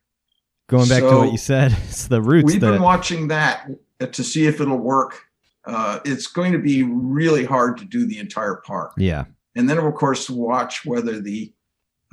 Going 0.68 0.88
back 0.88 1.02
to 1.02 1.16
what 1.16 1.32
you 1.32 1.38
said, 1.38 1.72
it's 1.88 2.08
the 2.08 2.20
roots 2.20 2.44
We've 2.44 2.60
that 2.60 2.72
been 2.72 2.82
watching 2.82 3.28
that 3.28 3.70
to 4.00 4.24
see 4.24 4.46
if 4.46 4.60
it'll 4.60 4.76
work. 4.76 5.22
Uh, 5.64 6.00
it's 6.04 6.26
going 6.26 6.52
to 6.52 6.58
be 6.58 6.82
really 6.82 7.44
hard 7.44 7.78
to 7.78 7.84
do 7.84 8.06
the 8.06 8.18
entire 8.18 8.56
park. 8.56 8.92
Yeah. 8.96 9.24
And 9.58 9.68
then, 9.68 9.76
of 9.78 9.92
course, 9.94 10.30
watch 10.30 10.86
whether 10.86 11.20
the 11.20 11.52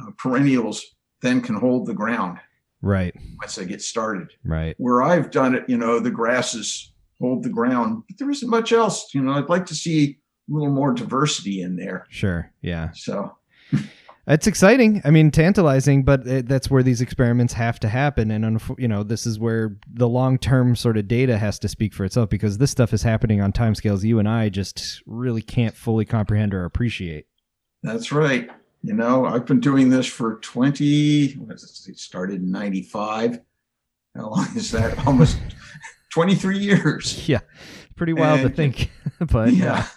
uh, 0.02 0.12
perennials 0.18 0.84
then 1.22 1.40
can 1.42 1.56
hold 1.56 1.86
the 1.86 1.94
ground 1.94 2.40
Right. 2.82 3.16
once 3.40 3.56
they 3.56 3.66
get 3.66 3.82
started. 3.82 4.28
Right. 4.44 4.76
Where 4.78 5.02
I've 5.02 5.32
done 5.32 5.56
it, 5.56 5.64
you 5.70 5.78
know, 5.78 6.00
the 6.00 6.12
grasses 6.12 6.92
hold 7.22 7.44
the 7.44 7.50
ground, 7.50 8.04
but 8.10 8.18
there 8.18 8.30
isn't 8.30 8.50
much 8.50 8.74
else. 8.74 9.14
You 9.14 9.22
know, 9.22 9.32
I'd 9.34 9.48
like 9.48 9.66
to 9.68 9.76
see 9.76 10.18
a 10.50 10.54
little 10.54 10.70
more 10.74 10.92
diversity 10.94 11.62
in 11.62 11.78
there. 11.78 12.06
Sure. 12.10 12.52
Yeah. 12.62 12.90
So, 12.94 13.38
It's 14.28 14.48
exciting. 14.48 15.04
I 15.06 15.12
mean, 15.12 15.30
tantalizing, 15.30 16.02
but 16.04 16.26
it, 16.26 16.48
that's 16.48 16.68
where 16.68 16.82
these 16.82 17.00
experiments 17.00 17.54
have 17.54 17.80
to 17.82 17.88
happen. 17.88 18.32
And, 18.32 18.44
unf- 18.44 18.80
you 18.80 18.88
know, 18.88 19.04
this 19.04 19.28
is 19.28 19.38
where 19.38 19.78
the 19.94 20.10
long 20.10 20.40
term 20.40 20.76
sort 20.76 20.98
of 20.98 21.08
data 21.08 21.38
has 21.38 21.60
to 21.60 21.68
speak 21.68 21.94
for 21.94 22.06
itself 22.06 22.30
because 22.32 22.58
this 22.58 22.72
stuff 22.72 22.92
is 22.92 23.04
happening 23.04 23.40
on 23.40 23.54
timescales 23.54 24.04
you 24.04 24.18
and 24.18 24.28
I 24.28 24.50
just 24.50 25.04
really 25.06 25.44
can't 25.44 25.76
fully 25.76 26.06
comprehend 26.06 26.56
or 26.56 26.66
appreciate. 26.66 27.28
That's 27.84 28.12
right. 28.12 28.50
You 28.84 28.94
know, 28.94 29.26
I've 29.26 29.46
been 29.46 29.60
doing 29.60 29.90
this 29.90 30.06
for 30.06 30.36
20, 30.36 31.34
what 31.34 31.56
is 31.56 31.88
it, 31.90 31.98
started 31.98 32.42
in 32.42 32.52
95. 32.52 33.40
How 34.16 34.30
long 34.30 34.48
is 34.56 34.72
that? 34.72 34.98
Almost 35.08 35.38
23 36.12 36.60
years. 36.60 37.28
Yeah. 37.28 37.40
Pretty 37.96 38.14
wild 38.14 38.42
to 38.42 38.50
think. 38.50 38.92
but 39.20 39.54
yeah. 39.54 39.88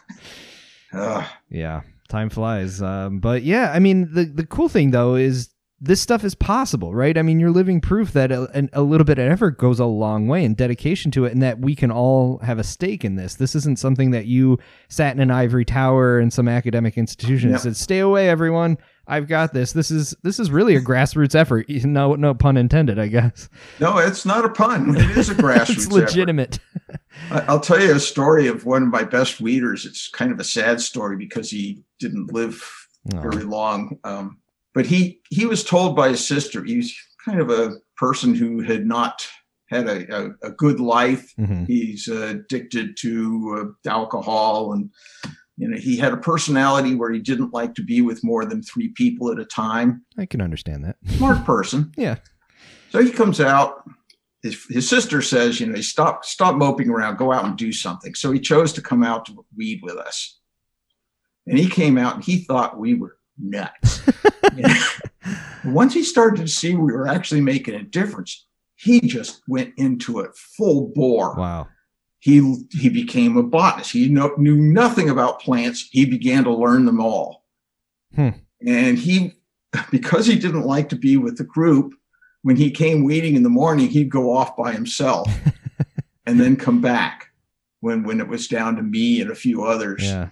Uh, 0.92 1.26
Yeah, 1.50 1.82
time 2.08 2.30
flies. 2.30 2.80
Um, 2.80 3.18
but 3.20 3.42
yeah, 3.42 3.72
I 3.72 3.78
mean, 3.78 4.12
the 4.14 4.24
the 4.24 4.46
cool 4.46 4.68
thing 4.68 4.92
though 4.92 5.16
is 5.16 5.50
this 5.80 6.00
stuff 6.00 6.24
is 6.24 6.34
possible, 6.34 6.92
right? 6.94 7.16
I 7.16 7.22
mean, 7.22 7.38
you're 7.38 7.52
living 7.52 7.80
proof 7.80 8.12
that 8.12 8.32
a, 8.32 8.68
a 8.72 8.82
little 8.82 9.04
bit 9.04 9.18
of 9.18 9.30
effort 9.30 9.58
goes 9.58 9.78
a 9.78 9.84
long 9.84 10.26
way 10.26 10.44
and 10.44 10.56
dedication 10.56 11.10
to 11.12 11.24
it, 11.24 11.32
and 11.32 11.42
that 11.42 11.60
we 11.60 11.74
can 11.76 11.90
all 11.90 12.38
have 12.38 12.58
a 12.58 12.64
stake 12.64 13.04
in 13.04 13.14
this. 13.14 13.36
This 13.36 13.54
isn't 13.54 13.78
something 13.78 14.10
that 14.10 14.26
you 14.26 14.58
sat 14.88 15.14
in 15.14 15.20
an 15.20 15.30
ivory 15.30 15.64
tower 15.64 16.18
in 16.18 16.30
some 16.30 16.48
academic 16.48 16.98
institution 16.98 17.50
and 17.50 17.60
said, 17.60 17.76
"Stay 17.76 18.00
away, 18.00 18.28
everyone. 18.28 18.76
I've 19.06 19.28
got 19.28 19.52
this." 19.52 19.72
This 19.72 19.90
is 19.90 20.16
this 20.24 20.40
is 20.40 20.50
really 20.50 20.74
a 20.74 20.80
grassroots 20.80 21.34
effort. 21.34 21.66
No, 21.84 22.14
no 22.16 22.34
pun 22.34 22.56
intended, 22.56 22.98
I 22.98 23.06
guess. 23.06 23.48
no, 23.78 23.98
it's 23.98 24.26
not 24.26 24.44
a 24.44 24.48
pun. 24.48 24.96
It 24.96 25.16
is 25.16 25.28
a 25.30 25.34
grassroots 25.36 25.70
it's 25.70 25.92
legitimate. 25.92 26.58
I'll 27.30 27.60
tell 27.60 27.80
you 27.80 27.94
a 27.94 28.00
story 28.00 28.48
of 28.48 28.66
one 28.66 28.82
of 28.82 28.88
my 28.88 29.04
best 29.04 29.40
weeders. 29.40 29.86
It's 29.86 30.08
kind 30.08 30.32
of 30.32 30.40
a 30.40 30.44
sad 30.44 30.80
story 30.80 31.16
because 31.16 31.50
he 31.50 31.82
didn't 32.00 32.32
live 32.32 32.62
Oh, 33.14 33.20
very 33.20 33.44
long. 33.44 33.98
Um, 34.04 34.38
but 34.78 34.86
he 34.86 35.20
he 35.28 35.44
was 35.44 35.64
told 35.64 35.96
by 35.96 36.10
his 36.10 36.24
sister. 36.24 36.62
He 36.62 36.76
was 36.76 36.94
kind 37.24 37.40
of 37.40 37.50
a 37.50 37.72
person 37.96 38.32
who 38.32 38.60
had 38.62 38.86
not 38.86 39.26
had 39.70 39.88
a, 39.88 40.16
a, 40.16 40.30
a 40.44 40.50
good 40.52 40.78
life. 40.78 41.34
mhm. 41.36 41.66
He's 41.66 42.08
uh, 42.08 42.28
addicted 42.36 42.96
to 42.98 43.74
uh, 43.84 43.90
alcohol, 43.90 44.72
and 44.72 44.88
you 45.56 45.66
know 45.68 45.76
he 45.76 45.96
had 45.96 46.12
a 46.12 46.16
personality 46.16 46.94
where 46.94 47.10
he 47.10 47.18
didn't 47.18 47.52
like 47.52 47.74
to 47.74 47.82
be 47.82 48.00
with 48.02 48.22
more 48.22 48.44
than 48.44 48.62
three 48.62 48.90
people 48.90 49.32
at 49.32 49.40
a 49.40 49.44
time. 49.44 50.04
I 50.16 50.26
can 50.26 50.40
understand 50.40 50.84
that. 50.84 50.94
Smart 51.16 51.44
person. 51.44 51.90
Yeah. 51.96 52.18
So 52.90 53.02
he 53.02 53.10
comes 53.10 53.40
out. 53.40 53.82
His, 54.44 54.64
his 54.70 54.88
sister 54.88 55.20
says, 55.22 55.58
you 55.58 55.66
know, 55.66 55.80
stop 55.80 56.24
stop 56.24 56.54
moping 56.54 56.88
around, 56.88 57.18
go 57.18 57.32
out 57.32 57.44
and 57.44 57.58
do 57.58 57.72
something. 57.72 58.14
So 58.14 58.30
he 58.30 58.38
chose 58.38 58.72
to 58.74 58.80
come 58.80 59.02
out 59.02 59.26
to 59.26 59.44
weed 59.56 59.80
with 59.82 59.96
us. 59.96 60.38
And 61.48 61.58
he 61.58 61.68
came 61.68 61.98
out 61.98 62.14
and 62.14 62.24
he 62.24 62.44
thought 62.44 62.78
we 62.78 62.94
were 62.94 63.17
nuts. 63.38 64.02
Once 65.64 65.94
he 65.94 66.02
started 66.02 66.40
to 66.40 66.48
see 66.48 66.74
we 66.74 66.92
were 66.92 67.08
actually 67.08 67.40
making 67.40 67.74
a 67.74 67.82
difference, 67.82 68.46
he 68.76 69.00
just 69.00 69.42
went 69.48 69.74
into 69.76 70.20
it 70.20 70.34
full 70.34 70.92
bore. 70.94 71.34
Wow. 71.34 71.68
He 72.20 72.64
he 72.72 72.88
became 72.88 73.36
a 73.36 73.42
botanist. 73.42 73.92
He 73.92 74.08
kno- 74.08 74.34
knew 74.36 74.56
nothing 74.56 75.08
about 75.08 75.40
plants. 75.40 75.88
He 75.90 76.04
began 76.04 76.44
to 76.44 76.54
learn 76.54 76.84
them 76.84 77.00
all. 77.00 77.44
Hmm. 78.14 78.30
And 78.66 78.98
he, 78.98 79.34
because 79.90 80.26
he 80.26 80.36
didn't 80.36 80.64
like 80.64 80.88
to 80.88 80.96
be 80.96 81.16
with 81.16 81.38
the 81.38 81.44
group, 81.44 81.94
when 82.42 82.56
he 82.56 82.70
came 82.70 83.04
weeding 83.04 83.36
in 83.36 83.44
the 83.44 83.48
morning, 83.48 83.88
he'd 83.88 84.10
go 84.10 84.34
off 84.34 84.56
by 84.56 84.72
himself 84.72 85.28
and 86.26 86.40
then 86.40 86.56
come 86.56 86.80
back 86.80 87.28
when 87.80 88.02
when 88.02 88.20
it 88.20 88.28
was 88.28 88.48
down 88.48 88.76
to 88.76 88.82
me 88.82 89.20
and 89.20 89.30
a 89.30 89.36
few 89.36 89.64
others. 89.64 90.02
Yeah. 90.02 90.30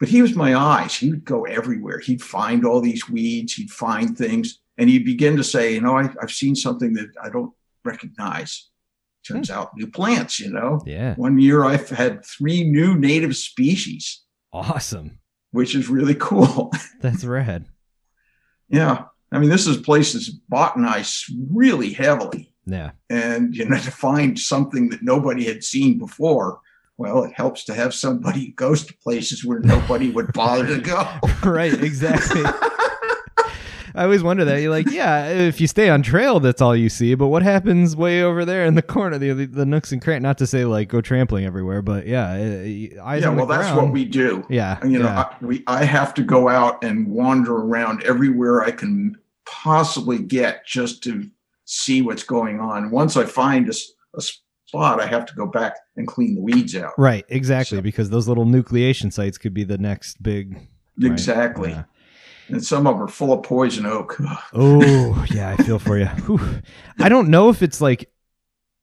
But 0.00 0.08
he 0.08 0.22
was 0.22 0.34
my 0.34 0.56
eyes. 0.56 0.94
He 0.96 1.10
would 1.10 1.24
go 1.26 1.44
everywhere. 1.44 1.98
He'd 1.98 2.22
find 2.22 2.64
all 2.64 2.80
these 2.80 3.08
weeds. 3.08 3.52
He'd 3.52 3.70
find 3.70 4.16
things, 4.16 4.58
and 4.78 4.88
he'd 4.88 5.04
begin 5.04 5.36
to 5.36 5.44
say, 5.44 5.74
"You 5.74 5.82
know, 5.82 5.98
I, 5.98 6.08
I've 6.22 6.32
seen 6.32 6.56
something 6.56 6.94
that 6.94 7.10
I 7.22 7.28
don't 7.28 7.52
recognize." 7.84 8.68
Turns 9.28 9.50
hmm. 9.50 9.54
out, 9.58 9.76
new 9.76 9.86
plants. 9.86 10.40
You 10.40 10.50
know, 10.50 10.80
Yeah. 10.86 11.14
one 11.16 11.38
year 11.38 11.64
I've 11.64 11.90
had 11.90 12.24
three 12.24 12.64
new 12.64 12.96
native 12.96 13.36
species, 13.36 14.22
Awesome. 14.52 15.18
which 15.50 15.74
is 15.74 15.90
really 15.90 16.14
cool. 16.14 16.72
That's 17.02 17.22
rad. 17.24 17.66
yeah, 18.70 19.04
I 19.30 19.38
mean, 19.38 19.50
this 19.50 19.66
is 19.66 19.76
a 19.76 19.82
place 19.82 20.14
that's 20.14 20.30
botanized 20.30 21.26
really 21.50 21.92
heavily, 21.92 22.54
Yeah. 22.64 22.92
and 23.10 23.54
you 23.54 23.66
know, 23.66 23.76
to 23.76 23.90
find 23.90 24.38
something 24.38 24.88
that 24.88 25.02
nobody 25.02 25.44
had 25.44 25.62
seen 25.62 25.98
before. 25.98 26.60
Well, 27.00 27.24
it 27.24 27.32
helps 27.32 27.64
to 27.64 27.72
have 27.72 27.94
somebody 27.94 28.44
who 28.44 28.52
goes 28.52 28.84
to 28.84 28.94
places 28.98 29.42
where 29.42 29.60
nobody 29.60 30.10
would 30.10 30.34
bother 30.34 30.66
to 30.66 30.82
go. 30.82 31.08
right. 31.50 31.72
Exactly. 31.72 32.42
I 33.94 34.04
always 34.04 34.22
wonder 34.22 34.44
that. 34.44 34.60
You're 34.60 34.70
like, 34.70 34.90
yeah, 34.90 35.28
if 35.28 35.62
you 35.62 35.66
stay 35.66 35.88
on 35.88 36.02
trail, 36.02 36.40
that's 36.40 36.60
all 36.60 36.76
you 36.76 36.90
see. 36.90 37.14
But 37.14 37.28
what 37.28 37.42
happens 37.42 37.96
way 37.96 38.22
over 38.22 38.44
there 38.44 38.66
in 38.66 38.74
the 38.74 38.82
corner, 38.82 39.16
the 39.16 39.32
the, 39.32 39.46
the 39.46 39.64
nooks 39.64 39.92
and 39.92 40.02
crannies? 40.02 40.24
Not 40.24 40.36
to 40.38 40.46
say 40.46 40.66
like 40.66 40.90
go 40.90 41.00
trampling 41.00 41.46
everywhere, 41.46 41.80
but 41.80 42.06
yeah, 42.06 42.32
uh, 42.32 43.02
eyes 43.02 43.22
yeah, 43.22 43.30
well, 43.30 43.46
that's 43.46 43.74
what 43.74 43.90
we 43.90 44.04
do. 44.04 44.44
Yeah, 44.50 44.86
you 44.86 44.98
know 44.98 45.06
yeah. 45.06 45.20
I, 45.20 45.44
we 45.44 45.64
i 45.66 45.84
have 45.84 46.12
to 46.14 46.22
go 46.22 46.50
out 46.50 46.84
and 46.84 47.08
wander 47.08 47.56
around 47.56 48.02
everywhere 48.04 48.62
i 48.62 48.70
can 48.70 49.16
possibly 49.46 50.18
get 50.18 50.66
just 50.66 51.02
to 51.04 51.28
see 51.64 52.02
what's 52.02 52.22
going 52.22 52.60
on 52.60 52.90
once 52.90 53.16
i 53.16 53.24
find 53.24 53.68
a, 53.68 53.74
a 54.16 54.22
spot 54.70 55.00
i 55.00 55.06
have 55.06 55.26
to 55.26 55.34
go 55.34 55.46
back 55.46 55.74
and 55.96 56.06
clean 56.06 56.34
the 56.36 56.40
weeds 56.40 56.76
out 56.76 56.92
right, 56.96 57.24
exactly, 57.28 57.78
So- 57.78 57.82
because 57.82 58.10
those 58.10 58.28
little 58.28 58.44
nucleation 58.46 59.12
sites 59.12 59.36
could 59.38 59.52
be 59.52 59.64
the 59.64 59.78
next 59.78 60.22
big. 60.22 60.54
right, 60.54 61.10
exactly 61.12 61.70
yeah. 61.70 61.84
and 62.48 62.64
some 62.64 62.86
of 62.86 62.94
them 62.94 63.02
are 63.02 63.08
full 63.08 63.32
of 63.32 63.42
poison 63.42 63.84
oak 63.86 64.16
Oh, 64.52 65.24
yeah, 65.32 65.50
I 65.50 65.62
feel 65.62 65.78
for 65.78 65.98
you. 65.98 66.06
Whew. 66.06 66.40
I 66.98 67.08
don't 67.08 67.28
know 67.28 67.48
if 67.48 67.62
it's 67.62 67.80
like 67.80 68.10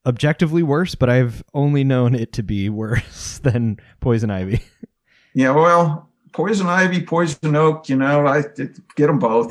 objectively 0.05 0.63
worse, 0.63 0.95
but 0.95 1.09
I've 1.09 1.43
only 1.53 1.83
known 1.83 2.15
it 2.15 2.31
to 2.33 2.43
be 2.43 2.69
worse 2.69 3.39
than 3.43 3.77
poison 3.99 4.29
ivy. 4.31 4.61
yeah 5.33 5.51
well 5.51 6.09
poison 6.33 6.67
ivy 6.67 7.01
poison 7.01 7.55
oak 7.55 7.89
you 7.89 7.95
know 7.95 8.25
i 8.27 8.41
get 8.95 9.07
them 9.07 9.17
both 9.19 9.49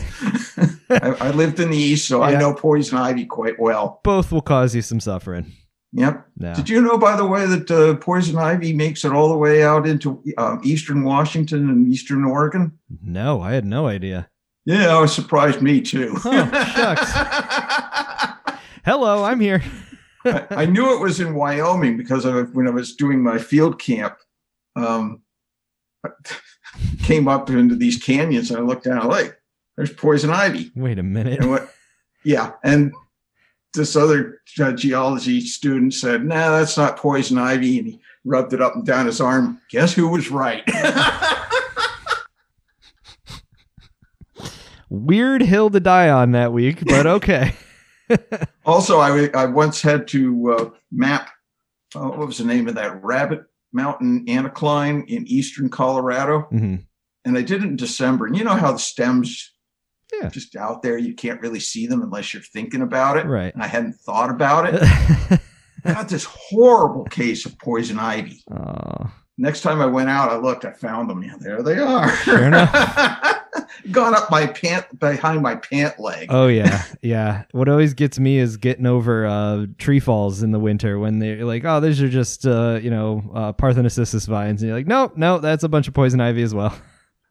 I, 0.91 1.17
I 1.29 1.31
lived 1.31 1.59
in 1.61 1.71
the 1.71 1.77
east 1.77 2.07
so 2.07 2.23
i 2.23 2.33
know 2.39 2.55
poison 2.55 2.97
ivy 2.99 3.25
quite 3.27 3.59
well 3.59 4.01
Both 4.05 4.31
will 4.33 4.41
cause 4.43 4.75
you 4.75 4.83
some 4.83 5.01
suffering. 5.01 5.53
Yep. 5.97 6.27
Did 6.39 6.69
you 6.69 6.81
know, 6.81 6.99
by 6.99 7.17
the 7.17 7.27
way, 7.27 7.47
that 7.47 7.71
uh, 7.71 7.97
poison 7.97 8.37
ivy 8.37 8.73
makes 8.73 9.05
it 9.05 9.13
all 9.13 9.29
the 9.29 9.37
way 9.37 9.65
out 9.65 9.87
into 9.87 10.23
um, 10.39 10.61
eastern 10.65 11.05
Washington 11.05 11.69
and 11.69 11.89
eastern 11.89 12.25
Oregon? 12.25 12.79
No, 13.03 13.41
I 13.41 13.53
had 13.53 13.65
no 13.65 13.87
idea. 13.87 14.29
Yeah, 14.65 15.03
it 15.03 15.09
surprised 15.09 15.63
me 15.63 15.81
too. 15.81 16.15
Huh, 16.19 16.47
Hello, 18.85 19.25
I'm 19.25 19.41
here. 19.41 19.63
I, 20.25 20.47
I 20.51 20.67
knew 20.67 20.95
it 20.95 21.01
was 21.01 21.21
in 21.21 21.35
Wyoming 21.35 21.97
because 21.97 22.25
when 22.53 22.67
I 22.67 22.71
was 22.71 22.95
doing 22.95 23.23
my 23.23 23.39
field 23.39 23.81
camp, 23.81 24.17
um, 24.75 25.23
I 26.05 26.11
came 27.03 27.29
up 27.29 27.49
into 27.49 27.77
these 27.77 28.03
canyons 28.03 28.51
and 28.51 28.59
I 28.59 28.63
looked 28.63 28.85
down, 28.85 29.09
like, 29.09 29.41
there's 29.77 29.93
poison 29.93 30.31
ivy. 30.31 30.73
Wait 30.75 30.99
a 30.99 31.03
minute. 31.03 31.41
And 31.41 31.51
what? 31.51 31.73
Yeah, 32.25 32.53
and 32.65 32.93
this 33.77 33.95
other 33.95 34.41
uh, 34.61 34.73
geology 34.73 35.41
student 35.41 35.95
said, 35.95 36.25
"Nah, 36.25 36.59
that's 36.59 36.77
not 36.77 36.97
poison 36.97 37.39
ivy," 37.39 37.79
and 37.79 37.87
he 37.89 38.01
rubbed 38.25 38.53
it 38.53 38.61
up 38.61 38.75
and 38.75 38.85
down 38.85 39.07
his 39.07 39.21
arm. 39.21 39.61
Guess 39.71 39.95
who 39.95 40.09
was 40.09 40.31
right? 40.31 40.65
Weird 44.89 45.43
hill 45.43 45.71
to 45.71 45.81
die 45.81 46.11
on 46.11 46.33
that 46.33 46.53
week, 46.53 46.85
but 46.87 47.07
okay. 47.07 47.55
also, 48.65 48.99
I, 49.01 49.29
I 49.35 49.47
once 49.47 49.83
had 49.83 50.07
to 50.09 50.53
uh, 50.53 50.71
map 50.93 51.31
uh, 51.95 52.09
what 52.09 52.27
was 52.27 52.39
the 52.39 52.45
name 52.45 52.69
of 52.69 52.75
that 52.77 53.03
rabbit 53.03 53.45
mountain 53.73 54.25
anticline 54.27 55.07
in 55.09 55.27
eastern 55.27 55.69
Colorado, 55.69 56.47
Mhm. 56.53 56.85
and 57.25 57.37
I 57.39 57.43
did 57.43 57.63
it 57.65 57.69
in 57.69 57.77
December. 57.77 58.27
And 58.27 58.37
you 58.37 58.45
know 58.45 58.55
how 58.55 58.73
the 58.73 58.79
stems 58.79 59.53
Yeah. 60.13 60.29
just 60.29 60.55
out 60.57 60.83
there, 60.83 60.97
you 60.99 61.15
can't 61.15 61.41
really 61.41 61.61
see 61.61 61.87
them 61.87 62.01
unless 62.03 62.33
you're 62.33 62.43
thinking 62.43 62.81
about 62.83 63.17
it. 63.17 63.27
Right. 63.27 63.53
And 63.53 63.63
I 63.63 63.67
hadn't 63.67 63.95
thought 63.95 64.31
about 64.31 64.73
it. 64.73 64.81
I 65.85 65.93
got 65.93 66.09
this 66.09 66.25
horrible 66.25 67.05
case 67.05 67.45
of 67.47 67.59
poison 67.59 67.99
ivy. 67.99 68.43
oh, 68.53 69.11
Next 69.39 69.61
time 69.61 69.81
I 69.83 69.87
went 69.87 70.09
out, 70.09 70.31
I 70.31 70.37
looked, 70.37 70.65
I 70.65 70.73
found 70.73 71.11
them. 71.11 71.23
Yeah, 71.23 71.35
there 71.39 71.63
they 71.63 71.79
are. 71.79 72.11
Sure 72.19 72.45
enough. 72.45 72.73
Gone 73.91 74.15
up 74.15 74.31
my 74.31 74.47
pant 74.47 74.99
behind 74.99 75.43
my 75.43 75.57
pant 75.57 75.99
leg. 76.01 76.29
oh 76.31 76.47
yeah, 76.47 76.83
yeah. 77.03 77.45
What 77.53 77.69
always 77.69 77.95
gets 77.95 78.19
me 78.19 78.39
is 78.39 78.57
getting 78.57 78.87
over 78.87 79.27
uh, 79.27 79.67
tree 79.79 80.01
falls 80.01 80.43
in 80.43 80.53
the 80.53 80.59
winter 80.59 80.99
when 80.99 81.19
they're 81.19 81.45
like, 81.45 81.65
"Oh, 81.65 81.81
these 81.81 82.01
are 82.03 82.09
just 82.09 82.47
uh, 82.47 82.79
you 82.83 82.91
know 82.91 83.23
uh, 83.35 83.53
Parthenocissus 83.53 84.27
vines," 84.27 84.63
and 84.63 84.69
you're 84.69 84.77
like, 84.79 84.87
"No, 84.87 85.13
no, 85.17 85.39
that's 85.39 85.65
a 85.65 85.69
bunch 85.69 85.89
of 85.89 85.95
poison 85.95 86.21
ivy 86.21 86.43
as 86.43 86.55
well." 86.55 86.77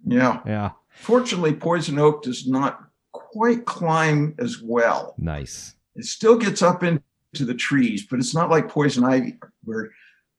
yeah. 0.06 0.40
Yeah, 0.46 0.72
Fortunately, 0.96 1.54
poison 1.54 2.00
oak 2.00 2.24
does 2.24 2.48
not 2.48 2.80
quite 3.12 3.66
climb 3.66 4.36
as 4.39 4.62
well. 4.62 5.14
nice. 5.18 5.76
It 5.96 6.06
still 6.06 6.38
gets 6.38 6.62
up 6.62 6.84
into 6.84 7.02
the 7.39 7.54
trees, 7.54 8.06
but 8.10 8.20
it's 8.20 8.34
not 8.36 8.50
like 8.50 8.68
poison 8.68 9.06
ivy, 9.06 9.38
where 9.64 9.91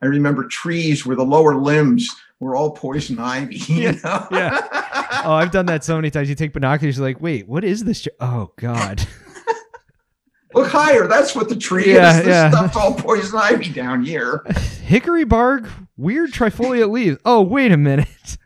I 0.02 0.06
remember 0.06 0.44
trees 0.48 1.06
where 1.06 1.16
the 1.16 1.24
lower 1.24 1.54
limbs 1.56 2.08
were 2.40 2.54
all 2.54 2.72
poison 2.72 3.18
ivy. 3.18 3.56
You 3.72 3.92
know? 4.04 4.26
yeah. 4.30 4.66
Oh, 5.24 5.32
I've 5.32 5.50
done 5.50 5.64
that 5.66 5.82
so 5.84 5.96
many 5.96 6.10
times. 6.10 6.28
You 6.28 6.34
take 6.34 6.52
binoculars, 6.52 6.98
you're 6.98 7.06
like, 7.06 7.20
"Wait, 7.22 7.48
what 7.48 7.64
is 7.64 7.84
this?" 7.84 8.06
Oh 8.20 8.52
God. 8.56 9.06
Look 10.54 10.68
higher. 10.70 11.06
That's 11.06 11.34
what 11.34 11.48
the 11.48 11.56
tree 11.56 11.92
Yeah, 11.94 12.10
is. 12.10 12.24
This 12.24 12.26
yeah. 12.28 12.50
stuff's 12.50 12.76
all 12.76 12.94
poison 12.94 13.38
ivy 13.38 13.70
down 13.70 14.04
here. 14.04 14.42
Hickory 14.84 15.24
bark, 15.24 15.68
weird 15.96 16.32
trifoliate 16.32 16.90
leaves. 16.90 17.18
Oh, 17.24 17.42
wait 17.42 17.72
a 17.72 17.76
minute. 17.76 18.38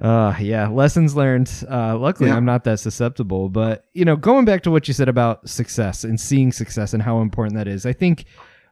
Uh 0.00 0.34
yeah, 0.40 0.68
lessons 0.68 1.14
learned. 1.14 1.50
Uh 1.70 1.96
luckily 1.96 2.28
Yeah. 2.28 2.36
I'm 2.36 2.44
not 2.44 2.64
that 2.64 2.80
susceptible, 2.80 3.48
but 3.48 3.84
you 3.92 4.04
know, 4.04 4.16
going 4.16 4.44
back 4.44 4.62
to 4.62 4.70
what 4.70 4.88
you 4.88 4.94
said 4.94 5.08
about 5.08 5.48
success 5.48 6.04
and 6.04 6.20
seeing 6.20 6.50
success 6.52 6.92
and 6.94 7.02
how 7.02 7.20
important 7.20 7.56
that 7.56 7.68
is. 7.68 7.86
I 7.86 7.92
think 7.92 8.24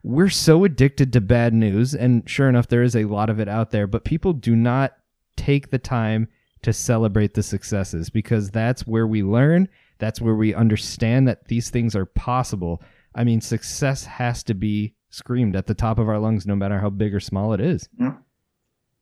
we're 0.03 0.31
so 0.31 0.65
addicted 0.65 1.13
to 1.13 1.21
bad 1.21 1.55
news 1.55 1.95
and 1.95 2.29
sure 2.29 2.49
enough 2.49 2.67
there 2.67 2.83
is 2.83 2.97
a 2.97 3.05
lot 3.05 3.31
of 3.31 3.39
it 3.39 3.49
out 3.49 3.71
there, 3.71 3.87
but 3.87 4.05
people 4.05 4.33
do 4.33 4.57
not 4.57 4.97
take 5.37 5.71
the 5.71 5.79
time 5.79 6.29
to 6.63 6.73
celebrate 6.73 7.35
the 7.35 7.43
successes 7.43 8.11
because 8.11 8.51
that's 8.51 8.87
where 8.87 9.07
we 9.07 9.23
learn, 9.23 9.69
that's 9.99 10.21
where 10.21 10.35
we 10.35 10.55
understand 10.55 11.29
that 11.29 11.47
these 11.47 11.71
things 11.71 11.95
are 11.95 12.07
possible. 12.07 12.83
I 13.15 13.25
mean, 13.25 13.41
success 13.41 14.05
has 14.07 14.43
to 14.45 14.55
be 14.55 14.95
screamed 15.11 15.55
at 15.55 15.67
the 15.67 15.75
top 15.75 15.99
of 15.99 16.09
our 16.09 16.19
lungs 16.19 16.47
no 16.47 16.57
matter 16.57 16.81
how 16.81 16.91
big 16.91 17.15
or 17.15 17.21
small 17.21 17.53
it 17.53 17.61
is. 17.61 17.89
Yeah. 17.99 18.15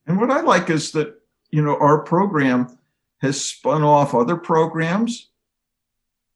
And 0.06 0.18
what 0.20 0.30
I 0.30 0.40
like 0.40 0.68
is 0.70 0.92
that, 0.92 1.19
you 1.50 1.62
know, 1.62 1.76
our 1.78 2.02
program 2.02 2.78
has 3.20 3.42
spun 3.42 3.82
off 3.82 4.14
other 4.14 4.36
programs. 4.36 5.28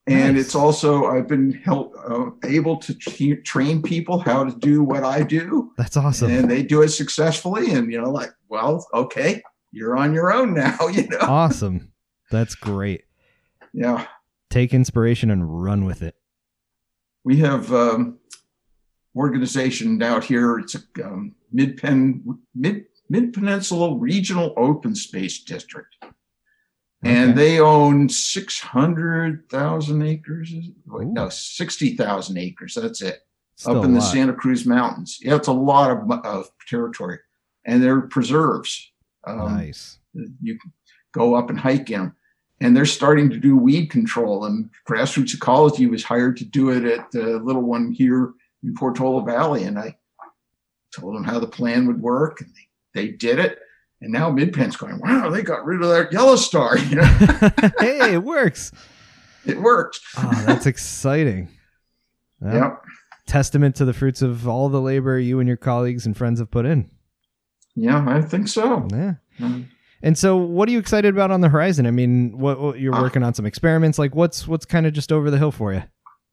And 0.07 0.35
Nice. 0.35 0.45
it's 0.45 0.55
also, 0.55 1.05
I've 1.07 1.27
been 1.27 1.51
help, 1.51 1.95
uh, 2.07 2.29
able 2.43 2.77
to 2.77 2.93
t- 2.93 3.37
train 3.37 3.81
people 3.81 4.19
how 4.19 4.43
to 4.43 4.55
do 4.59 4.83
what 4.83 5.03
I 5.03 5.23
do. 5.23 5.71
That's 5.77 5.97
awesome. 5.97 6.29
And 6.29 6.49
they 6.49 6.61
do 6.61 6.83
it 6.83 6.89
successfully. 6.89 7.71
And, 7.71 7.91
you 7.91 7.99
know, 7.99 8.11
like, 8.11 8.29
well, 8.47 8.85
okay, 8.93 9.41
you're 9.71 9.97
on 9.97 10.13
your 10.13 10.31
own 10.31 10.53
now, 10.53 10.87
you 10.89 11.07
know? 11.07 11.17
awesome. 11.21 11.91
That's 12.29 12.53
great. 12.53 13.05
Yeah. 13.73 14.05
Take 14.51 14.75
inspiration 14.75 15.31
and 15.31 15.63
run 15.63 15.85
with 15.85 16.03
it. 16.03 16.15
We 17.23 17.37
have 17.37 17.73
um, 17.73 18.19
organization 19.15 20.01
out 20.03 20.23
here. 20.23 20.59
It's 20.59 20.75
a 20.75 21.03
um, 21.03 21.33
mid 21.51 21.77
pen 21.77 22.23
mid 22.53 22.85
mid 23.09 23.33
peninsula 23.33 23.95
regional 23.97 24.53
open 24.57 24.95
space 24.95 25.43
district, 25.43 25.95
and 27.03 27.31
Okay. 27.31 27.33
they 27.33 27.59
own 27.59 28.09
six 28.09 28.59
hundred 28.59 29.49
thousand 29.49 30.01
acres. 30.01 30.51
is 30.51 30.67
it? 30.67 30.73
Wait, 30.85 31.07
no, 31.07 31.29
sixty 31.29 31.95
thousand 31.95 32.37
acres. 32.37 32.75
That's 32.75 33.01
it. 33.01 33.19
Still 33.55 33.79
up 33.79 33.85
in 33.85 33.93
the. 33.93 34.01
Santa 34.01 34.33
Cruz 34.33 34.65
Mountains. 34.65 35.19
Yeah, 35.21 35.35
it's 35.35 35.47
a 35.47 35.53
lot 35.53 35.91
of, 35.91 36.11
of 36.25 36.49
territory, 36.67 37.19
and 37.65 37.81
they're 37.81 38.01
preserves. 38.01 38.91
Um, 39.25 39.55
nice. 39.55 39.97
you 40.13 40.57
can 40.59 40.71
go 41.13 41.35
up 41.35 41.49
and 41.49 41.59
hike 41.59 41.89
in 41.89 41.99
them. 41.99 42.15
And 42.61 42.75
they're 42.75 42.85
starting 42.85 43.29
to 43.31 43.37
do 43.37 43.57
weed 43.57 43.87
control. 43.89 44.45
And 44.45 44.69
grassroots 44.87 45.33
ecology 45.33 45.87
was 45.87 46.03
hired 46.05 46.37
to 46.37 46.45
do 46.45 46.69
it 46.69 46.85
at 46.85 47.11
the 47.11 47.37
little 47.39 47.63
one 47.63 47.91
here 47.91 48.33
in 48.63 48.73
Portola 48.75 49.25
Valley. 49.25 49.63
And 49.63 49.77
I 49.77 49.97
told 50.95 51.15
them 51.15 51.23
how 51.25 51.37
the 51.39 51.47
plan 51.47 51.85
would 51.87 51.99
work, 51.99 52.39
and 52.39 52.49
they, 52.49 52.67
they 52.95 53.09
did 53.09 53.37
it. 53.37 53.59
And 54.01 54.11
now 54.11 54.29
Midpen's 54.31 54.75
going, 54.75 54.99
wow, 54.99 55.29
they 55.29 55.41
got 55.43 55.63
rid 55.65 55.81
of 55.81 55.89
that 55.89 56.11
yellow 56.11 56.35
star. 56.35 56.77
You 56.89 56.95
know, 56.95 57.03
hey, 57.79 58.13
it 58.15 58.23
works. 58.23 58.71
it 59.45 59.61
worked. 59.61 59.99
Oh, 60.17 60.43
that's 60.47 60.65
exciting. 60.65 61.49
Well, 62.39 62.53
Yep. 62.55 62.81
Testament 63.27 63.75
to 63.77 63.85
the 63.85 63.93
fruits 63.93 64.21
of 64.21 64.47
all 64.47 64.69
the 64.69 64.81
labor 64.81 65.17
you 65.17 65.39
and 65.39 65.47
your 65.47 65.57
colleagues 65.57 66.05
and 66.05 66.15
friends 66.15 66.39
have 66.39 66.51
put 66.51 66.65
in. 66.65 66.89
Yeah, 67.75 68.05
I 68.07 68.21
think 68.21 68.47
so. 68.47 68.87
Yeah. 68.91 69.13
Um, 69.41 69.69
And 70.03 70.15
so, 70.17 70.37
what 70.37 70.69
are 70.69 70.71
you 70.71 70.77
excited 70.79 71.11
about 71.13 71.31
on 71.31 71.41
the 71.41 71.49
horizon? 71.49 71.87
I 71.87 71.91
mean, 71.91 72.37
what, 72.37 72.59
what 72.59 72.79
you're 72.79 72.93
Ah. 72.93 73.01
working 73.01 73.23
on 73.23 73.33
some 73.33 73.45
experiments. 73.47 73.97
Like, 73.97 74.13
what's 74.13 74.47
what's 74.47 74.65
kind 74.65 74.85
of 74.85 74.93
just 74.93 75.11
over 75.11 75.31
the 75.31 75.37
hill 75.39 75.51
for 75.51 75.73
you? 75.73 75.83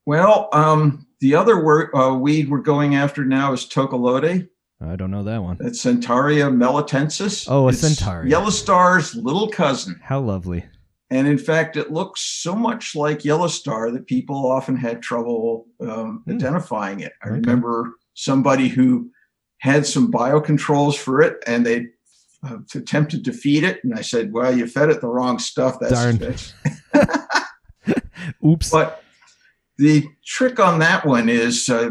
well, 0.04 0.48
um, 0.52 1.06
the 1.20 1.34
other 1.34 1.62
wor- 1.64 1.96
uh, 1.96 2.12
weed 2.14 2.50
we're 2.50 2.58
going 2.60 2.94
after 2.96 3.24
now 3.24 3.52
is 3.54 3.64
tocalote. 3.64 4.48
I 4.84 4.96
don't 4.96 5.10
know 5.10 5.22
that 5.24 5.42
one. 5.42 5.58
It's 5.60 5.84
Centaurea 5.84 6.50
melitensis. 6.52 7.46
Oh, 7.48 7.66
a 7.66 7.68
It's 7.70 7.82
Centaurea. 7.82 8.28
Yellow 8.28 8.50
star's 8.50 9.14
little 9.14 9.48
cousin. 9.48 10.00
How 10.02 10.20
lovely. 10.20 10.64
And 11.10 11.28
in 11.28 11.38
fact, 11.38 11.76
it 11.76 11.92
looks 11.92 12.22
so 12.22 12.54
much 12.54 12.94
like 12.96 13.24
Yellow 13.24 13.48
Star 13.48 13.90
that 13.90 14.06
people 14.06 14.50
often 14.50 14.76
had 14.76 15.02
trouble 15.02 15.66
um, 15.80 16.22
Hmm. 16.26 16.32
identifying 16.32 17.00
it. 17.00 17.12
I 17.22 17.28
Okay. 17.28 17.40
remember 17.40 17.92
somebody 18.14 18.68
who 18.68 19.10
had 19.58 19.86
some 19.86 20.10
biocontrols 20.10 20.96
for 20.96 21.20
it 21.22 21.42
and 21.46 21.64
they 21.66 21.86
uh, 22.44 22.58
attempted 22.74 23.24
to 23.26 23.32
feed 23.32 23.62
it. 23.62 23.78
And 23.84 23.94
I 23.94 24.00
said, 24.00 24.32
Well, 24.32 24.56
you 24.56 24.66
fed 24.66 24.90
it 24.90 25.00
the 25.00 25.06
wrong 25.08 25.38
stuff. 25.38 25.76
That's, 25.80 25.92
Darn. 25.92 26.18
Oops. 28.44 28.70
but 28.70 29.02
the 29.78 30.04
trick 30.24 30.58
on 30.60 30.78
that 30.80 31.04
one 31.06 31.28
is 31.28 31.68
uh, 31.68 31.90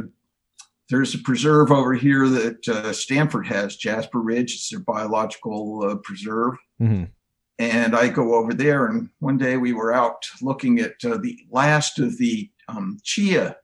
there's 0.91 1.15
a 1.15 1.19
preserve 1.19 1.71
over 1.71 1.93
here 1.93 2.27
that 2.27 2.67
uh, 2.67 2.93
Stanford 2.93 3.47
has, 3.47 3.77
Jasper 3.77 4.19
Ridge. 4.19 4.53
It's 4.53 4.69
their 4.69 4.81
biological 4.81 5.83
uh, 5.89 5.95
preserve. 6.03 6.55
Mhm. 6.79 7.09
And 7.57 7.95
I 7.95 8.07
go 8.09 8.35
over 8.35 8.53
there, 8.53 8.87
and 8.87 9.09
one 9.19 9.37
day 9.37 9.55
we 9.57 9.71
were 9.73 9.93
out 9.93 10.25
looking 10.41 10.79
at 10.79 10.95
uh, 11.05 11.17
the 11.17 11.37
last 11.49 11.99
of 11.99 12.17
the 12.17 12.49
um, 12.67 12.97
chia 13.03 13.55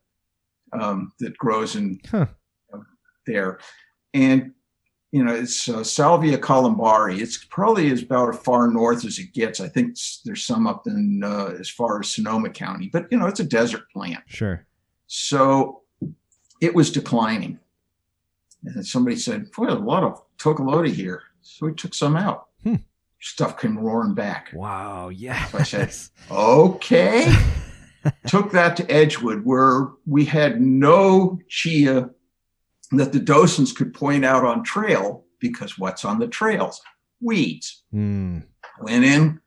um, 0.72 1.12
that 1.20 1.38
grows 1.38 1.76
in 1.76 2.00
Huh. 2.10 2.28
uh, 2.74 2.80
there. 3.26 3.60
And, 4.14 4.54
you 5.12 5.24
know, 5.24 5.34
it's 5.34 5.68
uh, 5.68 5.84
Salvia 5.84 6.38
columbariae. 6.38 7.20
It's 7.22 7.44
probably 7.46 7.92
as 7.92 8.04
about 8.04 8.36
as 8.36 8.40
far 8.42 8.68
north 8.70 9.04
as 9.04 9.18
it 9.20 9.34
gets. 9.34 9.60
I 9.60 9.68
think 9.68 9.98
there's 10.26 10.46
some 10.46 10.68
up 10.68 10.86
in 10.86 11.24
uh, 11.24 11.56
as 11.60 11.70
far 11.70 12.00
as 12.00 12.10
Sonoma 12.10 12.52
County, 12.52 12.90
but, 12.94 13.08
you 13.12 13.18
know, 13.18 13.26
it's 13.26 13.40
a 13.40 13.46
desert 13.46 13.90
plant. 13.92 14.24
Sure. 14.28 14.66
So 15.08 15.82
it 16.62 16.74
was 16.76 16.92
declining. 16.92 17.60
And 18.64 18.86
somebody 18.86 19.16
said, 19.16 19.52
Boy, 19.52 19.68
there's 19.68 19.80
a 19.80 19.84
lot 19.84 20.04
of 20.04 20.22
tocalote 20.38 20.94
here. 20.94 21.24
So 21.42 21.66
we 21.68 21.74
took 21.74 21.94
some 21.94 22.16
out. 22.16 22.48
Hmm. 22.64 22.76
Stuff 23.20 23.60
came 23.60 23.78
roaring 23.78 24.14
back. 24.14 24.50
Wow. 24.54 25.10
Yeah. 25.10 25.48
I 25.54 25.64
said- 25.64 25.94
Okay. 26.30 27.34
took 28.28 28.52
that 28.52 28.76
to 28.78 28.92
Edgewood, 28.92 29.44
where 29.46 29.88
we 30.06 30.26
had 30.26 30.62
no 30.62 31.40
chia 31.48 32.10
that 32.92 33.12
the 33.12 33.20
docents 33.20 33.72
could 33.72 33.94
point 33.94 34.24
out 34.26 34.46
on 34.46 34.64
trail 34.64 35.26
because 35.40 35.78
what's 35.78 36.06
on 36.06 36.20
the 36.20 36.28
trails? 36.28 36.82
Weeds. 37.22 37.84
Hmm. 37.92 38.40
Went 38.82 39.04
in, 39.06 39.40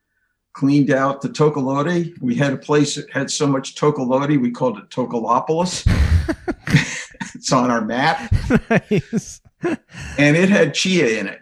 cleaned 0.52 0.90
out 0.90 1.20
the 1.22 1.28
tocalote. 1.28 2.12
We 2.20 2.34
had 2.34 2.52
a 2.52 2.56
place 2.58 2.96
that 2.96 3.11
had 3.11 3.30
so 3.30 3.46
much 3.46 3.76
tocalote, 3.76 4.40
we 4.40 4.50
called 4.50 4.78
it 4.78 4.90
Tocolopolis. 4.90 5.86
it's 7.34 7.52
on 7.52 7.70
our 7.70 7.84
map, 7.84 8.32
nice. 8.70 9.40
and 10.18 10.36
it 10.36 10.48
had 10.48 10.74
chia 10.74 11.20
in 11.20 11.26
it. 11.26 11.40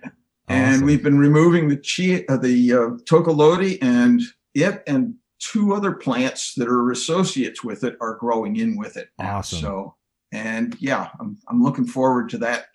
And 0.51 0.87
we've 0.87 1.03
been 1.03 1.19
removing 1.19 1.69
the 1.69 1.77
chia, 1.77 2.23
uh, 2.29 2.39
the 2.39 2.73
uh, 2.73 2.77
tocalote, 3.05 3.79
and 3.83 4.23
it 4.55 4.83
and 4.87 5.15
two 5.39 5.75
other 5.75 5.93
plants 5.93 6.55
that 6.55 6.69
are 6.69 6.91
associates 6.91 7.63
with 7.63 7.85
it 7.85 7.97
are 8.01 8.17
growing 8.17 8.57
in 8.57 8.77
with 8.77 8.97
it. 8.97 9.11
now. 9.19 9.39
Awesome. 9.39 9.59
So, 9.61 9.95
and 10.33 10.77
yeah, 10.81 11.11
I'm 11.21 11.39
I'm 11.49 11.63
looking 11.63 11.87
forward 11.87 12.31
to 12.31 12.39
that. 12.39 12.67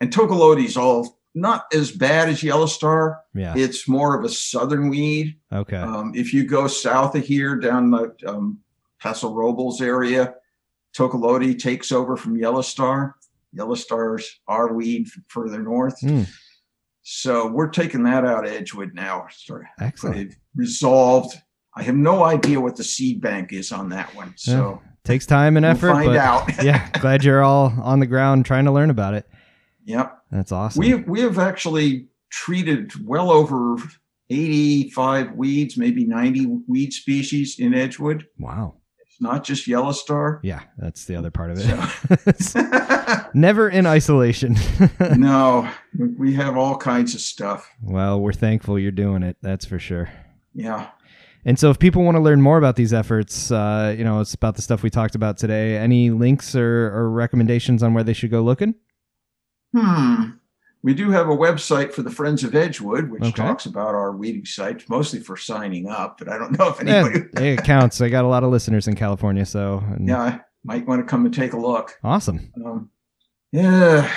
And 0.00 0.12
tocalote's 0.12 0.76
all 0.76 1.18
not 1.34 1.66
as 1.72 1.92
bad 1.92 2.28
as 2.28 2.42
yellow 2.42 2.66
star. 2.66 3.20
Yeah. 3.34 3.54
It's 3.56 3.86
more 3.86 4.18
of 4.18 4.24
a 4.24 4.28
southern 4.28 4.88
weed. 4.88 5.38
Okay. 5.52 5.76
Um, 5.76 6.12
if 6.14 6.32
you 6.32 6.44
go 6.44 6.66
south 6.66 7.14
of 7.14 7.24
here, 7.24 7.56
down 7.56 7.90
the 7.90 8.14
um, 8.26 8.60
Paso 9.00 9.32
Robles 9.32 9.82
area, 9.82 10.34
Tocalote 10.96 11.58
takes 11.58 11.92
over 11.92 12.16
from 12.16 12.36
Yellow 12.36 12.62
Star. 12.62 13.16
Yellow 13.52 13.74
Star's 13.74 14.40
our 14.48 14.72
weed 14.72 15.08
further 15.28 15.62
north. 15.62 15.98
Hmm. 16.00 16.22
So 17.02 17.46
we're 17.46 17.68
taking 17.68 18.02
that 18.04 18.24
out 18.24 18.46
of 18.46 18.52
Edgewood 18.52 18.94
now. 18.94 19.26
Sorry. 19.30 19.66
Excellent. 19.80 20.16
They've 20.16 20.36
resolved. 20.56 21.36
I 21.74 21.82
have 21.82 21.94
no 21.94 22.24
idea 22.24 22.60
what 22.60 22.76
the 22.76 22.84
seed 22.84 23.20
bank 23.20 23.52
is 23.52 23.70
on 23.70 23.90
that 23.90 24.14
one. 24.14 24.32
So 24.36 24.82
Takes 25.06 25.24
time 25.24 25.56
and 25.56 25.64
we'll 25.64 25.72
effort, 25.72 25.92
find 25.92 26.06
but 26.08 26.16
out. 26.16 26.50
yeah, 26.64 26.90
glad 26.98 27.22
you're 27.22 27.44
all 27.44 27.72
on 27.80 28.00
the 28.00 28.06
ground 28.06 28.44
trying 28.44 28.64
to 28.64 28.72
learn 28.72 28.90
about 28.90 29.14
it. 29.14 29.24
Yep. 29.84 30.18
That's 30.32 30.50
awesome. 30.50 30.80
We 30.80 30.94
we 30.94 31.20
have 31.20 31.38
actually 31.38 32.08
treated 32.28 33.06
well 33.06 33.30
over 33.30 33.76
85 34.30 35.32
weeds, 35.36 35.76
maybe 35.76 36.04
90 36.04 36.62
weed 36.66 36.92
species 36.92 37.60
in 37.60 37.72
Edgewood. 37.72 38.26
wow. 38.36 38.74
It's 39.16 39.22
not 39.22 39.44
just 39.44 39.66
yellow 39.66 39.92
star. 39.92 40.40
Yeah, 40.42 40.60
that's 40.76 41.06
the 41.06 41.16
other 41.16 41.30
part 41.30 41.50
of 41.50 41.56
it. 41.58 42.20
It's 42.26 42.54
Never 43.34 43.66
in 43.70 43.86
isolation. 43.86 44.56
no, 45.16 45.70
we 46.18 46.34
have 46.34 46.58
all 46.58 46.76
kinds 46.76 47.14
of 47.14 47.22
stuff. 47.22 47.66
well, 47.82 48.20
we're 48.20 48.34
thankful 48.34 48.78
you're 48.78 48.90
doing 48.90 49.22
it. 49.22 49.38
That's 49.40 49.64
for 49.64 49.78
sure. 49.78 50.10
Yeah. 50.52 50.90
And 51.46 51.58
so, 51.58 51.70
if 51.70 51.78
people 51.78 52.02
want 52.02 52.16
to 52.16 52.20
learn 52.20 52.42
more 52.42 52.58
about 52.58 52.76
these 52.76 52.92
efforts, 52.92 53.50
uh, 53.50 53.94
you 53.96 54.04
know, 54.04 54.20
it's 54.20 54.34
about 54.34 54.56
the 54.56 54.60
stuff 54.62 54.82
we 54.82 54.90
talked 54.90 55.14
about 55.14 55.38
today. 55.38 55.78
Any 55.78 56.10
links 56.10 56.54
or, 56.54 56.92
or 56.94 57.08
recommendations 57.10 57.82
on 57.82 57.94
where 57.94 58.04
they 58.04 58.12
should 58.12 58.30
go 58.30 58.42
looking? 58.42 58.74
Hmm. 59.74 60.32
We 60.86 60.94
do 60.94 61.10
have 61.10 61.28
a 61.28 61.36
website 61.36 61.92
for 61.92 62.02
the 62.02 62.12
Friends 62.12 62.44
of 62.44 62.54
Edgewood, 62.54 63.10
which 63.10 63.20
Okay. 63.24 63.32
talks 63.32 63.66
about 63.66 63.88
our 63.96 64.12
weeding 64.12 64.44
sites, 64.44 64.88
mostly 64.88 65.18
for 65.18 65.36
signing 65.36 65.88
up. 65.88 66.16
But 66.16 66.28
I 66.28 66.38
don't 66.38 66.56
know 66.56 66.68
if 66.68 66.80
Yeah, 66.80 67.04
anybody. 67.08 67.24
it 67.48 67.64
counts. 67.64 68.00
I 68.00 68.08
got 68.08 68.24
a 68.24 68.28
lot 68.28 68.44
of 68.44 68.50
listeners 68.52 68.86
in 68.86 68.94
California, 68.94 69.44
so 69.44 69.82
and- 69.90 70.06
yeah, 70.06 70.38
might 70.64 70.86
want 70.86 71.00
to 71.00 71.04
come 71.04 71.24
and 71.24 71.34
take 71.34 71.54
a 71.54 71.58
look. 71.58 71.98
awesome. 72.04 72.52
Um, 72.64 72.90
yeah, 73.50 74.08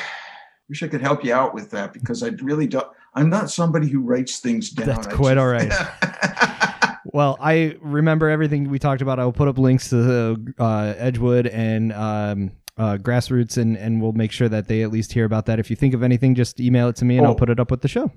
wish 0.69 0.83
I 0.83 0.87
could 0.87 1.01
help 1.01 1.25
you 1.25 1.33
out 1.33 1.55
with 1.55 1.71
that 1.71 1.91
because 1.91 2.21
I 2.21 2.27
really 2.43 2.67
don't. 2.67 2.85
I'm 3.15 3.31
not 3.31 3.49
somebody 3.49 3.87
who 3.89 4.01
writes 4.01 4.37
things 4.37 4.69
down. 4.69 4.85
That's 4.85 5.07
quite 5.07 5.37
just- 5.37 5.39
all 5.39 5.47
right. 5.47 5.73
Well, 7.11 7.37
I 7.41 7.75
remember 7.81 8.29
everything 8.29 8.69
we 8.69 8.77
talked 8.77 9.01
about. 9.01 9.19
I 9.19 9.25
will 9.25 9.33
put 9.33 9.47
up 9.47 9.57
links 9.57 9.89
to 9.89 10.37
uh, 10.59 10.93
Edgewood 10.95 11.47
and 11.47 11.91
um, 11.93 12.51
uh, 12.79 12.97
Grassroots, 12.97 13.57
and, 13.57 13.77
and 13.77 14.01
we'll 14.01 14.13
make 14.13 14.31
sure 14.31 14.49
that 14.49 14.67
they 14.67 14.81
at 14.81 14.91
least 14.91 15.11
hear 15.13 15.25
about 15.25 15.45
that. 15.47 15.59
If 15.59 15.69
you 15.69 15.75
think 15.75 15.93
of 15.93 16.01
anything, 16.01 16.33
just 16.33 16.59
email 16.59 16.87
it 16.87 16.95
to 16.97 17.05
me, 17.05 17.17
and 17.17 17.25
I'll 17.27 17.33
Oh. 17.33 17.35
put 17.35 17.49
it 17.49 17.59
up 17.59 17.69
with 17.69 17.81
the 17.81 17.87
show. 17.87 18.11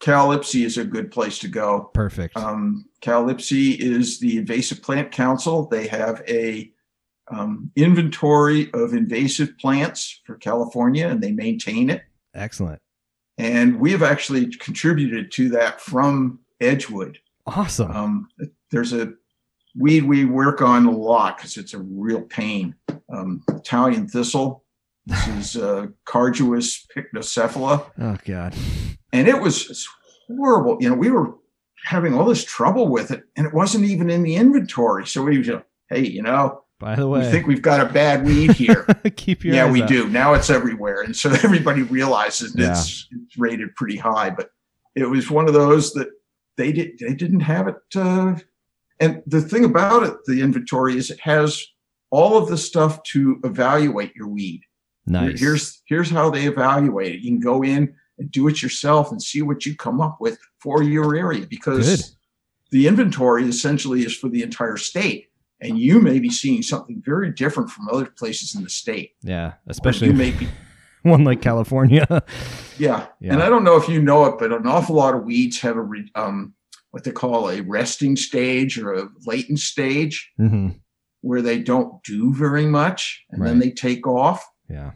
Cal-IPC 0.00 0.64
is 0.64 0.78
a 0.78 0.84
good 0.84 1.10
place 1.10 1.38
to 1.40 1.48
go. 1.48 1.90
Perfect. 1.94 2.36
Um, 2.36 2.86
Cal-IPC 3.02 3.76
is 3.78 4.18
the 4.18 4.38
Invasive 4.38 4.82
Plant 4.82 5.12
Council. 5.12 5.68
They 5.68 5.86
have 5.88 6.22
a 6.28 6.70
um, 7.30 7.70
inventory 7.76 8.70
of 8.74 8.92
invasive 8.94 9.56
plants 9.58 10.20
for 10.26 10.36
California, 10.36 11.06
and 11.06 11.22
they 11.22 11.30
maintain 11.32 11.88
it. 11.90 12.02
Excellent. 12.34 12.80
And 13.38 13.78
we 13.78 13.92
have 13.92 14.02
actually 14.02 14.46
contributed 14.56 15.30
to 15.32 15.48
that 15.50 15.80
from 15.80 16.40
Edgewood. 16.60 17.18
Awesome. 17.46 17.90
Um, 17.92 18.28
there's 18.70 18.92
a 18.92 19.12
weed 19.78 20.04
we 20.04 20.24
work 20.24 20.62
on 20.62 20.86
a 20.86 20.90
lot 20.90 21.36
because 21.36 21.56
it's 21.56 21.74
a 21.74 21.78
real 21.78 22.22
pain. 22.22 22.74
Um, 23.12 23.42
Italian 23.48 24.08
thistle. 24.08 24.64
This 25.06 25.28
is 25.56 25.56
uh, 25.56 25.86
Carduus 26.06 26.86
pycnocephala, 26.94 27.86
oh 28.00 28.16
God. 28.24 28.54
and 29.12 29.26
it 29.28 29.40
was 29.40 29.88
horrible. 30.28 30.76
You 30.80 30.90
know, 30.90 30.94
we 30.94 31.10
were 31.10 31.34
having 31.84 32.14
all 32.14 32.24
this 32.26 32.44
trouble 32.44 32.88
with 32.88 33.10
it, 33.10 33.24
and 33.36 33.46
it 33.46 33.54
wasn't 33.54 33.84
even 33.86 34.10
in 34.10 34.22
the 34.22 34.36
inventory. 34.36 35.06
So 35.06 35.22
we, 35.22 35.38
were, 35.38 35.64
hey, 35.88 36.06
you 36.06 36.22
know, 36.22 36.62
By 36.78 36.94
the 36.96 37.08
way, 37.08 37.20
we 37.20 37.30
think 37.30 37.46
we've 37.46 37.62
got 37.62 37.80
a 37.80 37.90
bad 37.92 38.24
weed 38.26 38.52
here. 38.52 38.86
keep 39.16 39.42
your 39.44 39.54
yeah, 39.54 39.70
we 39.70 39.82
out. 39.82 39.88
do. 39.88 40.08
Now 40.08 40.34
it's 40.34 40.50
everywhere, 40.50 41.00
and 41.02 41.16
so 41.16 41.30
everybody 41.42 41.82
realizes 41.82 42.54
Yeah. 42.56 42.70
it's, 42.72 43.08
it's 43.10 43.38
rated 43.38 43.74
pretty 43.76 43.96
high. 43.96 44.30
But 44.30 44.50
it 44.94 45.06
was 45.06 45.30
one 45.30 45.48
of 45.48 45.54
those 45.54 45.92
that 45.94 46.08
they 46.56 46.72
did 46.72 46.98
they 47.00 47.14
didn't 47.14 47.40
have 47.40 47.66
it. 47.68 47.76
Uh, 47.96 48.36
and 49.00 49.22
the 49.26 49.40
thing 49.40 49.64
about 49.64 50.02
it, 50.04 50.14
the 50.26 50.40
inventory 50.42 50.96
is 50.96 51.10
it 51.10 51.20
has 51.20 51.64
all 52.10 52.36
of 52.36 52.48
the 52.48 52.58
stuff 52.58 53.02
to 53.04 53.40
evaluate 53.44 54.14
your 54.14 54.28
weed. 54.28 54.62
Nice. 55.06 55.40
Here's 55.40 55.82
here's 55.86 56.10
how 56.10 56.30
they 56.30 56.44
evaluate 56.46 57.14
it. 57.16 57.20
You 57.20 57.30
can 57.30 57.40
go 57.40 57.62
in 57.62 57.94
and 58.18 58.30
do 58.30 58.46
it 58.48 58.62
yourself 58.62 59.10
and 59.10 59.20
see 59.22 59.42
what 59.42 59.64
you 59.64 59.74
come 59.74 60.00
up 60.00 60.18
with 60.20 60.38
for 60.58 60.82
your 60.82 61.16
area 61.16 61.46
because 61.48 61.96
Good. 61.96 62.04
the 62.70 62.86
inventory 62.86 63.44
essentially 63.44 64.04
is 64.04 64.14
for 64.14 64.28
the 64.28 64.42
entire 64.42 64.76
state. 64.76 65.28
And 65.62 65.78
you 65.78 66.00
may 66.00 66.18
be 66.20 66.30
seeing 66.30 66.62
something 66.62 67.02
very 67.04 67.30
different 67.32 67.70
from 67.70 67.88
other 67.88 68.06
places 68.06 68.54
in 68.54 68.62
the 68.62 68.70
state. 68.70 69.12
yeah, 69.22 69.48
Or 69.48 69.54
especially 69.68 70.08
you 70.08 70.14
may 70.14 70.30
be 70.30 70.48
one 71.02 71.24
like 71.24 71.42
California. 71.42 72.06
Yeah. 72.78 73.06
Yeah. 73.20 73.32
And 73.34 73.42
I 73.42 73.48
don't 73.50 73.64
know 73.64 73.76
if 73.76 73.86
you 73.88 74.00
know 74.02 74.24
it, 74.26 74.38
but 74.38 74.52
an 74.52 74.66
awful 74.66 74.96
lot 74.96 75.14
of 75.14 75.24
weeds 75.24 75.60
have 75.60 75.76
a 75.76 75.82
re- 75.82 76.10
um, 76.14 76.54
what 76.90 77.04
they 77.04 77.12
call 77.12 77.48
a 77.48 77.60
resting 77.60 78.16
stage 78.16 78.78
or 78.78 78.94
a 78.94 79.08
latent 79.26 79.58
stage 79.58 80.30
hmm 80.36 80.68
where 81.22 81.42
they 81.42 81.58
don't 81.58 82.02
do 82.02 82.32
very 82.32 82.64
much 82.64 83.24
and 83.30 83.44
then 83.44 83.58
they 83.58 83.70
take 83.70 84.06
off. 84.06 84.42
Yeah. 84.68 84.92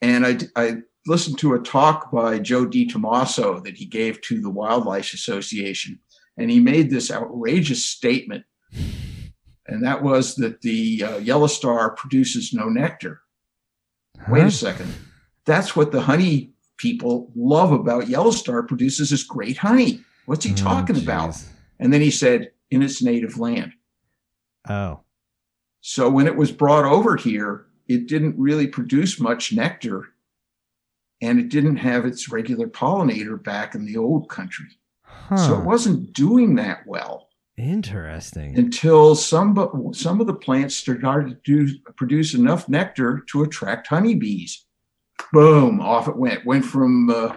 And 0.00 0.26
I, 0.26 0.38
I 0.54 0.76
listened 1.06 1.38
to 1.38 1.54
a 1.54 1.58
talk 1.58 2.12
by 2.12 2.38
Joe 2.38 2.66
DiTomaso 2.66 3.64
that 3.64 3.76
he 3.76 3.84
gave 3.84 4.20
to 4.22 4.40
the 4.40 4.50
Wildlife 4.50 5.12
Association, 5.12 5.98
and 6.36 6.50
he 6.50 6.60
made 6.60 6.90
this 6.90 7.10
outrageous 7.10 7.84
statement. 7.84 8.44
And 9.68 9.84
that 9.84 10.00
was 10.00 10.36
that 10.36 10.60
the 10.60 11.02
uh, 11.02 11.16
yellow 11.16 11.48
star 11.48 11.90
produces 11.90 12.52
no 12.52 12.68
nectar. 12.68 13.22
Wait 14.28 14.44
a 14.44 14.50
second. 14.52 14.94
That's 15.44 15.74
what 15.74 15.90
the 15.90 16.02
honey 16.02 16.52
people 16.76 17.32
love 17.34 17.72
about 17.72 18.08
Yellow 18.08 18.30
Star 18.30 18.62
produces 18.62 19.10
is 19.10 19.24
great 19.24 19.56
honey. 19.56 20.02
What's 20.26 20.44
he 20.44 20.52
Oh, 20.52 20.56
talking 20.56 20.96
about? 20.98 21.36
And 21.78 21.92
then 21.92 22.00
he 22.00 22.10
said, 22.10 22.50
in 22.70 22.82
its 22.82 23.02
native 23.02 23.38
land. 23.38 23.72
Oh. 24.68 25.00
So 25.80 26.10
when 26.10 26.26
it 26.26 26.36
was 26.36 26.50
brought 26.50 26.84
over 26.84 27.16
here, 27.16 27.66
it 27.88 28.08
didn't 28.08 28.36
really 28.38 28.66
produce 28.66 29.20
much 29.20 29.52
nectar 29.52 30.06
and 31.22 31.38
it 31.38 31.48
didn't 31.48 31.76
have 31.76 32.04
its 32.04 32.28
regular 32.30 32.66
pollinator 32.66 33.42
back 33.42 33.74
in 33.74 33.86
the 33.86 33.96
old 33.96 34.28
country. 34.28 34.66
Huh. 35.02 35.36
So 35.36 35.58
it 35.58 35.64
wasn't 35.64 36.12
doing 36.12 36.56
that 36.56 36.80
well 36.86 37.28
Interesting. 37.56 38.58
until 38.58 39.14
some, 39.14 39.92
some 39.94 40.20
of 40.20 40.26
the 40.26 40.34
plants 40.34 40.74
started 40.74 41.42
to 41.44 41.66
do, 41.66 41.78
produce 41.96 42.34
enough 42.34 42.68
nectar 42.68 43.22
to 43.28 43.44
attract 43.44 43.86
honeybees. 43.86 44.66
Boom, 45.32 45.80
off 45.80 46.08
it 46.08 46.16
went. 46.16 46.44
Went 46.44 46.64
from, 46.64 47.08
uh, 47.10 47.36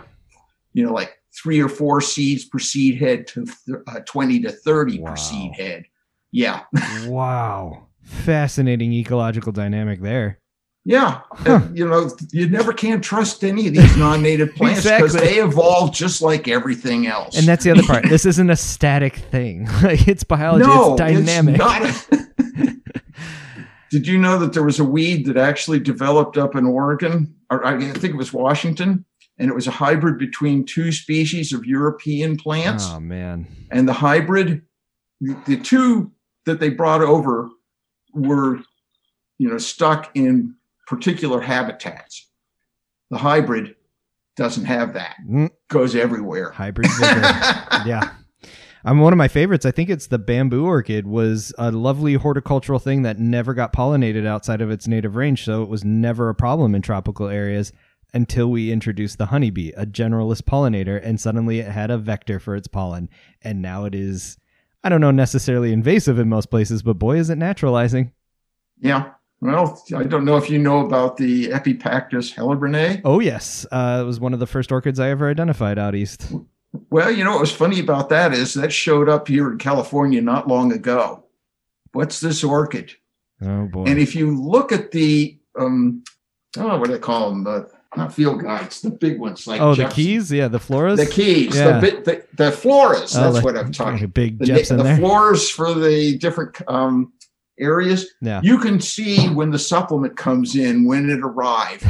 you 0.73 0.83
know, 0.83 0.91
like 0.93 1.18
three 1.35 1.59
or 1.61 1.69
four 1.69 2.01
seeds 2.01 2.45
per 2.45 2.59
seed 2.59 2.99
head 2.99 3.27
to 3.27 3.45
th- 3.45 3.77
uh, 3.87 3.99
20 4.05 4.39
to 4.41 4.51
30 4.51 4.99
Wow. 4.99 5.09
per 5.11 5.15
seed 5.17 5.53
head. 5.55 5.83
Yeah. 6.31 6.61
wow. 7.05 7.87
Fascinating 8.03 8.91
ecological 8.93 9.51
dynamic 9.51 10.01
there. 10.01 10.39
Yeah. 10.85 11.21
Huh. 11.33 11.61
You 11.73 11.87
know, 11.87 12.09
you 12.31 12.49
never 12.49 12.73
can 12.73 13.01
trust 13.01 13.43
any 13.43 13.67
of 13.67 13.73
these 13.73 13.95
non 13.97 14.21
native 14.23 14.55
plants 14.55 14.83
because 14.83 15.13
Exactly. 15.15 15.29
they 15.29 15.39
evolve 15.39 15.93
just 15.93 16.21
like 16.21 16.47
everything 16.47 17.05
else. 17.05 17.37
And 17.37 17.45
that's 17.47 17.63
the 17.63 17.71
other 17.71 17.83
part. 17.83 18.05
This 18.09 18.25
isn't 18.25 18.49
a 18.49 18.55
static 18.55 19.15
thing. 19.17 19.67
Like 19.83 20.07
it's 20.07 20.23
biology. 20.23 20.65
no, 20.65 20.93
it's 20.93 20.99
dynamic. 20.99 21.57
not. 21.57 22.07
Did 23.91 24.05
you 24.07 24.19
know 24.19 24.37
that 24.39 24.53
there 24.53 24.63
was 24.63 24.79
a 24.79 24.83
weed 24.83 25.25
that 25.25 25.37
actually 25.37 25.79
developed 25.79 26.37
up 26.37 26.55
in 26.55 26.65
Oregon, 26.65 27.33
or 27.49 27.65
I 27.65 27.79
think 27.79 28.13
it 28.13 28.17
was 28.17 28.31
Washington, 28.31 29.03
and 29.39 29.49
it 29.49 29.55
was 29.55 29.67
a 29.67 29.71
hybrid 29.71 30.17
between 30.19 30.65
two 30.65 30.91
species 30.91 31.53
of 31.53 31.65
European 31.65 32.37
plants? 32.37 32.85
oh 32.89 32.99
man. 32.99 33.47
And 33.71 33.87
the 33.87 33.93
hybrid, 33.93 34.61
the, 35.21 35.57
two 35.63 36.11
that 36.45 36.59
they 36.59 36.69
brought 36.69 37.01
over 37.01 37.49
were, 38.13 38.57
you 39.37 39.49
know, 39.49 39.57
stuck 39.57 40.11
in 40.15 40.55
particular 40.87 41.39
habitats. 41.41 42.27
The 43.11 43.17
hybrid 43.19 43.75
doesn't 44.35 44.65
have 44.65 44.93
that; 44.93 45.15
Mm, 45.27 45.49
goes 45.69 45.95
everywhere. 45.95 46.51
hybrid 46.51 46.87
yeah. 47.85 48.11
I'm 48.85 48.99
one 48.99 49.11
of 49.11 49.17
my 49.17 49.27
favorites. 49.27 49.65
I 49.65 49.71
think 49.71 49.89
it's 49.89 50.07
the 50.07 50.17
bamboo 50.19 50.65
orchid 50.65 51.05
was 51.05 51.53
a 51.57 51.69
lovely 51.69 52.13
horticultural 52.13 52.79
thing 52.79 53.01
that 53.01 53.19
never 53.19 53.53
got 53.53 53.73
pollinated 53.73 54.25
outside 54.25 54.61
of 54.61 54.71
its 54.71 54.87
native 54.87 55.15
range, 55.17 55.43
so 55.43 55.61
it 55.63 55.69
was 55.69 55.83
never 55.83 56.29
a 56.29 56.35
problem 56.35 56.73
in 56.73 56.81
tropical 56.81 57.27
areas 57.27 57.73
until 58.13 58.49
we 58.49 58.71
introduced 58.71 59.17
the 59.17 59.27
honeybee, 59.27 59.71
a 59.71 59.85
generalist 59.85 60.43
pollinator, 60.43 60.99
and 61.03 61.19
suddenly 61.19 61.59
it 61.59 61.71
had 61.71 61.91
a 61.91 61.97
vector 61.97 62.39
for 62.39 62.55
its 62.55 62.67
pollen. 62.67 63.09
And 63.41 63.61
now 63.61 63.85
it 63.85 63.95
is 63.95 64.37
I 64.83 64.89
don't 64.89 65.01
know 65.01 65.11
necessarily 65.11 65.73
invasive 65.73 66.19
in 66.19 66.29
most 66.29 66.49
places, 66.49 66.81
but 66.83 66.93
boy 66.93 67.17
is 67.17 67.29
it 67.29 67.37
naturalizing. 67.37 68.13
Yeah. 68.79 69.11
Well, 69.41 69.81
I 69.95 70.03
don't 70.03 70.25
know 70.25 70.37
if 70.37 70.49
you 70.49 70.57
know 70.57 70.85
about 70.85 71.17
the 71.17 71.47
Epipactis 71.47 72.33
helleborine. 72.33 73.01
Oh 73.05 73.19
yes. 73.19 73.65
Uh, 73.71 73.99
it 74.01 74.05
was 74.05 74.19
one 74.19 74.33
of 74.33 74.39
the 74.39 74.47
first 74.47 74.71
orchids 74.71 74.99
I 74.99 75.09
ever 75.09 75.29
identified 75.29 75.77
out 75.77 75.95
east. 75.95 76.33
Well, 76.89 77.11
you 77.11 77.23
know 77.23 77.31
what 77.31 77.41
was 77.41 77.51
funny 77.51 77.79
about 77.79 78.09
that 78.09 78.33
is 78.33 78.53
that 78.53 78.71
showed 78.71 79.09
up 79.09 79.27
here 79.27 79.51
in 79.51 79.57
California 79.57 80.21
not 80.21 80.47
long 80.47 80.71
ago. 80.71 81.23
What's 81.93 82.19
this 82.19 82.43
orchid? 82.43 82.93
Oh 83.41 83.65
boy. 83.65 83.85
And 83.85 83.99
if 83.99 84.15
you 84.15 84.37
look 84.37 84.71
at 84.71 84.91
the, 84.91 85.37
um, 85.57 86.03
oh, 86.57 86.77
what 86.77 86.87
do 86.87 86.93
they 86.93 86.99
call 86.99 87.29
them? 87.29 87.43
The 87.43 87.69
not 87.97 88.13
field 88.13 88.41
guides, 88.41 88.81
the 88.81 88.91
big 88.91 89.19
ones 89.19 89.47
like 89.47 89.59
Oh, 89.61 89.73
the 89.75 89.87
keys? 89.87 90.31
Yeah, 90.31 90.47
the 90.47 90.59
floras? 90.59 90.97
The 90.97 91.05
keys, 91.07 91.55
Yeah. 91.55 91.79
the, 91.79 91.91
the 91.91 92.23
the 92.35 92.51
floras. 92.51 93.15
Oh, 93.17 93.21
That's 93.23 93.35
like- 93.35 93.43
what 93.43 93.57
I'm 93.57 93.71
talking. 93.71 93.93
like 93.93 94.01
a 94.03 94.07
big 94.07 94.39
The, 94.39 94.45
Jepson 94.45 94.77
the 94.77 94.83
there. 94.83 94.97
floors 94.97 95.49
for 95.49 95.73
the 95.73 96.17
different 96.19 96.55
um, 96.67 97.11
areas. 97.59 98.07
Yeah. 98.21 98.41
You 98.43 98.59
can 98.59 98.79
see 98.79 99.27
when 99.29 99.49
the 99.51 99.59
supplement 99.59 100.15
comes 100.17 100.55
in 100.55 100.85
when 100.85 101.09
it 101.09 101.19
arrived. 101.21 101.83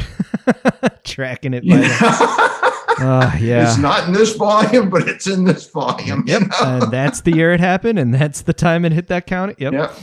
Tracking 1.04 1.54
it 1.54 1.68
by 1.68 1.76
the. 1.76 1.82
know? 1.82 2.66
Oh, 3.02 3.34
yeah. 3.40 3.66
It's 3.66 3.78
not 3.78 4.06
in 4.08 4.12
this 4.12 4.34
volume, 4.36 4.90
but 4.90 5.08
it's 5.08 5.26
in 5.26 5.44
this 5.44 5.70
volume. 5.70 6.24
you 6.26 6.34
Yep, 6.34 6.42
know? 6.42 6.56
and 6.82 6.92
that's 6.92 7.22
the 7.22 7.32
year 7.32 7.54
it 7.54 7.60
happened, 7.60 7.98
and 7.98 8.12
that's 8.12 8.42
the 8.42 8.52
time 8.52 8.84
it 8.84 8.92
hit 8.92 9.06
that 9.06 9.26
count. 9.26 9.58
Yep, 9.58 9.72
Yep. 9.72 9.94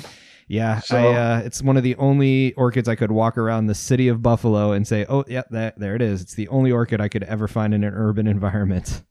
Yeah. 0.48 0.80
So- 0.80 0.98
I, 0.98 1.14
uh, 1.14 1.40
it's 1.46 1.62
one 1.62 1.78
of 1.78 1.84
the 1.84 1.96
only 1.96 2.54
orchids 2.54 2.88
I 2.88 2.96
could 2.96 3.12
walk 3.12 3.38
around 3.38 3.68
the 3.68 3.76
city 3.76 4.08
of 4.08 4.22
Buffalo 4.22 4.72
and 4.72 4.88
say, 4.88 5.06
"Oh, 5.10 5.24
yeah, 5.28 5.44
that 5.52 5.80
there 5.80 5.96
it 5.96 6.02
is." 6.02 6.22
It's 6.22 6.36
the 6.36 6.48
only 6.48 6.72
orchid 6.72 7.02
I 7.02 7.10
could 7.10 7.24
ever 7.24 7.48
find 7.48 7.74
in 7.74 7.84
an 7.84 7.94
urban 7.94 8.28
environment. 8.36 9.04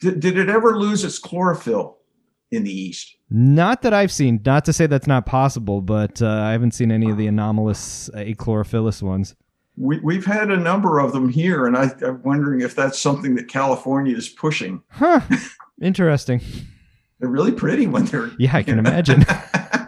Did, 0.00 0.20
did 0.20 0.38
it 0.38 0.48
ever 0.48 0.78
lose 0.78 1.04
its 1.04 1.18
chlorophyll 1.18 1.98
in 2.50 2.64
the 2.64 2.70
east? 2.72 3.16
Not 3.30 3.82
that 3.82 3.94
I've 3.94 4.12
seen. 4.12 4.40
Not 4.44 4.64
to 4.66 4.72
say 4.72 4.86
that's 4.86 5.06
not 5.06 5.24
possible, 5.24 5.80
but 5.80 6.20
uh, 6.20 6.28
I 6.28 6.52
haven't 6.52 6.72
seen 6.72 6.92
any 6.92 7.10
of 7.10 7.16
the 7.16 7.26
anomalous 7.26 8.10
uh, 8.10 8.18
achlorophyllous 8.18 9.02
ones. 9.02 9.34
We, 9.76 9.98
we've 10.00 10.26
had 10.26 10.50
a 10.50 10.56
number 10.56 11.00
of 11.00 11.12
them 11.12 11.28
here, 11.30 11.66
and 11.66 11.76
I, 11.76 11.90
I'm 12.06 12.22
wondering 12.22 12.60
if 12.60 12.76
that's 12.76 12.98
something 12.98 13.34
that 13.36 13.48
California 13.48 14.16
is 14.16 14.28
pushing. 14.28 14.82
Huh. 14.88 15.20
Interesting. 15.82 16.40
They're 17.18 17.30
really 17.30 17.50
pretty 17.52 17.86
when 17.86 18.04
they're. 18.04 18.30
Yeah, 18.38 18.54
I 18.54 18.62
can 18.62 18.78
imagine. 18.78 19.24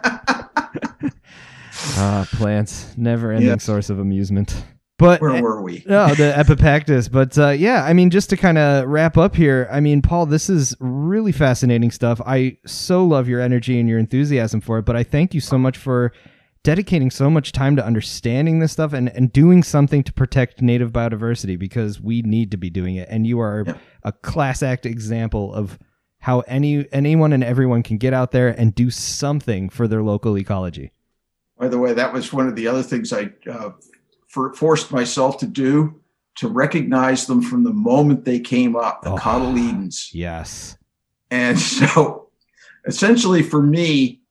Ah, 1.97 2.27
plants, 2.33 2.93
never-ending 2.97 3.59
source 3.59 3.89
of 3.89 3.99
amusement. 3.99 4.63
But 4.99 5.21
Where 5.21 5.41
were 5.43 5.61
we? 5.61 5.83
No, 5.85 6.07
the 6.15 6.33
Epipactis. 6.37 7.11
But 7.11 7.37
uh, 7.37 7.49
yeah, 7.49 7.83
I 7.83 7.93
mean, 7.93 8.09
just 8.09 8.29
to 8.31 8.37
kind 8.37 8.57
of 8.57 8.87
wrap 8.87 9.15
up 9.17 9.35
here, 9.35 9.67
I 9.71 9.79
mean, 9.79 10.01
Paul, 10.01 10.25
this 10.25 10.49
is 10.49 10.75
really 10.79 11.31
fascinating 11.31 11.91
stuff. 11.91 12.19
I 12.25 12.57
so 12.65 13.05
love 13.05 13.27
your 13.27 13.39
energy 13.39 13.79
and 13.79 13.87
your 13.87 13.99
enthusiasm 13.99 14.59
for 14.59 14.79
it, 14.79 14.85
but 14.85 14.95
I 14.95 15.03
thank 15.03 15.35
you 15.35 15.41
so 15.41 15.57
much 15.59 15.77
for 15.77 16.11
dedicating 16.63 17.11
so 17.11 17.29
much 17.29 17.51
time 17.51 17.75
to 17.75 17.85
understanding 17.85 18.57
this 18.59 18.71
stuff 18.71 18.91
and, 18.91 19.09
and 19.09 19.31
doing 19.31 19.61
something 19.63 20.03
to 20.03 20.11
protect 20.11 20.61
native 20.63 20.91
biodiversity 20.91 21.57
because 21.57 22.01
we 22.01 22.23
need 22.23 22.49
to 22.51 22.57
be 22.57 22.69
doing 22.71 22.95
it. 22.95 23.07
And 23.09 23.25
you 23.27 23.39
are 23.39 23.63
Yeah. 23.67 23.73
a 24.03 24.11
class 24.11 24.63
act 24.63 24.85
example 24.85 25.53
of 25.53 25.77
how 26.21 26.39
any 26.41 26.87
anyone 26.91 27.31
and 27.33 27.43
everyone 27.43 27.83
can 27.83 27.97
get 27.97 28.13
out 28.13 28.31
there 28.31 28.47
and 28.49 28.73
do 28.73 28.89
something 28.89 29.69
for 29.69 29.87
their 29.87 30.01
local 30.01 30.37
ecology. 30.37 30.91
By 31.59 31.67
the 31.67 31.77
way, 31.79 31.93
that 31.93 32.13
was 32.13 32.31
one 32.31 32.47
of 32.47 32.55
the 32.55 32.67
other 32.67 32.83
things 32.83 33.11
I 33.13 33.31
uh, 33.49 33.71
for, 34.27 34.53
forced 34.53 34.91
myself 34.91 35.37
to 35.39 35.47
do 35.47 35.99
to 36.35 36.47
recognize 36.47 37.25
them 37.25 37.41
from 37.41 37.63
the 37.63 37.73
moment 37.73 38.25
they 38.25 38.39
came 38.39 38.75
up, 38.75 39.01
the 39.01 39.11
Oh. 39.11 39.15
cotyledons. 39.17 40.09
Yes. 40.13 40.77
And 41.31 41.59
so 41.79 42.29
essentially 42.85 43.41
for 43.41 43.61
me, 43.61 44.21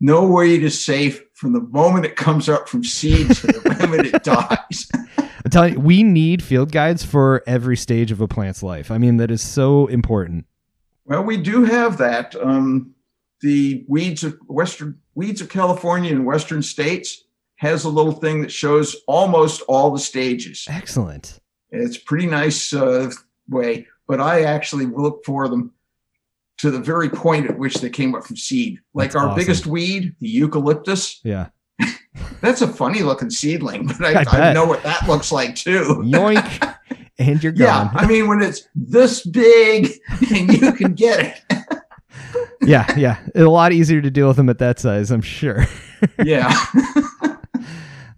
no 0.00 0.26
weed 0.26 0.62
is 0.62 0.82
safe 0.84 1.22
from 1.32 1.52
the 1.52 1.60
moment 1.60 2.04
it 2.04 2.16
comes 2.16 2.48
up 2.48 2.68
from 2.68 2.84
seed 2.84 3.30
to 3.36 3.46
the 3.46 3.76
moment 3.80 4.06
it 4.14 4.22
dies. 4.24 4.88
I'm 5.18 5.50
telling 5.50 5.74
you, 5.74 5.80
we 5.80 6.02
need 6.02 6.42
field 6.42 6.70
guides 6.72 7.04
for 7.04 7.42
every 7.46 7.76
stage 7.76 8.10
of 8.12 8.20
a 8.20 8.28
plant's 8.28 8.62
life. 8.62 8.90
I 8.90 8.98
mean, 8.98 9.16
that 9.18 9.30
is 9.30 9.40
so 9.42 9.86
important. 9.86 10.46
Well, 11.06 11.22
we 11.22 11.36
do 11.36 11.64
have 11.64 11.96
that. 11.98 12.34
Um, 12.36 12.93
the 13.40 13.84
weeds 13.88 14.24
of 14.24 14.38
Western 14.46 14.98
weeds 15.14 15.40
of 15.40 15.48
California 15.48 16.10
and 16.12 16.26
Western 16.26 16.62
states 16.62 17.24
has 17.56 17.84
a 17.84 17.88
little 17.88 18.12
thing 18.12 18.42
that 18.42 18.50
shows 18.52 18.96
almost 19.06 19.62
all 19.68 19.90
the 19.90 19.98
stages. 19.98 20.66
Excellent. 20.68 21.38
It's 21.70 21.96
a 21.96 22.00
pretty 22.00 22.26
nice 22.26 22.72
uh, 22.72 23.10
way, 23.48 23.86
but 24.06 24.20
I 24.20 24.42
actually 24.42 24.86
look 24.86 25.24
for 25.24 25.48
them 25.48 25.72
to 26.58 26.70
the 26.70 26.78
very 26.80 27.08
point 27.08 27.50
at 27.50 27.58
which 27.58 27.74
they 27.76 27.90
came 27.90 28.14
up 28.14 28.24
from 28.24 28.36
seed. 28.36 28.80
Like 28.92 29.10
That's 29.10 29.16
our 29.16 29.28
awesome. 29.28 29.38
biggest 29.38 29.66
weed, 29.66 30.14
the 30.20 30.28
eucalyptus, 30.28 31.20
Yeah. 31.24 31.48
that's 32.40 32.62
a 32.62 32.68
funny 32.68 33.00
looking 33.02 33.30
seedling, 33.30 33.86
but 33.88 34.04
I, 34.04 34.22
I 34.22 34.50
I, 34.50 34.52
know 34.52 34.66
what 34.66 34.82
that 34.84 35.08
looks 35.08 35.32
like 35.32 35.56
too. 35.56 36.02
Yoink. 36.04 36.76
and 37.18 37.42
you're 37.42 37.52
gone. 37.52 37.90
Yeah. 37.92 38.00
I 38.00 38.06
mean 38.06 38.28
when 38.28 38.42
it's 38.42 38.68
this 38.74 39.26
big 39.26 39.90
and 40.32 40.52
you 40.52 40.72
can 40.72 40.94
get 40.94 41.42
it. 41.50 41.78
Yeah. 42.64 42.86
yeah. 42.96 43.18
It's 43.28 43.38
a 43.38 43.48
lot 43.48 43.72
easier 43.72 44.00
to 44.00 44.10
deal 44.10 44.28
with 44.28 44.36
them 44.36 44.48
at 44.48 44.58
that 44.58 44.78
size, 44.78 45.10
I'm 45.10 45.22
sure. 45.22 45.66
Yeah, 46.22 46.52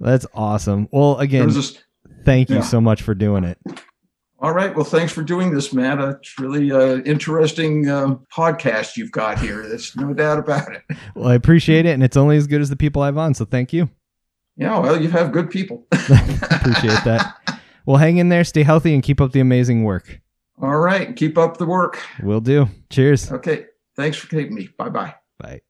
That's 0.01 0.27
awesome. 0.35 0.89
Well, 0.91 1.19
again, 1.19 1.49
this- 1.51 1.79
thank 2.25 2.51
you 2.51 2.57
yeah. 2.57 2.63
so 2.63 2.81
much 2.81 3.03
for 3.03 3.15
doing 3.15 3.45
it. 3.45 3.59
All 4.41 4.53
right. 4.53 4.75
Well, 4.75 4.85
thanks 4.85 5.13
for 5.13 5.23
doing 5.23 5.55
this, 5.55 5.73
Matt. 5.73 5.99
Uh, 6.01 6.17
It's 6.21 6.39
really 6.39 6.71
uh, 6.71 6.99
interesting 7.05 7.89
uh, 7.89 8.17
podcast 8.35 8.97
you've 8.97 9.13
got 9.13 9.39
here. 9.39 9.67
There's 9.67 9.95
no 9.97 10.13
doubt 10.13 10.39
about 10.39 10.73
it. 10.75 10.83
Well, 11.15 11.29
I 11.29 11.35
appreciate 11.35 11.87
it. 11.87 11.91
And 11.91 12.03
it's 12.03 12.17
only 12.17 12.37
as 12.37 12.47
good 12.47 12.61
as 12.61 12.69
the 12.69 12.77
people 12.77 13.03
I 13.03 13.07
have 13.07 13.17
on. 13.19 13.33
So 13.35 13.45
thank 13.45 13.73
you. 13.73 13.89
Yeah. 14.57 14.79
Well, 14.79 15.01
you 15.01 15.09
have 15.11 15.33
good 15.33 15.49
people. 15.51 15.87
appreciate 15.93 17.05
that. 17.05 17.61
Well, 17.87 17.97
hang 17.97 18.19
in 18.19 18.29
there, 18.29 18.43
stay 18.45 18.65
healthy, 18.65 18.93
and 18.95 19.03
keep 19.03 19.21
up 19.21 19.33
the 19.33 19.41
amazing 19.41 19.85
work. 19.85 20.21
All 20.61 20.77
right. 20.77 21.15
Keep 21.17 21.39
up 21.39 21.57
the 21.57 21.67
work. 21.67 22.01
Will 22.23 22.41
do. 22.41 22.69
Cheers. 22.91 23.31
Okay. 23.33 23.67
Thanks 23.97 24.17
for 24.17 24.31
taking 24.31 24.55
me. 24.55 24.69
Bye 24.79 24.89
bye. 24.89 25.15
Bye. 25.39 25.63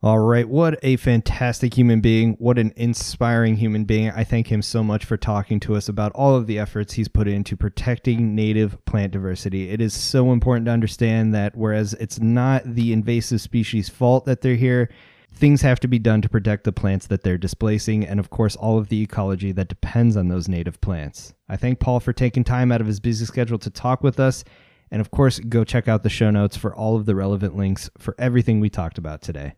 All 0.00 0.20
right. 0.20 0.48
What 0.48 0.78
a 0.84 0.94
fantastic 0.94 1.74
human 1.74 2.00
being. 2.00 2.36
What 2.38 2.56
an 2.56 2.72
inspiring 2.76 3.56
human 3.56 3.84
being. 3.84 4.12
I 4.12 4.22
thank 4.22 4.46
him 4.46 4.62
so 4.62 4.84
much 4.84 5.04
for 5.04 5.16
talking 5.16 5.58
to 5.60 5.74
us 5.74 5.88
about 5.88 6.12
all 6.12 6.36
of 6.36 6.46
the 6.46 6.56
efforts 6.56 6.92
he's 6.92 7.08
put 7.08 7.26
into 7.26 7.56
protecting 7.56 8.32
native 8.32 8.84
plant 8.84 9.12
diversity. 9.12 9.70
It 9.70 9.80
is 9.80 9.94
so 9.94 10.30
important 10.30 10.66
to 10.66 10.72
understand 10.72 11.34
that 11.34 11.56
whereas 11.56 11.94
it's 11.94 12.20
not 12.20 12.62
the 12.64 12.92
invasive 12.92 13.40
species' 13.40 13.88
fault 13.88 14.24
that 14.26 14.40
they're 14.40 14.54
here, 14.54 14.88
things 15.32 15.62
have 15.62 15.80
to 15.80 15.88
be 15.88 15.98
done 15.98 16.22
to 16.22 16.28
protect 16.28 16.62
the 16.62 16.72
plants 16.72 17.08
that 17.08 17.24
they're 17.24 17.36
displacing 17.36 18.06
and, 18.06 18.20
of 18.20 18.30
course, 18.30 18.54
all 18.54 18.78
of 18.78 18.90
the 18.90 19.02
ecology 19.02 19.50
that 19.50 19.66
depends 19.66 20.16
on 20.16 20.28
those 20.28 20.48
native 20.48 20.80
plants. 20.80 21.34
I 21.48 21.56
thank 21.56 21.80
Paul 21.80 21.98
for 21.98 22.12
taking 22.12 22.44
time 22.44 22.70
out 22.70 22.80
of 22.80 22.86
his 22.86 23.00
busy 23.00 23.24
schedule 23.24 23.58
to 23.58 23.70
talk 23.70 24.04
with 24.04 24.20
us. 24.20 24.44
And, 24.90 25.00
of 25.00 25.10
course, 25.10 25.38
go 25.38 25.64
check 25.64 25.88
out 25.88 26.02
the 26.02 26.08
show 26.08 26.30
notes 26.30 26.56
for 26.56 26.74
all 26.74 26.96
of 26.96 27.06
the 27.06 27.14
relevant 27.14 27.56
links 27.56 27.90
for 27.98 28.14
everything 28.18 28.60
we 28.60 28.70
talked 28.70 28.98
about 28.98 29.22
today. 29.22 29.54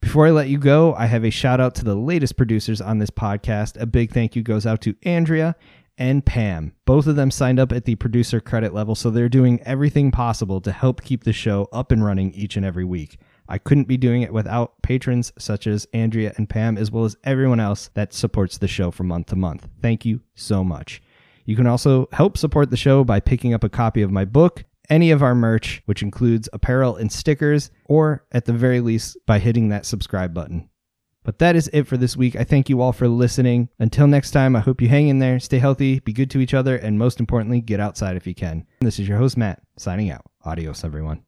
Before 0.00 0.26
I 0.26 0.30
let 0.30 0.48
you 0.48 0.58
go, 0.58 0.94
I 0.94 1.06
have 1.06 1.24
a 1.24 1.30
shout 1.30 1.60
out 1.60 1.74
to 1.76 1.84
the 1.84 1.94
latest 1.94 2.36
producers 2.36 2.80
on 2.80 2.98
this 2.98 3.10
podcast. 3.10 3.80
A 3.80 3.86
big 3.86 4.12
thank 4.12 4.34
you 4.34 4.42
goes 4.42 4.64
out 4.64 4.80
to 4.82 4.94
Andrea 5.02 5.56
and 5.98 6.24
Pam. 6.24 6.72
Both 6.86 7.06
of 7.06 7.16
them 7.16 7.30
signed 7.30 7.60
up 7.60 7.70
at 7.70 7.84
the 7.84 7.96
producer 7.96 8.40
credit 8.40 8.72
level, 8.72 8.94
so 8.94 9.10
they're 9.10 9.28
doing 9.28 9.60
everything 9.62 10.10
possible 10.10 10.60
to 10.62 10.72
help 10.72 11.02
keep 11.02 11.24
the 11.24 11.34
show 11.34 11.68
up 11.72 11.92
and 11.92 12.02
running 12.02 12.32
each 12.32 12.56
and 12.56 12.64
every 12.64 12.84
week. 12.84 13.18
I 13.46 13.58
couldn't 13.58 13.88
be 13.88 13.98
doing 13.98 14.22
it 14.22 14.32
without 14.32 14.80
patrons 14.80 15.32
such 15.38 15.66
as 15.66 15.86
Andrea 15.92 16.32
and 16.36 16.48
Pam, 16.48 16.78
as 16.78 16.90
well 16.90 17.04
as 17.04 17.16
everyone 17.24 17.60
else 17.60 17.90
that 17.94 18.14
supports 18.14 18.56
the 18.56 18.68
show 18.68 18.90
from 18.90 19.08
month 19.08 19.26
to 19.26 19.36
month. 19.36 19.68
Thank 19.82 20.06
you 20.06 20.22
so 20.34 20.64
much. 20.64 21.02
You 21.44 21.56
can 21.56 21.66
also 21.66 22.08
help 22.12 22.36
support 22.36 22.70
the 22.70 22.76
show 22.76 23.04
by 23.04 23.20
picking 23.20 23.54
up 23.54 23.64
a 23.64 23.68
copy 23.68 24.02
of 24.02 24.10
my 24.10 24.24
book, 24.24 24.64
any 24.88 25.10
of 25.10 25.22
our 25.22 25.34
merch, 25.34 25.82
which 25.86 26.02
includes 26.02 26.48
apparel 26.52 26.96
and 26.96 27.10
stickers, 27.10 27.70
or 27.86 28.24
at 28.32 28.44
the 28.44 28.52
very 28.52 28.80
least 28.80 29.16
by 29.26 29.38
hitting 29.38 29.68
that 29.68 29.86
subscribe 29.86 30.34
button. 30.34 30.68
But 31.22 31.38
that 31.38 31.54
is 31.54 31.68
it 31.72 31.86
for 31.86 31.96
this 31.96 32.16
week. 32.16 32.34
I 32.34 32.44
thank 32.44 32.68
you 32.68 32.80
all 32.80 32.92
for 32.92 33.06
listening. 33.06 33.68
Until 33.78 34.06
next 34.06 34.30
time, 34.30 34.56
I 34.56 34.60
hope 34.60 34.80
you 34.80 34.88
hang 34.88 35.08
in 35.08 35.18
there, 35.18 35.38
stay 35.38 35.58
healthy, 35.58 36.00
be 36.00 36.12
good 36.12 36.30
to 36.30 36.40
each 36.40 36.54
other, 36.54 36.76
and 36.76 36.98
most 36.98 37.20
importantly, 37.20 37.60
get 37.60 37.78
outside 37.78 38.16
if 38.16 38.26
you 38.26 38.34
can. 38.34 38.66
This 38.80 38.98
is 38.98 39.06
your 39.06 39.18
host, 39.18 39.36
Matt, 39.36 39.62
signing 39.76 40.10
out. 40.10 40.24
Adios, 40.44 40.82
everyone. 40.82 41.22